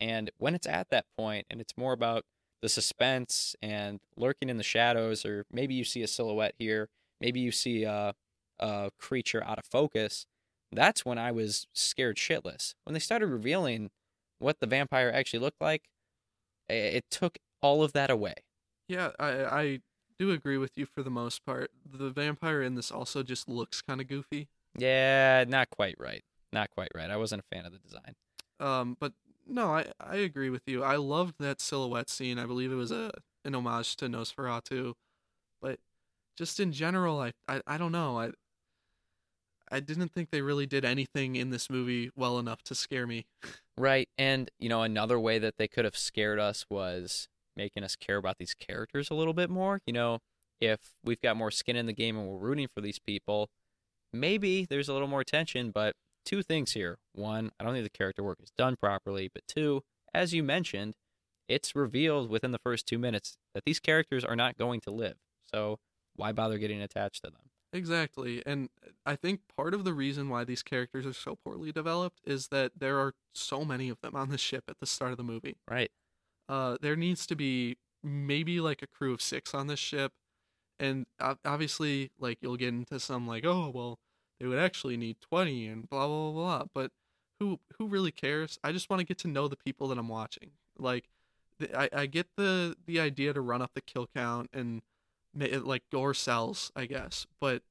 And 0.00 0.30
when 0.38 0.54
it's 0.54 0.66
at 0.66 0.90
that 0.90 1.06
point 1.16 1.46
and 1.50 1.60
it's 1.60 1.76
more 1.76 1.92
about 1.92 2.24
the 2.62 2.68
suspense 2.68 3.54
and 3.60 4.00
lurking 4.16 4.48
in 4.48 4.56
the 4.56 4.62
shadows, 4.62 5.26
or 5.26 5.44
maybe 5.52 5.74
you 5.74 5.84
see 5.84 6.02
a 6.02 6.08
silhouette 6.08 6.54
here, 6.58 6.88
maybe 7.20 7.40
you 7.40 7.52
see 7.52 7.82
a, 7.82 8.14
a 8.60 8.90
creature 8.98 9.44
out 9.44 9.58
of 9.58 9.66
focus, 9.66 10.26
that's 10.70 11.04
when 11.04 11.18
I 11.18 11.32
was 11.32 11.66
scared 11.74 12.16
shitless. 12.16 12.74
When 12.84 12.94
they 12.94 13.00
started 13.00 13.26
revealing 13.26 13.90
what 14.38 14.60
the 14.60 14.66
vampire 14.66 15.10
actually 15.14 15.40
looked 15.40 15.60
like, 15.60 15.82
it 16.68 17.04
took 17.10 17.38
all 17.60 17.82
of 17.82 17.92
that 17.92 18.10
away. 18.10 18.34
Yeah, 18.88 19.10
I 19.18 19.44
I 19.44 19.80
do 20.18 20.30
agree 20.30 20.56
with 20.56 20.78
you 20.78 20.86
for 20.86 21.02
the 21.02 21.10
most 21.10 21.44
part. 21.44 21.70
The 21.84 22.10
vampire 22.10 22.62
in 22.62 22.74
this 22.74 22.90
also 22.90 23.22
just 23.22 23.48
looks 23.48 23.82
kind 23.82 24.00
of 24.00 24.06
goofy. 24.06 24.48
Yeah, 24.78 25.44
not 25.46 25.68
quite 25.70 25.96
right. 25.98 26.24
Not 26.52 26.70
quite 26.70 26.90
right. 26.94 27.10
I 27.10 27.16
wasn't 27.16 27.42
a 27.42 27.54
fan 27.54 27.66
of 27.66 27.72
the 27.72 27.78
design. 27.78 28.14
Um, 28.60 28.96
but 29.00 29.12
no, 29.46 29.74
I 29.74 29.86
I 30.00 30.16
agree 30.16 30.50
with 30.50 30.62
you. 30.66 30.82
I 30.82 30.96
loved 30.96 31.36
that 31.38 31.60
silhouette 31.60 32.10
scene. 32.10 32.38
I 32.38 32.46
believe 32.46 32.72
it 32.72 32.76
was 32.76 32.92
a 32.92 33.12
an 33.44 33.54
homage 33.54 33.96
to 33.96 34.06
Nosferatu, 34.06 34.94
but 35.60 35.78
just 36.36 36.60
in 36.60 36.72
general, 36.72 37.20
I 37.20 37.32
I, 37.48 37.60
I 37.66 37.78
don't 37.78 37.92
know. 37.92 38.18
I 38.18 38.32
I 39.72 39.80
didn't 39.80 40.08
think 40.08 40.30
they 40.30 40.42
really 40.42 40.66
did 40.66 40.84
anything 40.84 41.34
in 41.34 41.48
this 41.48 41.70
movie 41.70 42.10
well 42.14 42.38
enough 42.38 42.62
to 42.64 42.74
scare 42.74 43.06
me. 43.06 43.24
Right. 43.78 44.06
And, 44.18 44.50
you 44.58 44.68
know, 44.68 44.82
another 44.82 45.18
way 45.18 45.38
that 45.38 45.56
they 45.56 45.66
could 45.66 45.86
have 45.86 45.96
scared 45.96 46.38
us 46.38 46.66
was 46.68 47.26
making 47.56 47.82
us 47.82 47.96
care 47.96 48.18
about 48.18 48.36
these 48.36 48.52
characters 48.54 49.08
a 49.10 49.14
little 49.14 49.32
bit 49.32 49.48
more. 49.48 49.80
You 49.86 49.94
know, 49.94 50.18
if 50.60 50.92
we've 51.02 51.20
got 51.22 51.38
more 51.38 51.50
skin 51.50 51.76
in 51.76 51.86
the 51.86 51.94
game 51.94 52.18
and 52.18 52.28
we're 52.28 52.36
rooting 52.36 52.68
for 52.72 52.82
these 52.82 52.98
people, 52.98 53.48
maybe 54.12 54.66
there's 54.66 54.90
a 54.90 54.92
little 54.92 55.08
more 55.08 55.24
tension. 55.24 55.70
But 55.70 55.94
two 56.24 56.42
things 56.42 56.72
here. 56.72 56.98
One, 57.12 57.50
I 57.58 57.64
don't 57.64 57.72
think 57.74 57.84
the 57.84 57.90
character 57.90 58.22
work 58.22 58.38
is 58.42 58.50
done 58.56 58.76
properly. 58.76 59.30
But 59.32 59.44
two, 59.46 59.82
as 60.14 60.32
you 60.32 60.42
mentioned, 60.42 60.94
it's 61.48 61.74
revealed 61.74 62.30
within 62.30 62.52
the 62.52 62.58
first 62.58 62.86
two 62.86 62.98
minutes 62.98 63.36
that 63.54 63.64
these 63.64 63.80
characters 63.80 64.24
are 64.24 64.36
not 64.36 64.56
going 64.56 64.80
to 64.82 64.90
live. 64.90 65.16
So 65.52 65.78
why 66.16 66.32
bother 66.32 66.58
getting 66.58 66.80
attached 66.80 67.24
to 67.24 67.30
them? 67.30 67.50
Exactly. 67.72 68.42
And 68.44 68.68
I 69.06 69.16
think 69.16 69.40
part 69.56 69.72
of 69.72 69.84
the 69.84 69.94
reason 69.94 70.28
why 70.28 70.44
these 70.44 70.62
characters 70.62 71.06
are 71.06 71.12
so 71.14 71.36
poorly 71.42 71.72
developed 71.72 72.20
is 72.24 72.48
that 72.48 72.72
there 72.78 72.98
are 72.98 73.14
so 73.34 73.64
many 73.64 73.88
of 73.88 74.00
them 74.02 74.14
on 74.14 74.28
the 74.28 74.38
ship 74.38 74.64
at 74.68 74.78
the 74.78 74.86
start 74.86 75.10
of 75.10 75.16
the 75.16 75.24
movie. 75.24 75.56
Right. 75.70 75.90
Uh, 76.48 76.76
there 76.82 76.96
needs 76.96 77.26
to 77.26 77.36
be 77.36 77.78
maybe 78.02 78.60
like 78.60 78.82
a 78.82 78.86
crew 78.86 79.14
of 79.14 79.22
six 79.22 79.54
on 79.54 79.68
this 79.68 79.78
ship. 79.78 80.12
And 80.78 81.06
obviously, 81.44 82.10
like, 82.18 82.38
you'll 82.40 82.56
get 82.56 82.68
into 82.68 82.98
some, 82.98 83.26
like, 83.26 83.44
oh, 83.46 83.70
well, 83.72 84.00
they 84.42 84.48
would 84.48 84.58
actually 84.58 84.96
need 84.96 85.18
20 85.20 85.68
and 85.68 85.88
blah, 85.88 86.08
blah, 86.08 86.32
blah, 86.32 86.32
blah. 86.32 86.64
But 86.74 86.90
who, 87.38 87.60
who 87.78 87.86
really 87.86 88.10
cares? 88.10 88.58
I 88.64 88.72
just 88.72 88.90
want 88.90 88.98
to 88.98 89.06
get 89.06 89.18
to 89.18 89.28
know 89.28 89.46
the 89.46 89.56
people 89.56 89.86
that 89.88 89.98
I'm 89.98 90.08
watching. 90.08 90.50
Like, 90.76 91.04
I, 91.72 91.88
I 91.92 92.06
get 92.06 92.26
the, 92.36 92.76
the 92.86 92.98
idea 92.98 93.32
to 93.32 93.40
run 93.40 93.62
up 93.62 93.70
the 93.74 93.80
kill 93.80 94.08
count 94.16 94.50
and 94.52 94.82
make 95.32 95.52
it 95.52 95.64
like 95.64 95.84
gore 95.92 96.12
sells, 96.12 96.72
I 96.74 96.86
guess, 96.86 97.24
but 97.40 97.62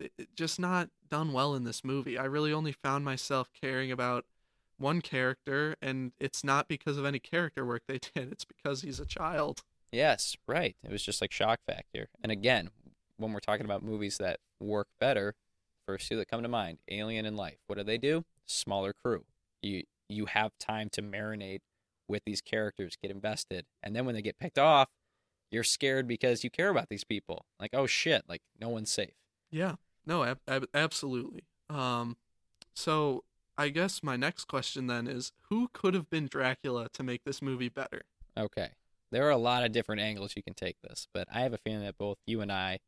it, 0.00 0.10
it 0.18 0.28
just 0.34 0.58
not 0.58 0.88
done 1.08 1.32
well 1.32 1.54
in 1.54 1.62
this 1.62 1.84
movie. 1.84 2.18
I 2.18 2.24
really 2.24 2.52
only 2.52 2.72
found 2.72 3.04
myself 3.04 3.48
caring 3.60 3.92
about 3.92 4.24
one 4.78 5.02
character, 5.02 5.76
and 5.80 6.10
it's 6.18 6.42
not 6.42 6.66
because 6.66 6.96
of 6.96 7.04
any 7.04 7.20
character 7.20 7.64
work 7.64 7.82
they 7.86 7.98
did. 8.14 8.32
It's 8.32 8.44
because 8.44 8.82
he's 8.82 8.98
a 8.98 9.06
child. 9.06 9.62
Yes, 9.92 10.36
right. 10.48 10.74
It 10.82 10.90
was 10.90 11.04
just 11.04 11.20
like 11.20 11.30
shock 11.30 11.60
factor. 11.68 12.08
And 12.20 12.32
again, 12.32 12.70
when 13.16 13.32
we're 13.32 13.38
talking 13.38 13.64
about 13.64 13.84
movies 13.84 14.18
that 14.18 14.40
work 14.58 14.88
better, 14.98 15.36
first 15.90 16.08
two 16.08 16.16
that 16.16 16.28
come 16.28 16.42
to 16.42 16.48
mind, 16.48 16.78
Alien 16.88 17.26
and 17.26 17.36
Life. 17.36 17.58
What 17.66 17.78
do 17.78 17.84
they 17.84 17.98
do? 17.98 18.24
Smaller 18.46 18.92
crew. 18.92 19.24
You 19.62 19.82
you 20.08 20.26
have 20.26 20.52
time 20.58 20.88
to 20.90 21.02
marinate 21.02 21.60
with 22.08 22.22
these 22.24 22.40
characters, 22.40 22.96
get 23.00 23.10
invested, 23.10 23.66
and 23.82 23.94
then 23.94 24.04
when 24.04 24.14
they 24.14 24.22
get 24.22 24.38
picked 24.38 24.58
off, 24.58 24.88
you're 25.50 25.64
scared 25.64 26.06
because 26.06 26.44
you 26.44 26.50
care 26.50 26.68
about 26.68 26.88
these 26.88 27.04
people. 27.04 27.44
Like, 27.58 27.70
oh 27.72 27.86
shit, 27.86 28.22
like 28.28 28.42
no 28.60 28.68
one's 28.68 28.90
safe. 28.90 29.14
Yeah. 29.50 29.76
No, 30.06 30.24
ab- 30.24 30.40
ab- 30.46 30.68
absolutely. 30.74 31.42
Um 31.68 32.16
so 32.74 33.24
I 33.58 33.68
guess 33.68 34.02
my 34.02 34.16
next 34.16 34.44
question 34.44 34.86
then 34.86 35.06
is 35.06 35.32
who 35.48 35.68
could 35.72 35.94
have 35.94 36.08
been 36.08 36.28
Dracula 36.28 36.88
to 36.92 37.02
make 37.02 37.24
this 37.24 37.42
movie 37.42 37.68
better? 37.68 38.02
Okay. 38.38 38.70
There 39.10 39.26
are 39.26 39.30
a 39.30 39.36
lot 39.36 39.64
of 39.64 39.72
different 39.72 40.00
angles 40.00 40.34
you 40.36 40.42
can 40.42 40.54
take 40.54 40.76
this, 40.82 41.08
but 41.12 41.26
I 41.32 41.40
have 41.40 41.52
a 41.52 41.58
feeling 41.58 41.82
that 41.82 41.98
both 41.98 42.18
you 42.26 42.40
and 42.40 42.52
I 42.52 42.78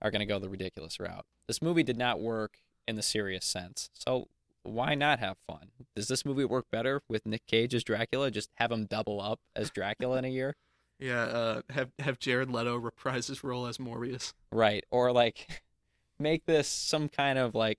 are 0.00 0.10
going 0.10 0.20
to 0.20 0.26
go 0.26 0.38
the 0.38 0.48
ridiculous 0.48 1.00
route. 1.00 1.26
This 1.46 1.62
movie 1.62 1.82
did 1.82 1.98
not 1.98 2.20
work 2.20 2.58
in 2.86 2.96
the 2.96 3.02
serious 3.02 3.44
sense. 3.44 3.90
So 3.92 4.28
why 4.62 4.94
not 4.94 5.18
have 5.18 5.36
fun? 5.46 5.68
Does 5.94 6.08
this 6.08 6.24
movie 6.24 6.44
work 6.44 6.66
better 6.70 7.02
with 7.08 7.26
Nick 7.26 7.46
Cage 7.46 7.74
as 7.74 7.84
Dracula? 7.84 8.30
Just 8.30 8.50
have 8.56 8.70
him 8.70 8.86
double 8.86 9.20
up 9.20 9.40
as 9.56 9.70
Dracula 9.70 10.18
in 10.18 10.24
a 10.24 10.28
year? 10.28 10.56
Yeah, 11.00 11.22
uh, 11.22 11.62
have 11.70 11.90
have 12.00 12.18
Jared 12.18 12.50
Leto 12.50 12.76
reprise 12.76 13.28
his 13.28 13.44
role 13.44 13.66
as 13.66 13.78
Morbius. 13.78 14.32
Right, 14.50 14.84
or 14.90 15.12
like 15.12 15.62
make 16.18 16.44
this 16.46 16.66
some 16.66 17.08
kind 17.08 17.38
of 17.38 17.54
like 17.54 17.78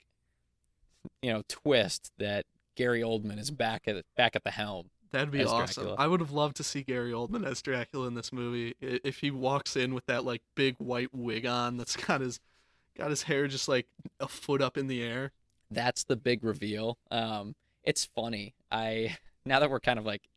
you 1.21 1.33
know 1.33 1.43
twist 1.49 2.13
that 2.17 2.45
Gary 2.75 3.01
Oldman 3.01 3.37
is 3.37 3.51
back 3.51 3.89
at 3.89 4.05
back 4.15 4.37
at 4.37 4.45
the 4.45 4.51
helm. 4.51 4.89
That'd 5.11 5.31
be 5.31 5.43
awesome. 5.43 5.83
Dracula. 5.83 5.95
I 5.97 6.07
would 6.07 6.19
have 6.19 6.31
loved 6.31 6.57
to 6.57 6.63
see 6.63 6.83
Gary 6.83 7.11
Oldman 7.11 7.45
as 7.45 7.61
Dracula 7.61 8.07
in 8.07 8.13
this 8.13 8.31
movie. 8.31 8.75
If 8.79 9.19
he 9.19 9.31
walks 9.31 9.75
in 9.75 9.93
with 9.93 10.05
that 10.05 10.23
like 10.23 10.43
big 10.55 10.75
white 10.77 11.13
wig 11.13 11.45
on, 11.45 11.77
that's 11.77 11.95
got 11.95 12.21
his 12.21 12.39
got 12.95 13.09
his 13.09 13.23
hair 13.23 13.47
just 13.47 13.67
like 13.67 13.87
a 14.19 14.27
foot 14.27 14.61
up 14.61 14.77
in 14.77 14.87
the 14.87 15.01
air. 15.01 15.31
That's 15.71 16.03
the 16.03 16.15
big 16.15 16.43
reveal. 16.43 16.97
Um, 17.09 17.55
it's 17.83 18.05
funny. 18.05 18.53
I 18.71 19.17
now 19.45 19.59
that 19.59 19.69
we're 19.69 19.79
kind 19.79 19.97
of 19.97 20.05
like 20.05 20.29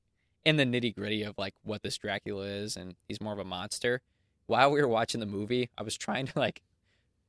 in 0.45 0.57
the 0.57 0.65
nitty 0.65 0.95
gritty 0.95 1.23
of 1.23 1.37
like 1.37 1.55
what 1.63 1.83
this 1.83 1.99
Dracula 1.99 2.45
is, 2.45 2.77
and 2.77 2.95
he's 3.09 3.21
more 3.21 3.33
of 3.35 3.39
a 3.39 3.45
monster. 3.45 4.01
While 4.47 4.71
we 4.71 4.81
were 4.81 4.89
watching 4.89 5.21
the 5.21 5.27
movie, 5.27 5.71
I 5.77 5.83
was 5.83 5.97
trying 5.97 6.27
to 6.27 6.39
like 6.39 6.63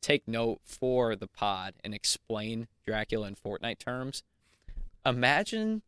take 0.02 0.28
note 0.28 0.60
for 0.64 1.16
the 1.16 1.28
pod 1.28 1.74
and 1.84 1.94
explain 1.94 2.68
Dracula 2.86 3.28
in 3.28 3.36
Fortnite 3.36 3.80
terms. 3.80 4.24
Imagine 5.06 5.82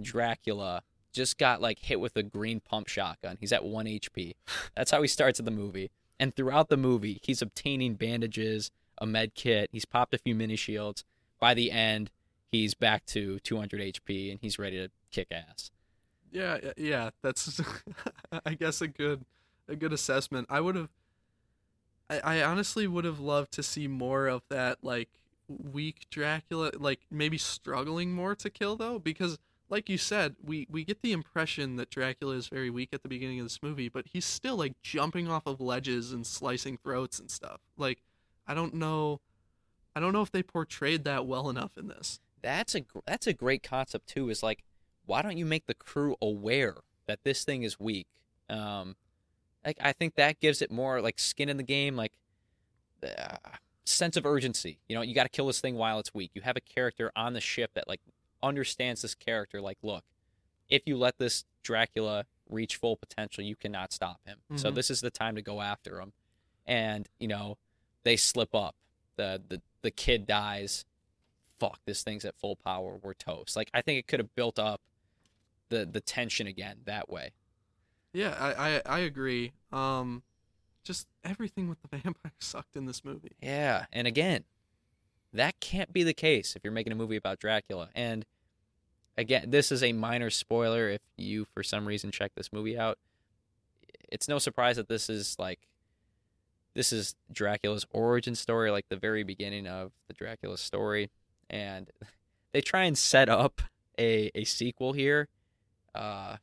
Dracula 0.00 0.82
just 1.12 1.38
got 1.38 1.60
like 1.60 1.78
hit 1.80 2.00
with 2.00 2.16
a 2.16 2.22
green 2.22 2.60
pump 2.60 2.88
shotgun. 2.88 3.36
He's 3.40 3.52
at 3.52 3.64
1 3.64 3.86
HP. 3.86 4.34
That's 4.76 4.90
how 4.90 5.02
he 5.02 5.08
starts 5.08 5.40
the 5.40 5.50
movie. 5.50 5.90
And 6.18 6.34
throughout 6.34 6.68
the 6.68 6.76
movie, 6.76 7.20
he's 7.22 7.40
obtaining 7.40 7.94
bandages, 7.94 8.70
a 8.98 9.06
med 9.06 9.34
kit, 9.34 9.70
he's 9.72 9.84
popped 9.86 10.12
a 10.14 10.18
few 10.18 10.34
mini 10.34 10.56
shields. 10.56 11.04
By 11.38 11.54
the 11.54 11.70
end, 11.70 12.10
he's 12.52 12.74
back 12.74 13.06
to 13.06 13.38
200 13.40 13.80
HP 13.80 14.30
and 14.30 14.38
he's 14.40 14.58
ready 14.58 14.76
to 14.76 14.90
kick 15.10 15.28
ass. 15.30 15.70
Yeah, 16.30 16.58
yeah, 16.76 17.10
that's 17.22 17.60
I 18.46 18.54
guess 18.54 18.80
a 18.80 18.88
good 18.88 19.24
a 19.68 19.76
good 19.76 19.92
assessment. 19.92 20.46
I 20.50 20.60
would 20.60 20.76
have 20.76 20.90
I, 22.08 22.20
I 22.20 22.42
honestly 22.42 22.86
would 22.86 23.04
have 23.04 23.20
loved 23.20 23.52
to 23.52 23.62
see 23.62 23.88
more 23.88 24.26
of 24.26 24.42
that 24.48 24.78
like 24.82 25.08
weak 25.48 26.06
Dracula, 26.10 26.72
like 26.78 27.00
maybe 27.10 27.38
struggling 27.38 28.12
more 28.12 28.34
to 28.36 28.50
kill 28.50 28.76
though 28.76 28.98
because 28.98 29.38
like 29.70 29.88
you 29.88 29.96
said, 29.96 30.34
we 30.44 30.66
we 30.68 30.84
get 30.84 31.00
the 31.00 31.12
impression 31.12 31.76
that 31.76 31.90
Dracula 31.90 32.34
is 32.34 32.48
very 32.48 32.70
weak 32.70 32.90
at 32.92 33.02
the 33.02 33.08
beginning 33.08 33.38
of 33.38 33.46
this 33.46 33.62
movie, 33.62 33.88
but 33.88 34.06
he's 34.12 34.24
still 34.24 34.56
like 34.56 34.74
jumping 34.82 35.28
off 35.28 35.46
of 35.46 35.60
ledges 35.60 36.12
and 36.12 36.26
slicing 36.26 36.76
throats 36.76 37.18
and 37.18 37.30
stuff. 37.30 37.60
Like 37.78 38.02
I 38.46 38.54
don't 38.54 38.74
know 38.74 39.20
I 39.94 40.00
don't 40.00 40.12
know 40.12 40.22
if 40.22 40.32
they 40.32 40.42
portrayed 40.42 41.04
that 41.04 41.26
well 41.26 41.48
enough 41.48 41.78
in 41.78 41.88
this. 41.88 42.20
That's 42.42 42.74
a 42.74 42.84
that's 43.06 43.26
a 43.26 43.32
great 43.32 43.62
concept 43.62 44.08
too. 44.08 44.28
Is 44.28 44.42
like 44.42 44.64
why 45.06 45.22
don't 45.22 45.38
you 45.38 45.46
make 45.46 45.66
the 45.66 45.74
crew 45.74 46.16
aware 46.20 46.76
that 47.06 47.20
this 47.24 47.44
thing 47.44 47.62
is 47.62 47.78
weak? 47.78 48.06
Um, 48.48 48.96
like 49.64 49.76
I 49.80 49.92
think 49.92 50.16
that 50.16 50.40
gives 50.40 50.62
it 50.62 50.70
more 50.70 51.00
like 51.00 51.18
skin 51.18 51.48
in 51.48 51.56
the 51.56 51.62
game, 51.62 51.96
like 51.96 52.12
uh, 53.04 53.36
sense 53.84 54.16
of 54.16 54.26
urgency. 54.26 54.78
You 54.88 54.96
know, 54.96 55.02
you 55.02 55.14
got 55.14 55.24
to 55.24 55.28
kill 55.28 55.46
this 55.46 55.60
thing 55.60 55.76
while 55.76 55.98
it's 55.98 56.14
weak. 56.14 56.30
You 56.34 56.42
have 56.42 56.56
a 56.56 56.60
character 56.60 57.12
on 57.14 57.34
the 57.34 57.40
ship 57.40 57.72
that 57.74 57.88
like 57.88 58.00
understands 58.42 59.02
this 59.02 59.14
character. 59.14 59.60
Like, 59.60 59.78
look, 59.82 60.04
if 60.68 60.82
you 60.86 60.96
let 60.96 61.18
this 61.18 61.44
Dracula 61.62 62.24
reach 62.48 62.76
full 62.76 62.96
potential, 62.96 63.44
you 63.44 63.56
cannot 63.56 63.92
stop 63.92 64.20
him. 64.24 64.38
Mm-hmm. 64.44 64.56
So 64.58 64.70
this 64.70 64.90
is 64.90 65.00
the 65.00 65.10
time 65.10 65.36
to 65.36 65.42
go 65.42 65.60
after 65.60 66.00
him. 66.00 66.12
And 66.66 67.08
you 67.18 67.28
know, 67.28 67.58
they 68.04 68.16
slip 68.16 68.54
up. 68.54 68.76
The 69.16 69.42
the 69.46 69.60
the 69.82 69.90
kid 69.90 70.26
dies. 70.26 70.84
Fuck, 71.58 71.80
this 71.84 72.02
thing's 72.02 72.24
at 72.24 72.36
full 72.36 72.56
power. 72.56 72.98
We're 73.02 73.14
toast. 73.14 73.56
Like 73.56 73.70
I 73.74 73.82
think 73.82 73.98
it 73.98 74.06
could 74.06 74.20
have 74.20 74.34
built 74.34 74.58
up 74.58 74.80
the 75.68 75.86
the 75.90 76.00
tension 76.00 76.46
again 76.46 76.78
that 76.84 77.10
way. 77.10 77.32
Yeah, 78.12 78.34
I 78.38 78.52
I, 78.52 78.82
I 78.86 78.98
agree. 79.00 79.52
Um, 79.72 80.22
just 80.82 81.06
everything 81.24 81.68
with 81.68 81.78
the 81.82 81.88
vampire 81.96 82.32
sucked 82.38 82.76
in 82.76 82.86
this 82.86 83.04
movie. 83.04 83.36
Yeah, 83.42 83.86
and 83.92 84.06
again, 84.06 84.44
that 85.32 85.60
can't 85.60 85.92
be 85.92 86.02
the 86.02 86.14
case 86.14 86.56
if 86.56 86.64
you're 86.64 86.72
making 86.72 86.92
a 86.92 86.96
movie 86.96 87.16
about 87.16 87.38
Dracula. 87.38 87.88
And 87.94 88.24
again, 89.16 89.50
this 89.50 89.70
is 89.70 89.82
a 89.82 89.92
minor 89.92 90.30
spoiler 90.30 90.88
if 90.88 91.00
you 91.16 91.44
for 91.44 91.62
some 91.62 91.86
reason 91.86 92.10
check 92.10 92.32
this 92.34 92.52
movie 92.52 92.78
out. 92.78 92.98
It's 94.10 94.28
no 94.28 94.38
surprise 94.38 94.76
that 94.76 94.88
this 94.88 95.08
is 95.08 95.36
like 95.38 95.60
this 96.74 96.92
is 96.92 97.14
Dracula's 97.32 97.86
origin 97.92 98.34
story, 98.34 98.70
like 98.70 98.88
the 98.88 98.96
very 98.96 99.22
beginning 99.22 99.66
of 99.66 99.92
the 100.08 100.14
Dracula 100.14 100.56
story. 100.58 101.10
And 101.48 101.90
they 102.52 102.60
try 102.60 102.84
and 102.84 102.96
set 102.96 103.28
up 103.28 103.62
a 103.98 104.30
a 104.34 104.44
sequel 104.44 104.92
here. 104.92 105.28
Uh, 105.94 106.36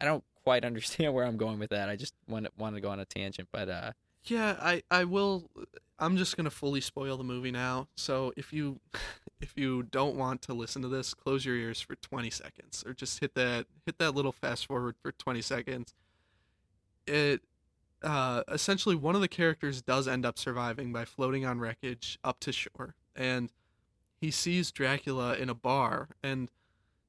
I 0.00 0.04
don't 0.04 0.24
quite 0.44 0.64
understand 0.64 1.14
where 1.14 1.24
I'm 1.24 1.36
going 1.36 1.58
with 1.58 1.70
that. 1.70 1.88
I 1.88 1.96
just 1.96 2.14
want 2.28 2.46
want 2.58 2.74
to 2.76 2.80
go 2.80 2.90
on 2.90 3.00
a 3.00 3.04
tangent, 3.04 3.48
but 3.50 3.68
uh, 3.68 3.92
Yeah, 4.24 4.56
I 4.60 4.82
I 4.90 5.04
will. 5.04 5.50
I'm 5.98 6.16
just 6.16 6.36
gonna 6.36 6.50
fully 6.50 6.80
spoil 6.80 7.16
the 7.16 7.24
movie 7.24 7.50
now. 7.50 7.88
So 7.96 8.32
if 8.36 8.52
you 8.52 8.80
if 9.40 9.52
you 9.56 9.82
don't 9.84 10.16
want 10.16 10.42
to 10.42 10.54
listen 10.54 10.82
to 10.82 10.88
this, 10.88 11.14
close 11.14 11.44
your 11.44 11.56
ears 11.56 11.80
for 11.80 11.94
20 11.96 12.30
seconds, 12.30 12.84
or 12.86 12.94
just 12.94 13.20
hit 13.20 13.34
that 13.34 13.66
hit 13.86 13.98
that 13.98 14.14
little 14.14 14.32
fast 14.32 14.66
forward 14.66 14.96
for 15.02 15.12
20 15.12 15.40
seconds. 15.42 15.94
It 17.06 17.42
uh, 18.02 18.42
essentially 18.48 18.96
one 18.96 19.14
of 19.14 19.20
the 19.20 19.28
characters 19.28 19.82
does 19.82 20.08
end 20.08 20.26
up 20.26 20.38
surviving 20.38 20.92
by 20.92 21.04
floating 21.04 21.46
on 21.46 21.60
wreckage 21.60 22.18
up 22.24 22.40
to 22.40 22.52
shore, 22.52 22.94
and 23.14 23.52
he 24.20 24.30
sees 24.30 24.70
Dracula 24.70 25.34
in 25.34 25.48
a 25.48 25.54
bar 25.54 26.08
and. 26.22 26.50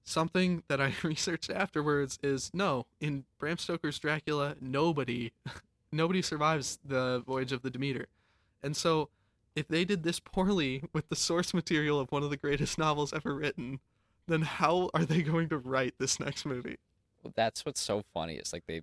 Something 0.07 0.61
that 0.67 0.79
I 0.79 0.93
researched 1.03 1.49
afterwards 1.49 2.19
is 2.21 2.51
no, 2.53 2.85
in 3.01 3.25
Bram 3.39 3.57
Stoker's 3.57 3.97
Dracula, 3.97 4.55
nobody 4.61 5.31
nobody 5.91 6.21
survives 6.21 6.77
the 6.85 7.23
voyage 7.25 7.51
of 7.51 7.63
the 7.63 7.71
Demeter. 7.71 8.05
And 8.63 8.75
so, 8.75 9.09
if 9.55 9.67
they 9.67 9.85
did 9.85 10.03
this 10.03 10.19
poorly 10.19 10.83
with 10.93 11.09
the 11.09 11.15
source 11.15 11.53
material 11.53 11.99
of 11.99 12.11
one 12.11 12.23
of 12.23 12.29
the 12.29 12.37
greatest 12.37 12.77
novels 12.77 13.13
ever 13.13 13.33
written, 13.33 13.79
then 14.27 14.41
how 14.41 14.89
are 14.93 15.05
they 15.05 15.21
going 15.21 15.49
to 15.49 15.57
write 15.57 15.95
this 15.99 16.19
next 16.19 16.45
movie? 16.45 16.77
that's 17.35 17.65
what's 17.65 17.81
so 17.81 18.03
funny. 18.13 18.35
Is 18.35 18.53
like 18.53 18.65
they 18.67 18.81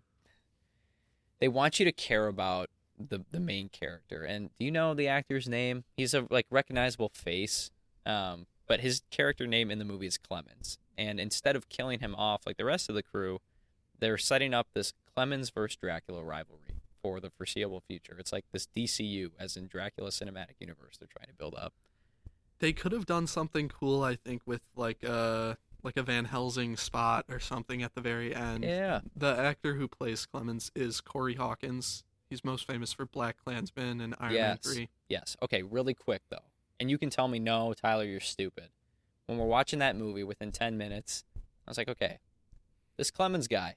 they 1.40 1.48
want 1.48 1.78
you 1.78 1.84
to 1.84 1.92
care 1.92 2.26
about 2.26 2.70
the 2.98 3.24
the 3.30 3.40
main 3.40 3.68
character. 3.68 4.24
And 4.24 4.50
do 4.58 4.64
you 4.64 4.70
know 4.70 4.94
the 4.94 5.08
actor's 5.08 5.48
name? 5.48 5.84
He's 5.96 6.14
a 6.14 6.26
like 6.30 6.46
recognizable 6.50 7.10
face. 7.14 7.70
Um, 8.04 8.46
but 8.66 8.80
his 8.80 9.02
character 9.10 9.46
name 9.46 9.70
in 9.70 9.78
the 9.78 9.84
movie 9.84 10.06
is 10.06 10.18
Clemens. 10.18 10.78
And 10.96 11.20
instead 11.20 11.56
of 11.56 11.68
killing 11.68 12.00
him 12.00 12.14
off 12.14 12.46
like 12.46 12.56
the 12.56 12.64
rest 12.64 12.88
of 12.88 12.94
the 12.94 13.02
crew, 13.02 13.40
they're 13.98 14.18
setting 14.18 14.54
up 14.54 14.68
this 14.74 14.92
Clemens 15.14 15.50
versus 15.50 15.76
Dracula 15.76 16.22
rivalry 16.24 16.71
for 17.02 17.20
the 17.20 17.30
foreseeable 17.30 17.80
future. 17.80 18.16
It's 18.18 18.32
like 18.32 18.44
this 18.52 18.66
DCU, 18.74 19.30
as 19.38 19.56
in 19.56 19.66
Dracula 19.66 20.10
Cinematic 20.10 20.60
Universe, 20.60 20.98
they're 20.98 21.08
trying 21.08 21.28
to 21.28 21.34
build 21.34 21.54
up. 21.54 21.74
They 22.60 22.72
could 22.72 22.92
have 22.92 23.06
done 23.06 23.26
something 23.26 23.68
cool, 23.68 24.04
I 24.04 24.14
think, 24.14 24.42
with 24.46 24.62
like 24.76 25.02
a 25.02 25.56
like 25.82 25.96
a 25.96 26.02
Van 26.02 26.26
Helsing 26.26 26.76
spot 26.76 27.24
or 27.28 27.40
something 27.40 27.82
at 27.82 27.94
the 27.94 28.00
very 28.00 28.34
end. 28.34 28.64
Yeah. 28.64 29.00
The 29.16 29.36
actor 29.36 29.74
who 29.74 29.88
plays 29.88 30.26
Clemens 30.26 30.70
is 30.74 31.00
Corey 31.00 31.34
Hawkins. 31.34 32.04
He's 32.30 32.44
most 32.44 32.66
famous 32.66 32.92
for 32.92 33.06
BlacKkKlansman 33.06 34.02
and 34.02 34.14
Iron 34.18 34.34
Man 34.34 34.58
3. 34.58 34.88
Yes. 35.08 35.36
Okay, 35.42 35.62
really 35.62 35.94
quick 35.94 36.22
though. 36.30 36.38
And 36.80 36.90
you 36.90 36.98
can 36.98 37.10
tell 37.10 37.28
me, 37.28 37.38
no, 37.38 37.74
Tyler, 37.74 38.04
you're 38.04 38.20
stupid. 38.20 38.68
When 39.26 39.38
we're 39.38 39.46
watching 39.46 39.78
that 39.80 39.96
movie 39.96 40.24
within 40.24 40.50
10 40.50 40.76
minutes, 40.78 41.24
I 41.66 41.70
was 41.70 41.78
like, 41.78 41.88
okay, 41.88 42.18
this 42.96 43.10
Clemens 43.10 43.48
guy, 43.48 43.76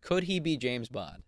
could 0.00 0.24
he 0.24 0.38
be 0.38 0.56
James 0.56 0.88
Bond? 0.88 1.22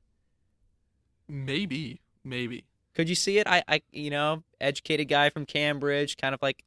Maybe, 1.29 2.01
maybe. 2.25 2.65
Could 2.95 3.09
you 3.09 3.15
see 3.15 3.39
it? 3.39 3.47
I, 3.47 3.63
I, 3.69 3.83
you 3.93 4.11
know, 4.11 4.43
educated 4.61 5.09
guy 5.09 5.31
from 5.31 5.45
Cambridge, 5.47 6.17
kind 6.17 6.35
of 6.35 6.41
like 6.43 6.65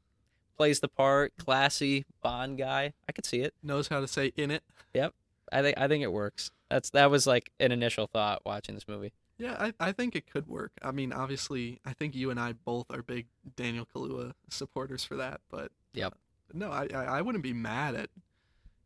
plays 0.57 0.79
the 0.79 0.87
part, 0.87 1.33
classy 1.37 2.05
Bond 2.21 2.57
guy. 2.57 2.93
I 3.07 3.11
could 3.11 3.25
see 3.25 3.41
it. 3.41 3.53
Knows 3.63 3.87
how 3.87 3.99
to 4.01 4.07
say 4.07 4.31
in 4.35 4.51
it. 4.51 4.63
Yep. 4.93 5.13
I 5.51 5.61
think, 5.61 5.77
I 5.79 5.87
think 5.87 6.03
it 6.03 6.11
works. 6.11 6.51
That's 6.69 6.91
that 6.91 7.09
was 7.09 7.25
like 7.25 7.51
an 7.59 7.71
initial 7.71 8.05
thought 8.07 8.41
watching 8.45 8.75
this 8.75 8.87
movie. 8.87 9.11
Yeah, 9.39 9.55
I, 9.57 9.73
I 9.79 9.91
think 9.93 10.15
it 10.15 10.29
could 10.29 10.47
work. 10.47 10.73
I 10.83 10.91
mean, 10.91 11.13
obviously, 11.13 11.79
I 11.85 11.93
think 11.93 12.13
you 12.13 12.29
and 12.29 12.39
I 12.39 12.53
both 12.53 12.85
are 12.91 13.01
big 13.01 13.25
Daniel 13.55 13.87
Kaluuya 13.95 14.33
supporters 14.49 15.03
for 15.03 15.15
that. 15.15 15.39
But 15.49 15.71
Yep. 15.93 16.13
uh, 16.13 16.17
no, 16.53 16.71
I, 16.71 16.87
I 16.93 17.03
I 17.05 17.21
wouldn't 17.21 17.43
be 17.43 17.53
mad 17.53 17.95
at 17.95 18.09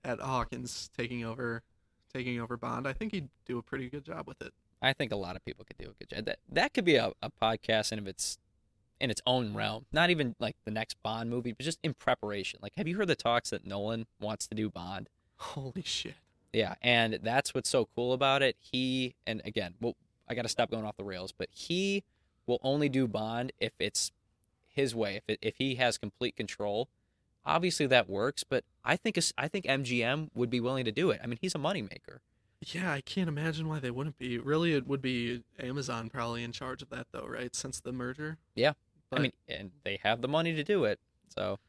at 0.06 0.20
Hawkins 0.22 0.90
taking 0.96 1.26
over 1.26 1.64
taking 2.14 2.40
over 2.40 2.56
Bond. 2.56 2.88
I 2.88 2.94
think 2.94 3.12
he'd 3.14 3.30
do 3.46 3.58
a 3.58 3.64
pretty 3.64 3.90
good 3.90 4.06
job 4.06 4.28
with 4.28 4.42
it. 4.42 4.54
I 4.84 4.94
think 4.94 5.12
a 5.12 5.16
lot 5.16 5.36
of 5.36 5.46
people 5.46 5.66
could 5.66 5.78
do 5.78 5.90
a 5.90 5.94
good 5.94 6.10
job. 6.10 6.26
That 6.26 6.40
that 6.52 6.74
could 6.74 6.86
be 6.86 6.96
a, 6.96 7.14
a 7.22 7.32
podcast 7.42 7.92
in 7.92 8.00
of 8.00 8.08
its 8.08 8.38
in 9.00 9.10
its 9.10 9.22
own 9.26 9.54
realm. 9.54 9.86
Not 9.92 10.10
even 10.10 10.36
like 10.40 10.56
the 10.66 10.72
next 10.72 11.02
Bond 11.02 11.30
movie, 11.30 11.54
but 11.54 11.64
just 11.64 11.80
in 11.84 11.94
preparation. 11.94 12.60
Like, 12.62 12.74
have 12.78 12.88
you 12.88 12.98
heard 12.98 13.08
the 13.08 13.16
talks 13.16 13.50
that 13.52 13.66
Nolan 13.66 14.06
wants 14.20 14.46
to 14.48 14.56
do 14.56 14.70
Bond? 14.70 15.10
Holy 15.38 15.84
shit! 15.84 16.16
Yeah, 16.52 16.76
and 16.82 17.20
that's 17.24 17.54
what's 17.56 17.70
so 17.70 17.88
cool 17.96 18.14
about 18.14 18.42
it. 18.42 18.58
He 18.60 19.16
and 19.26 19.42
again, 19.46 19.76
well, 19.80 19.96
I 20.28 20.36
got 20.36 20.44
to 20.44 20.50
stop 20.50 20.70
going 20.70 20.86
off 20.86 20.98
the 20.98 21.04
rails, 21.04 21.32
but 21.32 21.50
he 21.52 22.04
will 22.46 22.60
only 22.62 22.90
do 22.90 23.08
Bond 23.08 23.54
if 23.60 23.72
it's 23.80 24.12
his 24.70 24.94
way. 24.94 25.16
If 25.16 25.24
it, 25.28 25.40
if 25.42 25.56
he 25.58 25.76
has 25.76 25.98
complete 25.98 26.36
control, 26.36 26.90
obviously 27.46 27.86
that 27.88 28.10
works. 28.10 28.44
But 28.44 28.66
I 28.84 28.98
think 28.98 29.18
I 29.38 29.48
think 29.48 29.66
MGM 29.66 30.30
would 30.36 30.50
be 30.50 30.60
willing 30.60 30.86
to 30.86 30.92
do 30.92 31.10
it. 31.12 31.22
I 31.24 31.28
mean, 31.28 31.40
he's 31.42 31.56
a 31.56 31.60
moneymaker. 31.60 32.20
Yeah, 32.68 32.92
I 32.92 33.02
can't 33.02 33.28
imagine 33.28 33.68
why 33.68 33.80
they 33.80 33.92
wouldn't 33.92 34.18
be. 34.18 34.38
Really, 34.38 34.74
it 34.74 34.88
would 34.88 35.02
be 35.02 35.44
Amazon 35.60 36.10
probably 36.10 36.44
in 36.44 36.52
charge 36.52 36.82
of 36.82 36.90
that 36.90 37.08
though, 37.12 37.26
right? 37.28 37.56
Since 37.56 37.80
the 37.82 37.92
merger. 37.92 38.38
Yeah. 38.56 38.74
But 39.10 39.20
I 39.20 39.22
mean, 39.24 39.32
and 39.48 39.72
they 39.84 40.00
have 40.04 40.22
the 40.22 40.28
money 40.28 40.54
to 40.56 40.64
do 40.64 40.86
it. 40.86 41.00
So 41.28 41.60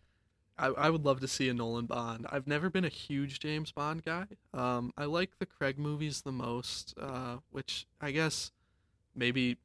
I, 0.58 0.66
I 0.68 0.90
would 0.90 1.04
love 1.04 1.20
to 1.20 1.28
see 1.28 1.48
a 1.48 1.54
Nolan 1.54 1.86
Bond. 1.86 2.26
I've 2.30 2.46
never 2.46 2.70
been 2.70 2.84
a 2.84 2.88
huge 2.90 3.40
James 3.40 3.72
Bond 3.72 4.04
guy. 4.04 4.26
Um, 4.52 4.92
I 4.96 5.04
like 5.06 5.38
the 5.38 5.46
Craig 5.46 5.78
movies 5.78 6.22
the 6.22 6.32
most, 6.32 6.94
uh, 7.00 7.38
which 7.50 7.86
I 8.00 8.10
guess 8.12 8.52
maybe 9.16 9.58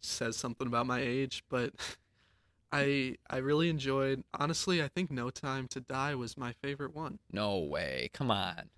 says 0.00 0.36
something 0.36 0.66
about 0.66 0.86
my 0.86 1.00
age, 1.00 1.44
but 1.48 1.72
I 2.72 3.16
I 3.30 3.38
really 3.38 3.70
enjoyed. 3.70 4.24
Honestly, 4.34 4.82
I 4.82 4.88
think 4.88 5.10
No 5.10 5.30
Time 5.30 5.66
to 5.68 5.80
Die 5.80 6.14
was 6.14 6.36
my 6.36 6.52
favorite 6.52 6.94
one. 6.94 7.18
no 7.32 7.58
way. 7.58 8.10
Come 8.12 8.30
on. 8.30 8.68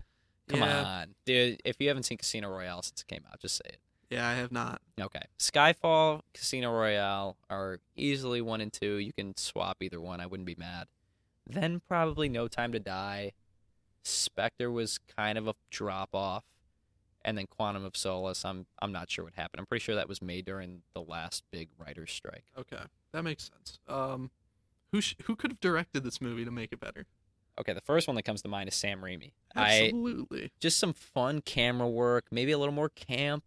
Come 0.51 0.59
Yeah. 0.61 0.83
on. 0.83 1.15
Dude, 1.25 1.61
if 1.65 1.77
you 1.79 1.87
haven't 1.87 2.03
seen 2.03 2.17
Casino 2.17 2.49
Royale 2.49 2.81
since 2.81 3.01
it 3.01 3.07
came 3.07 3.23
out, 3.31 3.39
just 3.39 3.55
say 3.57 3.69
it. 3.69 3.79
Yeah, 4.09 4.27
I 4.27 4.33
have 4.33 4.51
not. 4.51 4.81
Okay. 4.99 5.21
Skyfall, 5.39 6.21
Casino 6.33 6.71
Royale 6.73 7.37
are 7.49 7.79
easily 7.95 8.41
one 8.41 8.59
and 8.61 8.71
two. 8.73 8.95
You 8.97 9.13
can 9.13 9.37
swap 9.37 9.77
either 9.81 10.01
one. 10.01 10.19
I 10.19 10.25
wouldn't 10.25 10.45
be 10.47 10.55
mad. 10.57 10.87
Then 11.47 11.81
probably 11.87 12.27
No 12.29 12.47
Time 12.47 12.71
to 12.73 12.79
Die. 12.79 13.31
Spectre 14.03 14.69
was 14.71 14.97
kind 14.97 15.37
of 15.37 15.47
a 15.47 15.55
drop 15.69 16.09
off. 16.13 16.43
And 17.23 17.37
then 17.37 17.45
Quantum 17.47 17.85
of 17.85 17.95
Solace. 17.95 18.43
I'm 18.43 18.65
I'm 18.81 18.91
not 18.91 19.09
sure 19.11 19.23
what 19.25 19.35
happened. 19.35 19.59
I'm 19.59 19.65
pretty 19.67 19.83
sure 19.83 19.93
that 19.95 20.09
was 20.09 20.21
made 20.23 20.43
during 20.45 20.81
the 20.93 21.01
last 21.03 21.43
big 21.51 21.69
writer's 21.77 22.11
strike. 22.11 22.43
Okay, 22.57 22.81
that 23.11 23.23
makes 23.23 23.43
sense. 23.53 23.77
Um, 23.87 24.31
who 24.91 25.01
sh- 25.01 25.15
who 25.25 25.35
could 25.35 25.51
have 25.51 25.59
directed 25.59 26.03
this 26.03 26.19
movie 26.19 26.43
to 26.45 26.51
make 26.51 26.71
it 26.73 26.79
better? 26.79 27.05
Okay, 27.59 27.73
the 27.73 27.81
first 27.81 28.07
one 28.07 28.15
that 28.15 28.23
comes 28.23 28.41
to 28.43 28.47
mind 28.47 28.69
is 28.69 28.75
Sam 28.75 29.01
Raimi. 29.01 29.33
I 29.55 29.83
Absolutely. 29.83 30.51
just 30.59 30.79
some 30.79 30.93
fun 30.93 31.41
camera 31.41 31.87
work, 31.87 32.25
maybe 32.31 32.51
a 32.51 32.57
little 32.57 32.73
more 32.73 32.89
camp, 32.89 33.43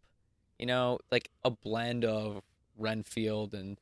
you 0.58 0.66
know, 0.66 0.98
like 1.10 1.30
a 1.44 1.50
blend 1.50 2.04
of 2.04 2.42
Renfield 2.76 3.54
and 3.54 3.78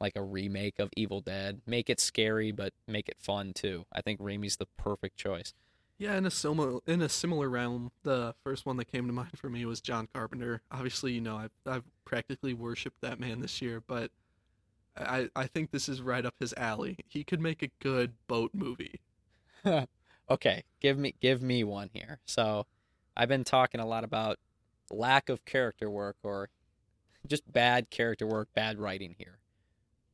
like 0.00 0.16
a 0.16 0.22
remake 0.22 0.78
of 0.78 0.90
Evil 0.96 1.20
Dead. 1.20 1.60
Make 1.66 1.90
it 1.90 2.00
scary, 2.00 2.52
but 2.52 2.72
make 2.86 3.08
it 3.08 3.16
fun 3.18 3.52
too. 3.52 3.84
I 3.92 4.00
think 4.00 4.20
Raimi's 4.20 4.56
the 4.56 4.66
perfect 4.76 5.16
choice. 5.16 5.54
Yeah, 5.98 6.16
in 6.16 6.24
a 6.26 6.30
similar 6.30 6.78
in 6.86 7.02
a 7.02 7.08
similar 7.08 7.48
realm, 7.48 7.90
the 8.04 8.34
first 8.44 8.64
one 8.64 8.76
that 8.76 8.86
came 8.86 9.06
to 9.06 9.12
mind 9.12 9.36
for 9.36 9.50
me 9.50 9.64
was 9.66 9.80
John 9.80 10.08
Carpenter. 10.12 10.62
Obviously, 10.70 11.12
you 11.12 11.20
know, 11.20 11.36
I've 11.36 11.50
I've 11.66 11.84
practically 12.04 12.54
worshipped 12.54 13.00
that 13.00 13.18
man 13.18 13.40
this 13.40 13.60
year, 13.60 13.82
but 13.86 14.12
I 14.96 15.28
I 15.34 15.46
think 15.46 15.72
this 15.72 15.88
is 15.88 16.00
right 16.00 16.24
up 16.24 16.34
his 16.38 16.54
alley. 16.56 16.98
He 17.08 17.24
could 17.24 17.40
make 17.40 17.62
a 17.62 17.70
good 17.80 18.14
boat 18.28 18.52
movie. 18.54 19.00
okay, 20.30 20.64
give 20.80 20.98
me 20.98 21.14
give 21.20 21.42
me 21.42 21.64
one 21.64 21.90
here. 21.92 22.20
So, 22.26 22.66
I've 23.16 23.28
been 23.28 23.44
talking 23.44 23.80
a 23.80 23.86
lot 23.86 24.04
about 24.04 24.38
lack 24.90 25.28
of 25.28 25.44
character 25.44 25.90
work 25.90 26.16
or 26.22 26.48
just 27.26 27.50
bad 27.50 27.90
character 27.90 28.26
work, 28.26 28.48
bad 28.54 28.78
writing 28.78 29.14
here. 29.18 29.38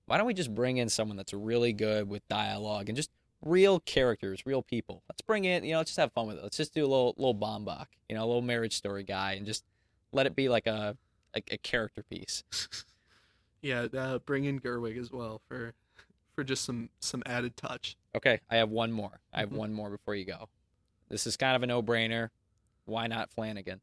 Why 0.06 0.18
don't 0.18 0.26
we 0.26 0.34
just 0.34 0.54
bring 0.54 0.76
in 0.76 0.88
someone 0.88 1.16
that's 1.16 1.32
really 1.32 1.72
good 1.72 2.08
with 2.08 2.26
dialogue 2.28 2.88
and 2.88 2.96
just 2.96 3.10
real 3.42 3.80
characters, 3.80 4.44
real 4.44 4.62
people? 4.62 5.02
Let's 5.08 5.22
bring 5.22 5.44
in, 5.44 5.64
you 5.64 5.72
know, 5.72 5.78
let's 5.78 5.90
just 5.90 6.00
have 6.00 6.12
fun 6.12 6.26
with 6.26 6.38
it. 6.38 6.42
Let's 6.42 6.56
just 6.56 6.74
do 6.74 6.82
a 6.82 6.88
little 6.88 7.14
little 7.16 7.34
Baumbach, 7.34 7.86
you 8.08 8.16
know, 8.16 8.24
a 8.24 8.26
little 8.26 8.42
marriage 8.42 8.76
story 8.76 9.04
guy, 9.04 9.32
and 9.32 9.46
just 9.46 9.64
let 10.12 10.26
it 10.26 10.36
be 10.36 10.48
like 10.48 10.66
a 10.66 10.96
a, 11.34 11.42
a 11.50 11.58
character 11.58 12.02
piece. 12.02 12.44
yeah, 13.62 13.86
uh, 13.96 14.18
bring 14.18 14.44
in 14.44 14.60
Gerwig 14.60 14.98
as 14.98 15.10
well 15.10 15.40
for 15.48 15.74
for 16.34 16.44
just 16.44 16.64
some 16.64 16.90
some 17.00 17.22
added 17.26 17.56
touch. 17.56 17.96
Okay, 18.14 18.40
I 18.50 18.56
have 18.56 18.70
one 18.70 18.92
more. 18.92 19.20
I 19.32 19.40
have 19.40 19.50
Mhm. 19.50 19.56
one 19.56 19.72
more 19.72 19.90
before 19.90 20.14
you 20.14 20.24
go. 20.24 20.48
This 21.08 21.26
is 21.26 21.36
kind 21.36 21.54
of 21.56 21.62
a 21.62 21.66
no-brainer. 21.66 22.30
Why 22.86 23.06
not 23.06 23.30
Flanagan? 23.30 23.80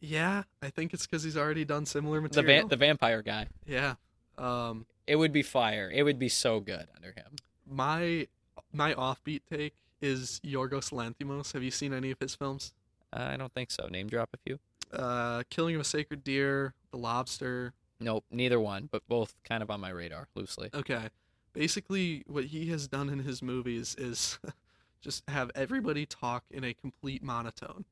Yeah, 0.00 0.44
I 0.62 0.70
think 0.70 0.94
it's 0.94 1.06
because 1.06 1.22
he's 1.22 1.36
already 1.36 1.64
done 1.64 1.84
similar 1.86 2.18
The 2.18 2.22
material. 2.22 2.62
va- 2.62 2.68
the 2.68 2.76
vampire 2.76 3.22
guy. 3.22 3.48
yeah. 3.66 3.96
Um, 4.38 4.86
It 5.06 5.16
would 5.16 5.32
be 5.32 5.42
fire. 5.42 5.90
It 5.92 6.02
would 6.04 6.18
be 6.18 6.28
so 6.28 6.60
good 6.60 6.88
under 6.94 7.12
him. 7.12 7.36
my 7.66 8.26
my 8.72 8.94
offbeat 8.94 9.42
take 9.50 9.74
is 10.00 10.40
Yorgos 10.44 10.92
Lanthimos. 10.92 11.52
Have 11.52 11.62
you 11.62 11.70
seen 11.70 11.92
any 11.92 12.10
of 12.10 12.18
his 12.20 12.34
films? 12.34 12.72
Uh, 13.12 13.28
I 13.32 13.36
don't 13.36 13.52
think 13.52 13.70
so. 13.70 13.86
Name 13.88 14.08
drop 14.08 14.30
a 14.32 14.36
few. 14.38 14.58
Uh, 14.92 15.42
Killing 15.50 15.74
of 15.74 15.80
a 15.82 15.84
Sacred 15.84 16.22
Deer, 16.24 16.74
The 16.90 16.96
Lobster. 16.96 17.74
Nope, 18.00 18.24
neither 18.30 18.58
one, 18.60 18.86
but 18.90 19.06
both 19.08 19.34
kind 19.44 19.62
of 19.62 19.70
on 19.70 19.80
my 19.80 19.90
radar 19.90 20.28
loosely. 20.34 20.70
Okay. 20.72 21.10
Basically 21.52 22.22
what 22.26 22.46
he 22.46 22.66
has 22.70 22.88
done 22.88 23.08
in 23.08 23.20
his 23.20 23.42
movies 23.42 23.94
is 23.98 24.38
just 25.00 25.22
have 25.28 25.50
everybody 25.54 26.06
talk 26.06 26.44
in 26.50 26.64
a 26.64 26.74
complete 26.74 27.22
monotone. 27.22 27.84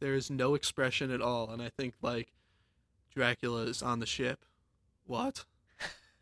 There 0.00 0.14
is 0.14 0.30
no 0.30 0.54
expression 0.54 1.10
at 1.10 1.20
all, 1.20 1.50
and 1.50 1.60
I 1.60 1.68
think 1.68 1.94
like 2.02 2.32
Dracula 3.14 3.62
is 3.62 3.82
on 3.82 4.00
the 4.00 4.06
ship. 4.06 4.44
What? 5.06 5.44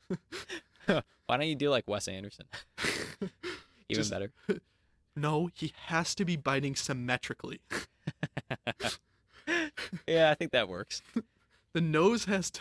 Why 0.86 1.02
don't 1.36 1.46
you 1.46 1.54
do 1.54 1.70
like 1.70 1.84
Wes 1.86 2.08
Anderson? 2.08 2.46
Even 3.20 3.30
Just- 3.90 4.10
better. 4.10 4.32
No, 5.16 5.50
he 5.52 5.72
has 5.86 6.14
to 6.14 6.24
be 6.24 6.36
biting 6.36 6.76
symmetrically. 6.76 7.60
yeah, 10.06 10.30
I 10.30 10.34
think 10.34 10.52
that 10.52 10.68
works. 10.68 11.02
The 11.72 11.80
nose 11.80 12.24
has 12.26 12.50
to 12.52 12.60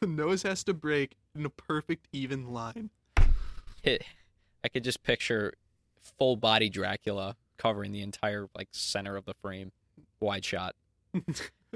the 0.00 0.06
nose 0.06 0.42
has 0.42 0.62
to 0.64 0.74
break 0.74 1.16
in 1.34 1.44
a 1.44 1.50
perfect 1.50 2.06
even 2.12 2.52
line. 2.52 2.90
I 3.86 4.68
could 4.68 4.84
just 4.84 5.02
picture 5.02 5.54
full 6.18 6.36
body 6.36 6.68
Dracula 6.68 7.36
covering 7.56 7.92
the 7.92 8.02
entire 8.02 8.48
like 8.54 8.68
center 8.72 9.16
of 9.16 9.24
the 9.24 9.34
frame, 9.34 9.72
wide 10.20 10.44
shot. 10.44 10.74
I 11.14 11.20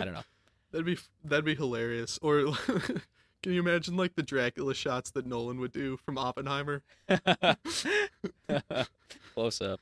don't 0.04 0.14
know. 0.14 0.24
That'd 0.72 0.86
be 0.86 0.98
that'd 1.24 1.44
be 1.44 1.54
hilarious. 1.54 2.18
Or 2.22 2.52
can 3.42 3.52
you 3.52 3.60
imagine 3.60 3.96
like 3.96 4.14
the 4.14 4.22
Dracula 4.22 4.74
shots 4.74 5.10
that 5.12 5.26
Nolan 5.26 5.60
would 5.60 5.72
do 5.72 5.96
from 5.98 6.18
Oppenheimer? 6.18 6.82
Close 9.34 9.60
up. 9.60 9.80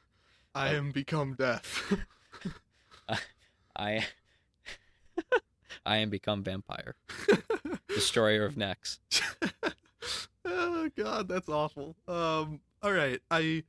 I 0.54 0.70
um, 0.70 0.76
am 0.76 0.90
become 0.92 1.34
death. 1.34 1.94
I 3.76 4.06
I 5.84 5.96
am 5.98 6.10
become 6.10 6.42
vampire. 6.42 6.94
Destroyer 7.88 8.44
of 8.44 8.56
necks. 8.56 9.00
Oh 10.50 10.90
god, 10.96 11.28
that's 11.28 11.48
awful. 11.48 11.96
Um 12.06 12.60
all 12.82 12.92
right. 12.92 13.20
I 13.30 13.64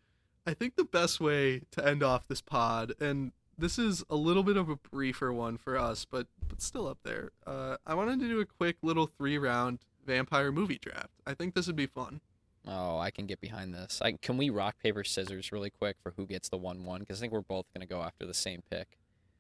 I 0.48 0.54
think 0.54 0.76
the 0.76 0.84
best 0.86 1.20
way 1.20 1.62
to 1.72 1.86
end 1.86 2.02
off 2.04 2.28
this 2.28 2.42
pod 2.42 2.94
and 3.00 3.32
this 3.58 3.78
is 3.78 4.04
a 4.10 4.16
little 4.16 4.44
bit 4.44 4.56
of 4.56 4.70
a 4.70 4.76
briefer 4.78 5.34
one 5.34 5.58
for 5.58 5.78
us, 5.78 6.06
but 6.06 6.28
but 6.48 6.62
still 6.62 6.88
up 6.88 7.00
there. 7.04 7.32
Uh 7.46 7.78
I 7.86 7.94
wanted 7.94 8.20
to 8.22 8.28
do 8.28 8.40
a 8.40 8.46
quick 8.46 8.78
little 8.82 9.08
3 9.08 9.38
round 9.38 9.80
vampire 10.06 10.52
movie 10.52 10.80
draft. 10.80 11.10
I 11.28 11.34
think 11.34 11.54
this 11.56 11.68
would 11.68 11.76
be 11.76 11.86
fun. 11.88 12.22
Oh, 12.68 12.98
I 13.00 13.10
can 13.12 13.26
get 13.26 13.40
behind 13.40 13.74
this. 13.74 14.02
I, 14.02 14.12
can 14.14 14.38
we 14.38 14.50
rock 14.50 14.76
paper 14.84 15.04
scissors 15.04 15.52
really 15.52 15.70
quick 15.70 15.96
for 16.04 16.14
who 16.18 16.26
gets 16.26 16.50
the 16.50 16.58
one 16.58 16.84
one? 16.86 17.00
Because 17.00 17.20
I 17.20 17.22
think 17.22 17.34
we're 17.34 17.42
both 17.42 17.66
gonna 17.74 17.86
go 17.86 18.02
after 18.02 18.26
the 18.26 18.34
same 18.34 18.62
pick. 18.70 18.98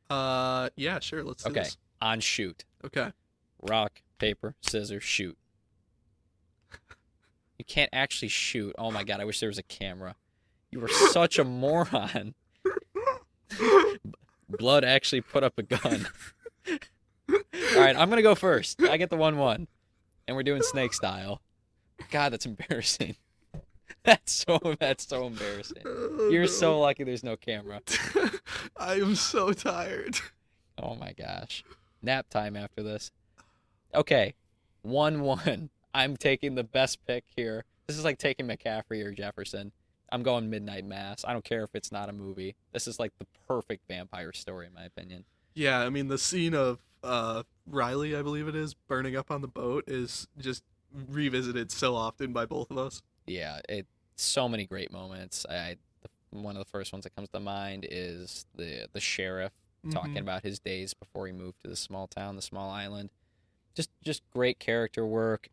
Uh 0.09 0.69
yeah, 0.75 0.99
sure, 0.99 1.23
let's 1.23 1.43
do 1.43 1.51
Okay. 1.51 1.61
this. 1.63 1.77
On 2.01 2.19
shoot. 2.19 2.65
Okay. 2.85 3.11
Rock 3.61 4.01
paper 4.19 4.55
scissors 4.61 5.03
shoot. 5.03 5.37
You 7.59 7.65
can't 7.65 7.89
actually 7.93 8.29
shoot. 8.29 8.73
Oh 8.79 8.89
my 8.89 9.03
god! 9.03 9.19
I 9.19 9.25
wish 9.25 9.39
there 9.39 9.49
was 9.49 9.57
a 9.57 9.63
camera. 9.63 10.15
You 10.71 10.79
were 10.79 10.87
such 10.87 11.37
a 11.37 11.43
moron. 11.43 12.33
Blood 14.49 14.83
actually 14.83 15.21
put 15.21 15.43
up 15.43 15.57
a 15.57 15.63
gun. 15.63 16.07
All 17.29 17.81
right, 17.81 17.95
I'm 17.95 18.09
gonna 18.09 18.21
go 18.21 18.33
first. 18.33 18.81
I 18.81 18.97
get 18.97 19.09
the 19.09 19.17
one 19.17 19.37
one, 19.37 19.67
and 20.27 20.35
we're 20.35 20.43
doing 20.43 20.63
snake 20.63 20.93
style. 20.93 21.41
God, 22.11 22.31
that's 22.31 22.45
embarrassing. 22.45 23.15
That's 24.03 24.31
so 24.31 24.75
that's 24.79 25.05
so 25.05 25.27
embarrassing. 25.27 25.83
You're 26.31 26.47
so 26.47 26.79
lucky 26.79 27.03
there's 27.03 27.23
no 27.23 27.35
camera. 27.35 27.81
I 28.77 28.93
am 28.93 29.13
so 29.13 29.51
tired. 29.51 30.17
Oh 30.77 30.95
my 30.95 31.11
gosh. 31.11 31.65
Nap 32.01 32.29
time 32.29 32.55
after 32.55 32.81
this. 32.81 33.11
Okay. 33.93 34.35
1 34.83 35.21
1. 35.21 35.69
I'm 35.93 36.17
taking 36.17 36.55
the 36.55 36.63
best 36.63 37.05
pick 37.05 37.23
here. 37.35 37.65
This 37.87 37.97
is 37.97 38.03
like 38.05 38.17
taking 38.17 38.47
McCaffrey 38.47 39.03
or 39.03 39.11
Jefferson. 39.11 39.71
I'm 40.11 40.23
going 40.23 40.49
Midnight 40.49 40.85
Mass. 40.85 41.23
I 41.27 41.33
don't 41.33 41.43
care 41.45 41.63
if 41.63 41.71
it's 41.73 41.91
not 41.91 42.09
a 42.09 42.13
movie. 42.13 42.55
This 42.73 42.87
is 42.87 42.99
like 42.99 43.11
the 43.19 43.27
perfect 43.47 43.87
vampire 43.87 44.33
story, 44.33 44.67
in 44.67 44.73
my 44.73 44.83
opinion. 44.83 45.23
Yeah, 45.53 45.79
I 45.79 45.89
mean 45.89 46.07
the 46.07 46.17
scene 46.17 46.53
of 46.53 46.79
uh 47.03 47.43
Riley, 47.67 48.15
I 48.15 48.21
believe 48.21 48.47
it 48.47 48.55
is, 48.55 48.73
burning 48.73 49.15
up 49.15 49.31
on 49.31 49.41
the 49.41 49.47
boat 49.47 49.83
is 49.87 50.27
just 50.37 50.63
revisited 51.07 51.71
so 51.71 51.95
often 51.95 52.33
by 52.33 52.45
both 52.45 52.71
of 52.71 52.77
us. 52.77 53.01
Yeah, 53.27 53.59
it 53.69 53.85
so 54.15 54.49
many 54.49 54.65
great 54.65 54.91
moments. 54.91 55.45
I, 55.49 55.75
one 56.31 56.55
of 56.57 56.59
the 56.63 56.69
first 56.69 56.91
ones 56.91 57.03
that 57.03 57.15
comes 57.15 57.29
to 57.29 57.39
mind 57.39 57.87
is 57.89 58.45
the 58.55 58.87
the 58.93 58.99
sheriff 58.99 59.51
talking 59.91 60.15
Mhm. 60.15 60.21
about 60.21 60.43
his 60.43 60.59
days 60.59 60.93
before 60.93 61.25
he 61.27 61.31
moved 61.33 61.61
to 61.61 61.69
the 61.69 61.75
small 61.75 62.05
town, 62.07 62.35
the 62.35 62.41
small 62.41 62.69
island. 62.69 63.09
Just 63.75 63.89
just 64.03 64.23
great 64.31 64.59
character 64.59 65.05
work. 65.05 65.49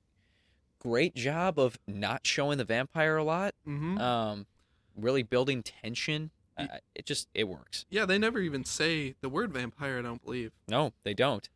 Great 0.86 1.14
job 1.16 1.58
of 1.58 1.78
not 1.88 2.24
showing 2.24 2.58
the 2.58 2.64
vampire 2.64 3.16
a 3.16 3.24
lot. 3.24 3.54
Mhm. 3.66 3.98
Um, 4.00 4.46
really 4.94 5.24
building 5.24 5.64
tension. 5.64 6.30
Uh, 6.56 6.78
it 6.94 7.04
just 7.04 7.28
it 7.34 7.48
works. 7.48 7.86
Yeah, 7.90 8.06
they 8.06 8.18
never 8.18 8.38
even 8.38 8.64
say 8.64 9.16
the 9.20 9.28
word 9.28 9.52
vampire, 9.52 9.98
I 9.98 10.02
don't 10.02 10.24
believe. 10.24 10.52
No, 10.68 10.92
they 11.02 11.12
don't. 11.12 11.48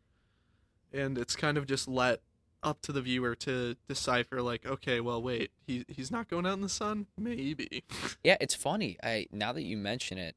And 0.93 1.17
it's 1.17 1.37
kind 1.37 1.57
of 1.57 1.67
just 1.67 1.87
let 1.87 2.21
up 2.63 2.83
to 2.83 2.93
the 2.93 3.01
viewer 3.01 3.37
to 3.37 3.77
decipher 3.87 4.43
like, 4.43 4.67
okay, 4.67 5.01
well 5.01 5.23
wait, 5.23 5.53
he 5.65 5.85
he's 5.87 6.11
not 6.11 6.29
going 6.29 6.45
out 6.45 6.55
in 6.55 6.61
the 6.61 6.69
sun? 6.69 7.07
Maybe. 7.17 7.85
Yeah, 8.25 8.37
it's 8.41 8.57
funny. 8.57 8.99
I 9.03 9.27
now 9.31 9.53
that 9.53 9.63
you 9.63 9.77
mention 9.77 10.19
it, 10.19 10.35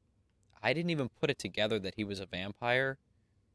I 0.62 0.72
didn't 0.72 0.90
even 0.90 1.08
put 1.08 1.30
it 1.30 1.38
together 1.40 1.80
that 1.80 1.94
he 1.96 2.04
was 2.04 2.20
a 2.20 2.26
vampire, 2.26 2.98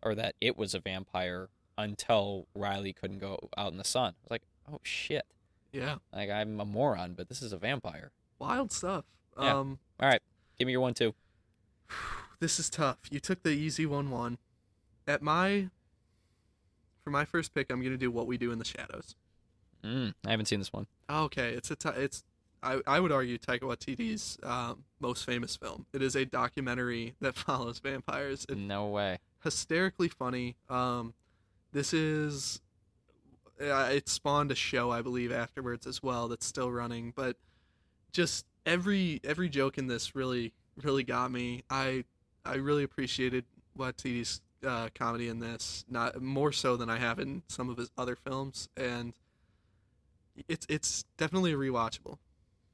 or 0.04 0.14
that 0.16 0.36
it 0.42 0.58
was 0.58 0.76
a 0.76 0.80
vampire 0.82 1.48
until 1.78 2.46
Riley 2.54 2.92
couldn't 2.92 3.20
go 3.20 3.40
out 3.58 3.72
in 3.72 3.78
the 3.78 3.86
sun. 3.86 4.14
I 4.20 4.24
was 4.26 4.32
like, 4.32 4.44
oh 4.74 4.80
shit! 4.84 5.26
yeah. 5.72 5.96
Like 6.14 6.30
I'm 6.30 6.60
a 6.60 6.66
moron, 6.66 7.14
but 7.14 7.30
this 7.30 7.42
is 7.42 7.54
a 7.54 7.58
vampire. 7.58 8.12
Wild 8.40 8.72
stuff. 8.72 9.06
Yeah. 9.40 9.58
Um 9.60 9.80
All 10.00 10.08
right, 10.10 10.22
give 10.58 10.66
me 10.66 10.72
your 10.74 10.82
one 10.82 10.94
two. 10.94 11.14
this 12.40 12.60
is 12.60 12.70
tough. 12.70 12.98
You 13.12 13.20
took 13.20 13.44
the 13.44 13.50
easy 13.52 13.86
one 13.86 14.10
one. 14.10 14.38
At 15.08 15.22
my 15.22 15.70
for 17.04 17.10
my 17.12 17.26
first 17.26 17.54
pick, 17.54 17.72
I'm 17.72 17.82
gonna 17.82 17.98
do 17.98 18.12
what 18.12 18.28
we 18.28 18.38
do 18.38 18.52
in 18.52 18.60
the 18.60 18.66
shadows. 18.66 19.16
Mm, 19.84 20.14
I 20.26 20.32
haven't 20.32 20.48
seen 20.48 20.60
this 20.60 20.74
one. 20.74 20.88
Okay, 21.10 21.50
it's 21.54 21.72
a 21.72 21.78
it's 21.96 22.24
I, 22.62 22.82
I 22.86 23.00
would 23.00 23.12
argue 23.14 23.38
Taika 23.38 23.62
Waititi's 23.62 24.38
um, 24.44 24.84
most 25.00 25.26
famous 25.26 25.56
film. 25.56 25.86
It 25.94 26.02
is 26.02 26.16
a 26.18 26.26
documentary 26.26 27.16
that 27.22 27.36
follows 27.38 27.80
vampires. 27.80 28.46
It's 28.50 28.60
No 28.60 28.88
way. 28.88 29.20
hysterically 29.44 30.10
funny. 30.10 30.58
Um, 30.68 31.14
this 31.72 31.94
is 31.94 32.60
uh, 33.62 33.90
it 33.92 34.08
spawned 34.10 34.52
a 34.52 34.56
show 34.56 34.92
I 34.92 35.02
believe 35.02 35.32
afterwards 35.32 35.86
as 35.86 36.02
well 36.02 36.28
that's 36.28 36.46
still 36.46 36.72
running, 36.72 37.14
but 37.16 37.38
just 38.12 38.46
every 38.66 39.20
every 39.24 39.50
joke 39.50 39.78
in 39.78 39.88
this 39.88 40.16
really 40.16 40.54
really 40.84 41.04
got 41.04 41.32
me. 41.32 41.64
I 41.70 42.06
I 42.46 42.56
really 42.56 42.84
appreciated 42.84 43.46
Waititi's 43.78 44.42
uh, 44.66 44.90
comedy 44.94 45.28
in 45.28 45.40
this, 45.40 45.86
not 45.90 46.22
more 46.22 46.52
so 46.52 46.76
than 46.78 46.90
I 46.90 46.98
have 46.98 47.20
in 47.20 47.44
some 47.48 47.70
of 47.70 47.78
his 47.78 47.92
other 47.98 48.16
films, 48.16 48.70
and 48.78 49.14
it's 50.48 50.66
it's 50.70 51.06
definitely 51.18 51.54
rewatchable. 51.54 52.18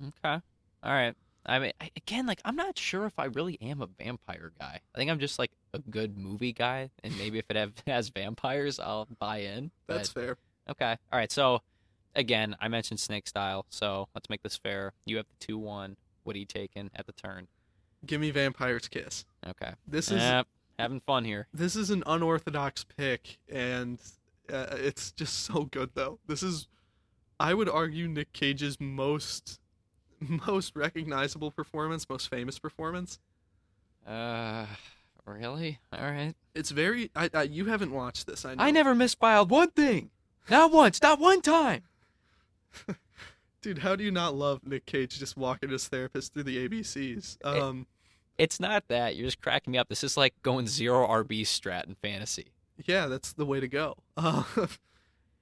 Okay. 0.01 0.41
All 0.83 0.91
right. 0.91 1.15
I 1.47 1.59
mean, 1.59 1.73
I, 1.79 1.91
again, 1.95 2.25
like 2.25 2.41
I'm 2.43 2.55
not 2.55 2.77
sure 2.77 3.05
if 3.05 3.13
I 3.19 3.25
really 3.25 3.57
am 3.61 3.81
a 3.81 3.87
vampire 3.87 4.51
guy. 4.59 4.81
I 4.93 4.97
think 4.97 5.11
I'm 5.11 5.19
just 5.19 5.37
like 5.37 5.51
a 5.73 5.79
good 5.79 6.17
movie 6.17 6.53
guy, 6.53 6.89
and 7.03 7.15
maybe 7.17 7.37
if 7.37 7.45
it 7.49 7.55
have, 7.55 7.73
has 7.87 8.09
vampires, 8.09 8.79
I'll 8.79 9.07
buy 9.19 9.39
in. 9.39 9.71
That's 9.87 10.09
fair. 10.09 10.37
Okay. 10.69 10.97
All 11.11 11.19
right. 11.19 11.31
So, 11.31 11.61
again, 12.15 12.55
I 12.59 12.67
mentioned 12.67 12.99
snake 12.99 13.27
style, 13.27 13.65
so 13.69 14.07
let's 14.15 14.29
make 14.29 14.43
this 14.43 14.57
fair. 14.57 14.93
You 15.05 15.17
have 15.17 15.25
the 15.27 15.45
two 15.45 15.57
one. 15.57 15.97
What 16.23 16.35
are 16.35 16.39
you 16.39 16.45
taking 16.45 16.89
at 16.95 17.05
the 17.05 17.13
turn? 17.13 17.47
Give 18.05 18.19
me 18.21 18.31
Vampire's 18.31 18.87
Kiss. 18.87 19.25
Okay. 19.47 19.71
This 19.87 20.09
is 20.11 20.21
Yep, 20.21 20.47
having 20.79 20.99
fun 21.01 21.23
here. 21.25 21.47
this 21.53 21.75
is 21.75 21.89
an 21.89 22.03
unorthodox 22.05 22.83
pick, 22.83 23.37
and 23.51 23.99
uh, 24.51 24.67
it's 24.71 25.11
just 25.11 25.39
so 25.45 25.63
good 25.65 25.91
though. 25.95 26.19
This 26.27 26.43
is, 26.43 26.67
I 27.39 27.53
would 27.53 27.69
argue, 27.69 28.07
Nick 28.07 28.31
Cage's 28.33 28.79
most 28.79 29.59
most 30.47 30.75
recognizable 30.75 31.51
performance, 31.51 32.07
most 32.09 32.29
famous 32.29 32.57
performance. 32.59 33.19
Uh, 34.07 34.65
really? 35.25 35.79
All 35.91 35.99
right. 36.11 36.33
It's 36.53 36.71
very. 36.71 37.11
I, 37.15 37.29
I 37.33 37.43
you 37.43 37.65
haven't 37.65 37.91
watched 37.91 38.27
this. 38.27 38.45
I 38.45 38.55
know. 38.55 38.63
I 38.63 38.71
never 38.71 38.93
misfiled 38.95 39.49
one 39.49 39.71
thing. 39.71 40.09
Not 40.49 40.71
once. 40.71 41.01
Not 41.01 41.19
one 41.19 41.41
time. 41.41 41.83
Dude, 43.61 43.79
how 43.79 43.95
do 43.95 44.03
you 44.03 44.11
not 44.11 44.35
love 44.35 44.61
Nick 44.65 44.85
Cage 44.85 45.17
just 45.17 45.35
walking 45.37 45.69
his 45.69 45.87
therapist 45.87 46.33
through 46.33 46.43
the 46.43 46.67
ABCs? 46.67 47.43
Um, 47.43 47.87
It's 48.37 48.59
not 48.59 48.87
that. 48.89 49.15
You're 49.15 49.27
just 49.27 49.41
cracking 49.41 49.71
me 49.71 49.77
up. 49.79 49.89
This 49.89 50.03
is 50.03 50.17
like 50.17 50.33
going 50.43 50.67
zero 50.67 51.07
RB 51.07 51.41
strat 51.41 51.87
in 51.87 51.95
fantasy. 51.95 52.47
yeah, 52.85 53.07
that's 53.07 53.33
the 53.33 53.45
way 53.45 53.59
to 53.59 53.67
go. 53.67 53.95
Uh, 54.17 54.43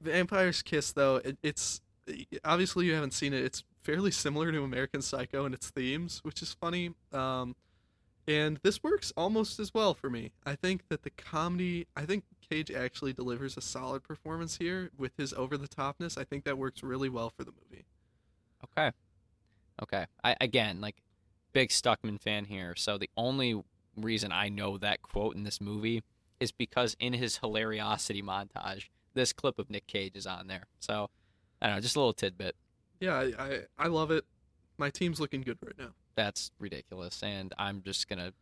Vampire's 0.02 0.62
Kiss, 0.62 0.92
though, 0.92 1.16
it, 1.18 1.38
it's 1.44 1.80
obviously 2.44 2.86
you 2.86 2.94
haven't 2.94 3.14
seen 3.14 3.34
it. 3.34 3.44
It's 3.46 3.64
fairly 3.84 4.12
similar 4.12 4.52
to 4.52 4.62
American 4.64 5.02
Psycho 5.02 5.46
in 5.46 5.54
its 5.54 5.70
themes, 5.70 6.20
which 6.24 6.42
is 6.42 6.54
funny. 6.54 6.92
Um, 7.14 7.56
and 8.28 8.60
this 8.64 8.82
works 8.84 9.12
almost 9.18 9.60
as 9.60 9.74
well 9.74 9.94
for 9.94 10.10
me. 10.10 10.32
I 10.46 10.56
think 10.56 10.88
that 10.90 11.04
the 11.04 11.10
comedy, 11.10 11.88
I 11.96 12.06
think 12.06 12.24
Cage 12.50 12.72
actually 12.72 13.14
delivers 13.14 13.58
a 13.58 13.62
solid 13.62 14.04
performance 14.04 14.58
here 14.58 14.92
with 14.98 15.12
his 15.18 15.34
over 15.34 15.58
the 15.58 15.68
topness. 15.68 16.18
I 16.18 16.24
think 16.24 16.44
that 16.46 16.58
works 16.58 16.84
really 16.84 17.10
well 17.10 17.30
for 17.30 17.44
the 17.44 17.52
movie. 17.52 17.86
Okay. 18.64 18.92
Okay. 19.82 20.06
I 20.24 20.36
again 20.40 20.82
like 20.82 20.98
big 21.52 21.70
Stuckmann 21.70 22.22
fan 22.22 22.46
here. 22.46 22.76
So 22.76 22.98
the 22.98 23.10
only 23.18 23.62
reason 23.98 24.32
I 24.32 24.50
know 24.50 24.78
that 24.78 25.02
quote 25.02 25.36
in 25.36 25.44
this 25.44 25.62
movie 25.62 26.04
is 26.40 26.52
because 26.52 26.96
in 27.00 27.14
his 27.14 27.40
hilariosity 27.40 28.24
montage, 28.24 28.90
this 29.14 29.34
clip 29.34 29.60
of 29.60 29.70
Nick 29.70 29.88
Cage 29.88 30.16
is 30.16 30.28
on 30.28 30.48
there. 30.48 30.68
So 30.80 31.10
I 31.62 31.68
don't 31.68 31.76
know, 31.76 31.82
just 31.82 31.96
a 31.96 32.00
little 32.00 32.14
tidbit. 32.14 32.56
Yeah, 33.00 33.16
I, 33.16 33.44
I, 33.44 33.60
I 33.78 33.88
love 33.88 34.12
it. 34.12 34.26
My 34.78 34.90
team's 34.90 35.20
looking 35.20 35.42
good 35.42 35.58
right 35.64 35.78
now. 35.78 35.94
That's 36.16 36.52
ridiculous. 36.60 37.22
And 37.24 37.54
I'm 37.58 37.82
just 37.84 38.08
gonna 38.08 38.34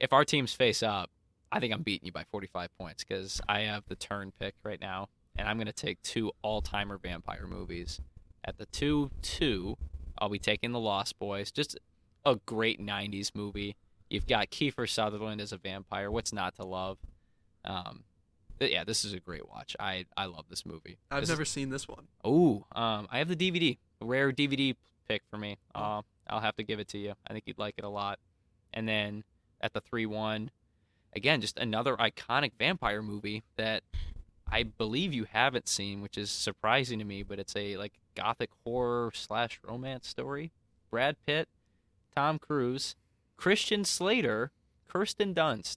if 0.00 0.12
our 0.12 0.24
teams 0.24 0.52
face 0.52 0.82
up, 0.82 1.10
I 1.50 1.60
think 1.60 1.72
I'm 1.72 1.82
beating 1.82 2.06
you 2.06 2.12
by 2.12 2.24
45 2.30 2.76
points 2.78 3.04
because 3.04 3.40
I 3.48 3.60
have 3.60 3.84
the 3.88 3.96
turn 3.96 4.32
pick 4.38 4.54
right 4.62 4.80
now, 4.80 5.08
and 5.36 5.48
I'm 5.48 5.58
gonna 5.58 5.72
take 5.72 6.02
two 6.02 6.32
all-timer 6.42 6.98
vampire 6.98 7.46
movies. 7.46 8.00
At 8.44 8.58
the 8.58 8.66
two 8.66 9.10
two, 9.22 9.76
I'll 10.18 10.28
be 10.28 10.38
taking 10.38 10.72
The 10.72 10.80
Lost 10.80 11.18
Boys. 11.18 11.50
Just 11.50 11.78
a 12.24 12.36
great 12.46 12.80
'90s 12.80 13.32
movie. 13.34 13.76
You've 14.08 14.26
got 14.26 14.50
Kiefer 14.50 14.88
Sutherland 14.88 15.40
as 15.40 15.52
a 15.52 15.56
vampire. 15.56 16.10
What's 16.10 16.32
not 16.32 16.54
to 16.56 16.64
love? 16.64 16.98
Um, 17.64 18.04
yeah, 18.60 18.84
this 18.84 19.04
is 19.04 19.12
a 19.12 19.20
great 19.20 19.48
watch. 19.48 19.76
I 19.78 20.06
I 20.16 20.26
love 20.26 20.44
this 20.48 20.64
movie. 20.64 20.98
I've 21.10 21.22
This 21.22 21.28
never 21.28 21.44
seen 21.44 21.70
this 21.70 21.88
one. 21.88 22.06
Oh, 22.24 22.64
um, 22.72 23.08
I 23.10 23.18
have 23.18 23.28
the 23.28 23.36
DVD. 23.36 23.78
A 24.00 24.06
rare 24.06 24.32
DVD 24.32 24.74
pick 25.08 25.22
for 25.30 25.38
me. 25.38 25.58
Uh, 25.74 26.02
I'll 26.28 26.40
have 26.40 26.56
to 26.56 26.62
give 26.62 26.80
it 26.80 26.88
to 26.88 26.98
you. 26.98 27.14
I 27.26 27.32
think 27.32 27.44
you'd 27.46 27.58
like 27.58 27.74
it 27.78 27.84
a 27.84 27.88
lot. 27.88 28.18
And 28.72 28.88
then 28.88 29.24
at 29.60 29.72
the 29.72 29.80
three 29.80 30.06
one, 30.06 30.50
again, 31.14 31.40
just 31.40 31.58
another 31.58 31.96
iconic 31.96 32.52
vampire 32.58 33.02
movie 33.02 33.42
that 33.56 33.82
I 34.50 34.62
believe 34.64 35.12
you 35.12 35.26
haven't 35.30 35.68
seen, 35.68 36.00
which 36.00 36.18
is 36.18 36.30
surprising 36.30 36.98
to 36.98 37.04
me. 37.04 37.22
But 37.22 37.38
it's 37.38 37.56
a 37.56 37.76
like 37.76 37.94
gothic 38.14 38.50
horror 38.64 39.12
slash 39.14 39.60
romance 39.62 40.08
story. 40.08 40.52
Brad 40.90 41.16
Pitt, 41.26 41.48
Tom 42.14 42.38
Cruise, 42.38 42.96
Christian 43.36 43.84
Slater, 43.84 44.50
Kirsten 44.88 45.34
Dunst. 45.34 45.76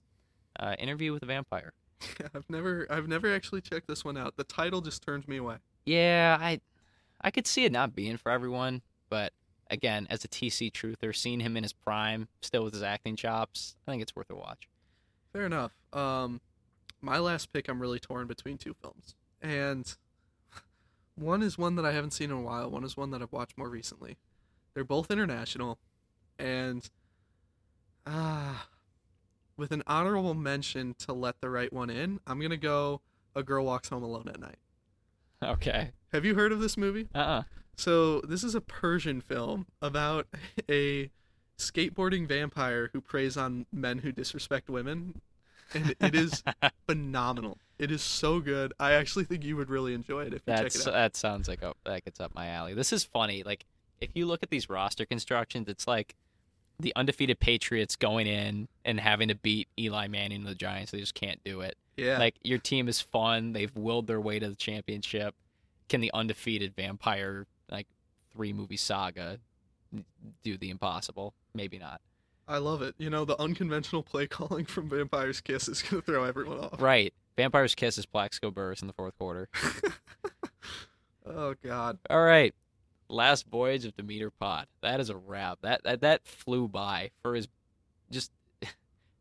Uh, 0.58 0.74
Interview 0.78 1.12
with 1.12 1.22
a 1.22 1.26
Vampire. 1.26 1.72
I've 2.34 2.48
never 2.48 2.86
I've 2.90 3.08
never 3.08 3.32
actually 3.34 3.60
checked 3.60 3.86
this 3.86 4.04
one 4.04 4.16
out. 4.16 4.36
The 4.36 4.44
title 4.44 4.80
just 4.80 5.02
turned 5.02 5.26
me 5.28 5.36
away. 5.36 5.56
Yeah, 5.84 6.36
I 6.40 6.60
I 7.20 7.30
could 7.30 7.46
see 7.46 7.64
it 7.64 7.72
not 7.72 7.94
being 7.94 8.16
for 8.16 8.30
everyone, 8.30 8.82
but 9.08 9.32
again, 9.70 10.06
as 10.10 10.24
a 10.24 10.28
TC 10.28 10.72
truther, 10.72 11.14
seeing 11.14 11.40
him 11.40 11.56
in 11.56 11.62
his 11.62 11.72
prime, 11.72 12.28
still 12.42 12.64
with 12.64 12.74
his 12.74 12.82
acting 12.82 13.16
chops, 13.16 13.76
I 13.86 13.92
think 13.92 14.02
it's 14.02 14.14
worth 14.14 14.30
a 14.30 14.34
watch. 14.34 14.68
Fair 15.32 15.46
enough. 15.46 15.72
Um, 15.92 16.40
my 17.00 17.18
last 17.18 17.52
pick, 17.52 17.68
I'm 17.68 17.80
really 17.80 18.00
torn 18.00 18.26
between 18.26 18.58
two 18.58 18.74
films, 18.74 19.14
and 19.40 19.94
one 21.14 21.42
is 21.42 21.56
one 21.56 21.76
that 21.76 21.86
I 21.86 21.92
haven't 21.92 22.12
seen 22.12 22.30
in 22.30 22.36
a 22.36 22.42
while. 22.42 22.70
One 22.70 22.84
is 22.84 22.96
one 22.96 23.10
that 23.12 23.22
I've 23.22 23.32
watched 23.32 23.56
more 23.56 23.68
recently. 23.68 24.18
They're 24.74 24.84
both 24.84 25.10
international, 25.10 25.78
and 26.38 26.88
ah, 28.06 28.68
with 29.56 29.72
an 29.72 29.82
honorable 29.86 30.34
mention 30.34 30.94
to 30.98 31.12
let 31.12 31.40
the 31.40 31.50
right 31.50 31.72
one 31.72 31.90
in, 31.90 32.20
I'm 32.26 32.40
gonna 32.40 32.56
go. 32.56 33.00
A 33.32 33.44
Girl 33.44 33.64
Walks 33.64 33.90
Home 33.90 34.02
Alone 34.02 34.28
at 34.28 34.40
Night. 34.40 34.58
Okay. 35.42 35.92
Have 36.12 36.24
you 36.24 36.34
heard 36.34 36.50
of 36.50 36.58
this 36.58 36.76
movie? 36.76 37.06
Uh-uh. 37.14 37.44
So 37.76 38.20
this 38.20 38.44
is 38.44 38.54
a 38.54 38.60
Persian 38.60 39.20
film 39.20 39.66
about 39.80 40.26
a 40.70 41.10
skateboarding 41.58 42.26
vampire 42.26 42.90
who 42.92 43.00
preys 43.00 43.36
on 43.36 43.66
men 43.72 43.98
who 43.98 44.12
disrespect 44.12 44.68
women, 44.68 45.20
and 45.74 45.94
it 46.00 46.14
is 46.14 46.42
phenomenal. 46.86 47.58
It 47.78 47.90
is 47.90 48.02
so 48.02 48.40
good. 48.40 48.72
I 48.78 48.92
actually 48.92 49.24
think 49.24 49.44
you 49.44 49.56
would 49.56 49.70
really 49.70 49.94
enjoy 49.94 50.22
it 50.22 50.28
if 50.28 50.42
you 50.46 50.54
That's 50.54 50.74
check 50.74 50.82
it 50.82 50.88
out. 50.88 50.92
that 50.92 51.16
sounds 51.16 51.48
like 51.48 51.62
a, 51.62 51.74
that 51.84 52.04
gets 52.04 52.20
up 52.20 52.34
my 52.34 52.48
alley. 52.48 52.74
This 52.74 52.92
is 52.92 53.04
funny. 53.04 53.42
Like 53.42 53.64
if 54.00 54.10
you 54.14 54.26
look 54.26 54.42
at 54.42 54.50
these 54.50 54.68
roster 54.68 55.06
constructions, 55.06 55.68
it's 55.68 55.86
like 55.86 56.14
the 56.78 56.92
undefeated 56.96 57.40
Patriots 57.40 57.96
going 57.96 58.26
in 58.26 58.68
and 58.84 58.98
having 59.00 59.28
to 59.28 59.34
beat 59.34 59.68
Eli 59.78 60.08
Manning 60.08 60.40
and 60.40 60.46
the 60.46 60.54
Giants. 60.54 60.92
They 60.92 61.00
just 61.00 61.14
can't 61.14 61.42
do 61.44 61.60
it. 61.60 61.76
Yeah, 61.96 62.18
Like 62.18 62.36
your 62.42 62.58
team 62.58 62.88
is 62.88 63.00
fun. 63.00 63.52
They've 63.52 63.74
willed 63.76 64.06
their 64.06 64.20
way 64.20 64.38
to 64.38 64.48
the 64.48 64.54
championship. 64.54 65.34
Can 65.88 66.00
the 66.00 66.10
undefeated 66.14 66.74
vampire 66.74 67.46
three 68.34 68.52
movie 68.52 68.76
saga 68.76 69.38
do 70.42 70.56
the 70.56 70.70
impossible? 70.70 71.34
Maybe 71.54 71.78
not. 71.78 72.00
I 72.46 72.58
love 72.58 72.82
it. 72.82 72.94
You 72.98 73.10
know, 73.10 73.24
the 73.24 73.40
unconventional 73.40 74.02
play 74.02 74.26
calling 74.28 74.64
from 74.64 74.88
Vampire's 74.88 75.40
Kiss 75.40 75.68
is 75.68 75.82
gonna 75.82 76.02
throw 76.02 76.24
everyone 76.24 76.58
off. 76.58 76.80
Right. 76.80 77.12
Vampire's 77.36 77.74
Kiss 77.74 77.96
is 77.98 78.06
Plaxico 78.06 78.50
Burress 78.50 78.82
in 78.82 78.86
the 78.86 78.92
fourth 78.92 79.16
quarter. 79.18 79.48
Oh 81.26 81.54
God. 81.62 81.98
All 82.08 82.22
right. 82.22 82.54
Last 83.08 83.46
voyage 83.46 83.84
of 83.84 83.96
Demeter 83.96 84.30
Pod. 84.30 84.66
That 84.82 85.00
is 85.00 85.10
a 85.10 85.16
wrap. 85.16 85.58
That 85.62 85.82
that, 85.84 86.00
that 86.00 86.26
flew 86.26 86.68
by 86.68 87.10
for 87.22 87.34
his 87.34 87.48
just 88.10 88.30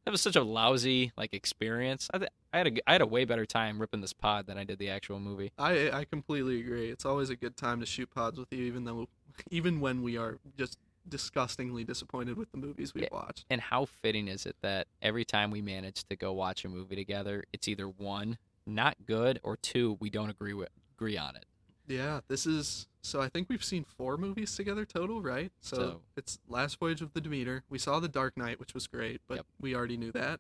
that 0.10 0.14
was 0.14 0.22
such 0.22 0.36
a 0.36 0.42
lousy 0.42 1.12
like 1.16 1.36
experience. 1.36 2.10
I 2.12 2.18
th- 2.18 2.32
I 2.52 2.58
had 2.58 2.68
a 2.68 2.90
I 2.90 2.94
had 2.94 3.02
a 3.02 3.06
way 3.06 3.26
better 3.26 3.46
time 3.46 3.80
ripping 3.80 4.02
this 4.02 4.12
pod 4.12 4.48
than 4.48 4.58
I 4.58 4.64
did 4.64 4.80
the 4.80 4.90
actual 4.90 5.20
movie. 5.20 5.52
I 5.60 5.92
I 5.92 6.06
completely 6.06 6.60
agree. 6.60 6.90
It's 6.90 7.06
always 7.06 7.30
a 7.30 7.36
good 7.36 7.56
time 7.56 7.80
to 7.80 7.86
shoot 7.86 8.10
pods 8.10 8.40
with 8.40 8.52
you, 8.52 8.64
even 8.64 8.86
though 8.86 9.08
even 9.52 9.80
when 9.80 10.02
we 10.02 10.18
are 10.18 10.40
just 10.58 10.80
disgustingly 11.08 11.84
disappointed 11.84 12.38
with 12.38 12.52
the 12.52 12.58
movies 12.58 12.96
we've 12.96 13.08
watched. 13.12 13.46
And 13.52 13.62
how 13.62 13.86
fitting 13.86 14.28
is 14.28 14.48
it 14.48 14.56
that 14.62 14.88
every 15.00 15.26
time 15.26 15.52
we 15.52 15.62
manage 15.62 16.04
to 16.06 16.16
go 16.16 16.34
watch 16.34 16.66
a 16.66 16.70
movie 16.70 16.96
together, 16.96 17.44
it's 17.54 17.68
either 17.68 17.88
one, 17.88 18.40
not 18.66 18.96
good, 19.06 19.40
or 19.44 19.58
two, 19.58 19.96
we 20.00 20.10
don't 20.10 20.32
agree 20.32 20.56
with 20.56 20.70
agree 20.98 21.20
on 21.20 21.36
it. 21.36 21.46
Yeah, 21.88 22.22
this 22.28 22.48
is 22.48 22.88
so. 23.02 23.22
I 23.22 23.30
think 23.30 23.50
we've 23.50 23.64
seen 23.64 23.84
four 23.84 24.18
movies 24.18 24.56
together 24.56 24.86
total, 24.86 25.22
right? 25.22 25.52
So, 25.62 25.76
So- 25.76 26.02
it's 26.18 26.40
Last 26.48 26.80
Voyage 26.80 27.02
of 27.02 27.14
the 27.14 27.22
Demeter. 27.22 27.64
We 27.70 27.78
saw 27.80 28.00
The 28.00 28.08
Dark 28.08 28.38
Knight, 28.38 28.60
which 28.60 28.74
was 28.74 28.88
great, 28.88 29.22
but 29.28 29.36
Yep. 29.38 29.46
we 29.60 29.76
already 29.76 29.98
knew 29.98 30.12
that. 30.12 30.40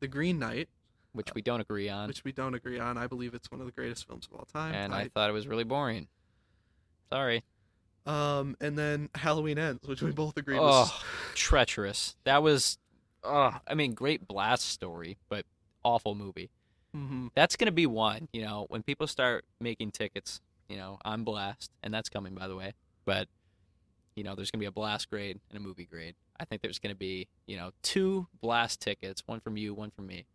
The 0.00 0.08
Green 0.08 0.38
Knight, 0.38 0.68
Which 1.12 1.34
we 1.34 1.42
don't 1.42 1.60
agree 1.60 1.88
on. 1.88 2.08
which 2.08 2.24
we 2.24 2.32
don't 2.32 2.54
agree 2.54 2.78
on. 2.78 2.96
I 2.96 3.06
believe 3.06 3.34
it's 3.34 3.50
one 3.50 3.60
of 3.60 3.66
the 3.66 3.72
greatest 3.72 4.06
films 4.06 4.26
of 4.26 4.38
all 4.38 4.44
time. 4.46 4.74
and 4.74 4.94
I 4.94 5.02
I- 5.02 5.08
thought 5.08 5.28
it 5.30 5.32
was 5.32 5.46
really 5.46 5.64
boring. 5.64 6.08
Sorry. 7.12 7.44
um, 8.06 8.56
and 8.60 8.78
then 8.78 9.10
Halloween 9.14 9.58
Ends, 9.58 9.86
which 9.86 10.00
we 10.02 10.10
both 10.10 10.36
agreed 10.38 10.56
Oh, 10.58 10.62
was 10.62 11.04
treacherous. 11.34 12.16
That 12.24 12.42
was, 12.42 12.78
uh, 13.22 13.58
I 13.66 13.74
mean, 13.74 13.92
great 13.94 14.26
blast 14.26 14.66
story, 14.68 15.18
but 15.28 15.44
awful 15.84 16.14
movie. 16.14 16.50
hmm 16.92 17.28
That's 17.34 17.56
gonna 17.56 17.70
be 17.72 17.86
one. 17.86 18.28
You 18.32 18.42
know, 18.42 18.66
when 18.68 18.82
people 18.82 19.06
start 19.06 19.44
making 19.60 19.92
tickets, 19.92 20.40
you 20.70 20.76
know, 20.76 20.98
I'm 21.04 21.24
blast, 21.24 21.70
and 21.82 21.92
that's 21.92 22.08
coming 22.08 22.34
by 22.34 22.46
the 22.48 22.56
way. 22.56 22.72
But 23.04 23.28
you 24.14 24.22
know, 24.24 24.34
there's 24.34 24.50
gonna 24.50 24.60
be 24.60 24.66
a 24.66 24.72
blast 24.72 25.10
grade 25.10 25.40
and 25.50 25.58
a 25.58 25.60
movie 25.60 25.84
grade. 25.84 26.14
I 26.38 26.44
think 26.44 26.62
there's 26.62 26.78
gonna 26.78 26.94
be, 26.94 27.28
you 27.46 27.56
know, 27.56 27.72
two 27.82 28.28
blast 28.40 28.80
tickets, 28.80 29.22
one 29.26 29.40
from 29.40 29.56
you, 29.56 29.74
one 29.74 29.90
from 29.90 30.06
me. 30.06 30.26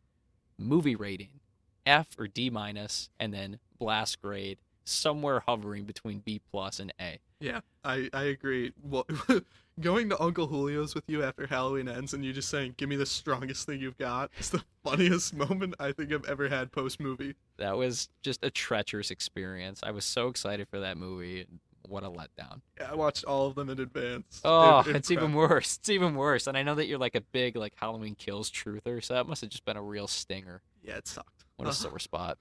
Movie 0.58 0.96
rating, 0.96 1.40
F 1.86 2.08
or 2.20 2.28
D 2.28 2.50
minus, 2.50 3.10
and 3.20 3.34
then 3.34 3.60
blast 3.80 4.22
grade 4.22 4.58
somewhere 4.84 5.42
hovering 5.42 5.84
between 5.86 6.20
B 6.20 6.42
plus 6.52 6.80
and 6.80 6.94
A. 7.00 7.20
Yeah, 7.40 7.62
I 7.84 8.10
I 8.14 8.24
agree. 8.24 8.74
Well, 8.84 9.08
going 9.80 10.10
to 10.10 10.22
Uncle 10.22 10.48
Julio's 10.48 10.96
with 10.96 11.04
you 11.08 11.24
after 11.24 11.48
Halloween 11.48 11.88
ends 11.88 12.14
and 12.14 12.24
you 12.24 12.34
just 12.34 12.50
saying, 12.50 12.76
"Give 12.78 12.90
me 12.90 12.96
the 12.98 13.06
strongest 13.06 13.66
thing 13.66 13.80
you've 13.80 13.98
got," 13.98 14.32
is 14.38 14.50
the 14.50 14.64
funniest 14.84 15.34
moment 15.34 15.76
I 15.80 15.92
think 15.92 16.12
I've 16.12 16.26
ever 16.26 16.50
had 16.50 16.72
post 16.72 17.00
movie. 17.00 17.36
That 17.58 17.78
was 17.78 18.10
just 18.22 18.44
a 18.44 18.50
treacherous 18.50 19.12
experience. 19.12 19.80
I 19.84 19.92
was 19.92 20.06
so 20.06 20.28
excited 20.28 20.68
for 20.70 20.80
that 20.82 20.98
movie. 20.98 21.46
What 21.88 22.04
a 22.04 22.10
letdown. 22.10 22.62
Yeah, 22.80 22.92
I 22.92 22.96
watched 22.96 23.26
all 23.26 23.46
of 23.48 23.56
them 23.56 23.70
in 23.70 23.80
advance. 23.80 24.42
Oh, 24.44 24.80
It- 24.80 24.96
it's 24.96 25.12
even 25.12 25.34
worse. 25.34 25.78
It's 25.78 25.90
even 25.90 26.16
worse. 26.16 26.48
And 26.48 26.58
I 26.58 26.64
know 26.64 26.74
that 26.76 26.88
you're 26.88 26.98
like 26.98 27.14
a 27.16 27.22
big 27.22 27.56
like 27.56 27.74
Halloween 27.76 28.16
Kills 28.16 28.50
truther, 28.50 29.04
so 29.04 29.14
that 29.14 29.28
must 29.28 29.42
have 29.42 29.52
just 29.52 29.66
been 29.66 29.78
a 29.78 29.82
real 29.84 30.08
stinger. 30.08 30.62
Yeah, 30.84 30.98
it 30.98 31.08
sucked. 31.08 31.46
What 31.58 31.68
a 31.68 31.74
sore 31.74 32.00
spot. 32.00 32.38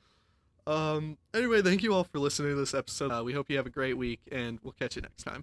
Um. 0.67 1.19
Anyway, 1.35 1.61
thank 1.61 1.83
you 1.83 1.93
all 1.93 2.05
for 2.05 2.19
listening 2.19 2.53
to 2.53 2.57
this 2.57 2.73
episode. 2.73 3.11
Uh, 3.11 3.23
we 3.23 3.35
hope 3.35 3.51
you 3.51 3.57
have 3.59 3.67
a 3.67 3.71
great 3.71 3.99
week, 3.99 4.21
and 4.33 4.59
we'll 4.63 4.73
catch 4.73 4.97
you 4.97 5.03
next 5.03 5.23
time. 5.25 5.43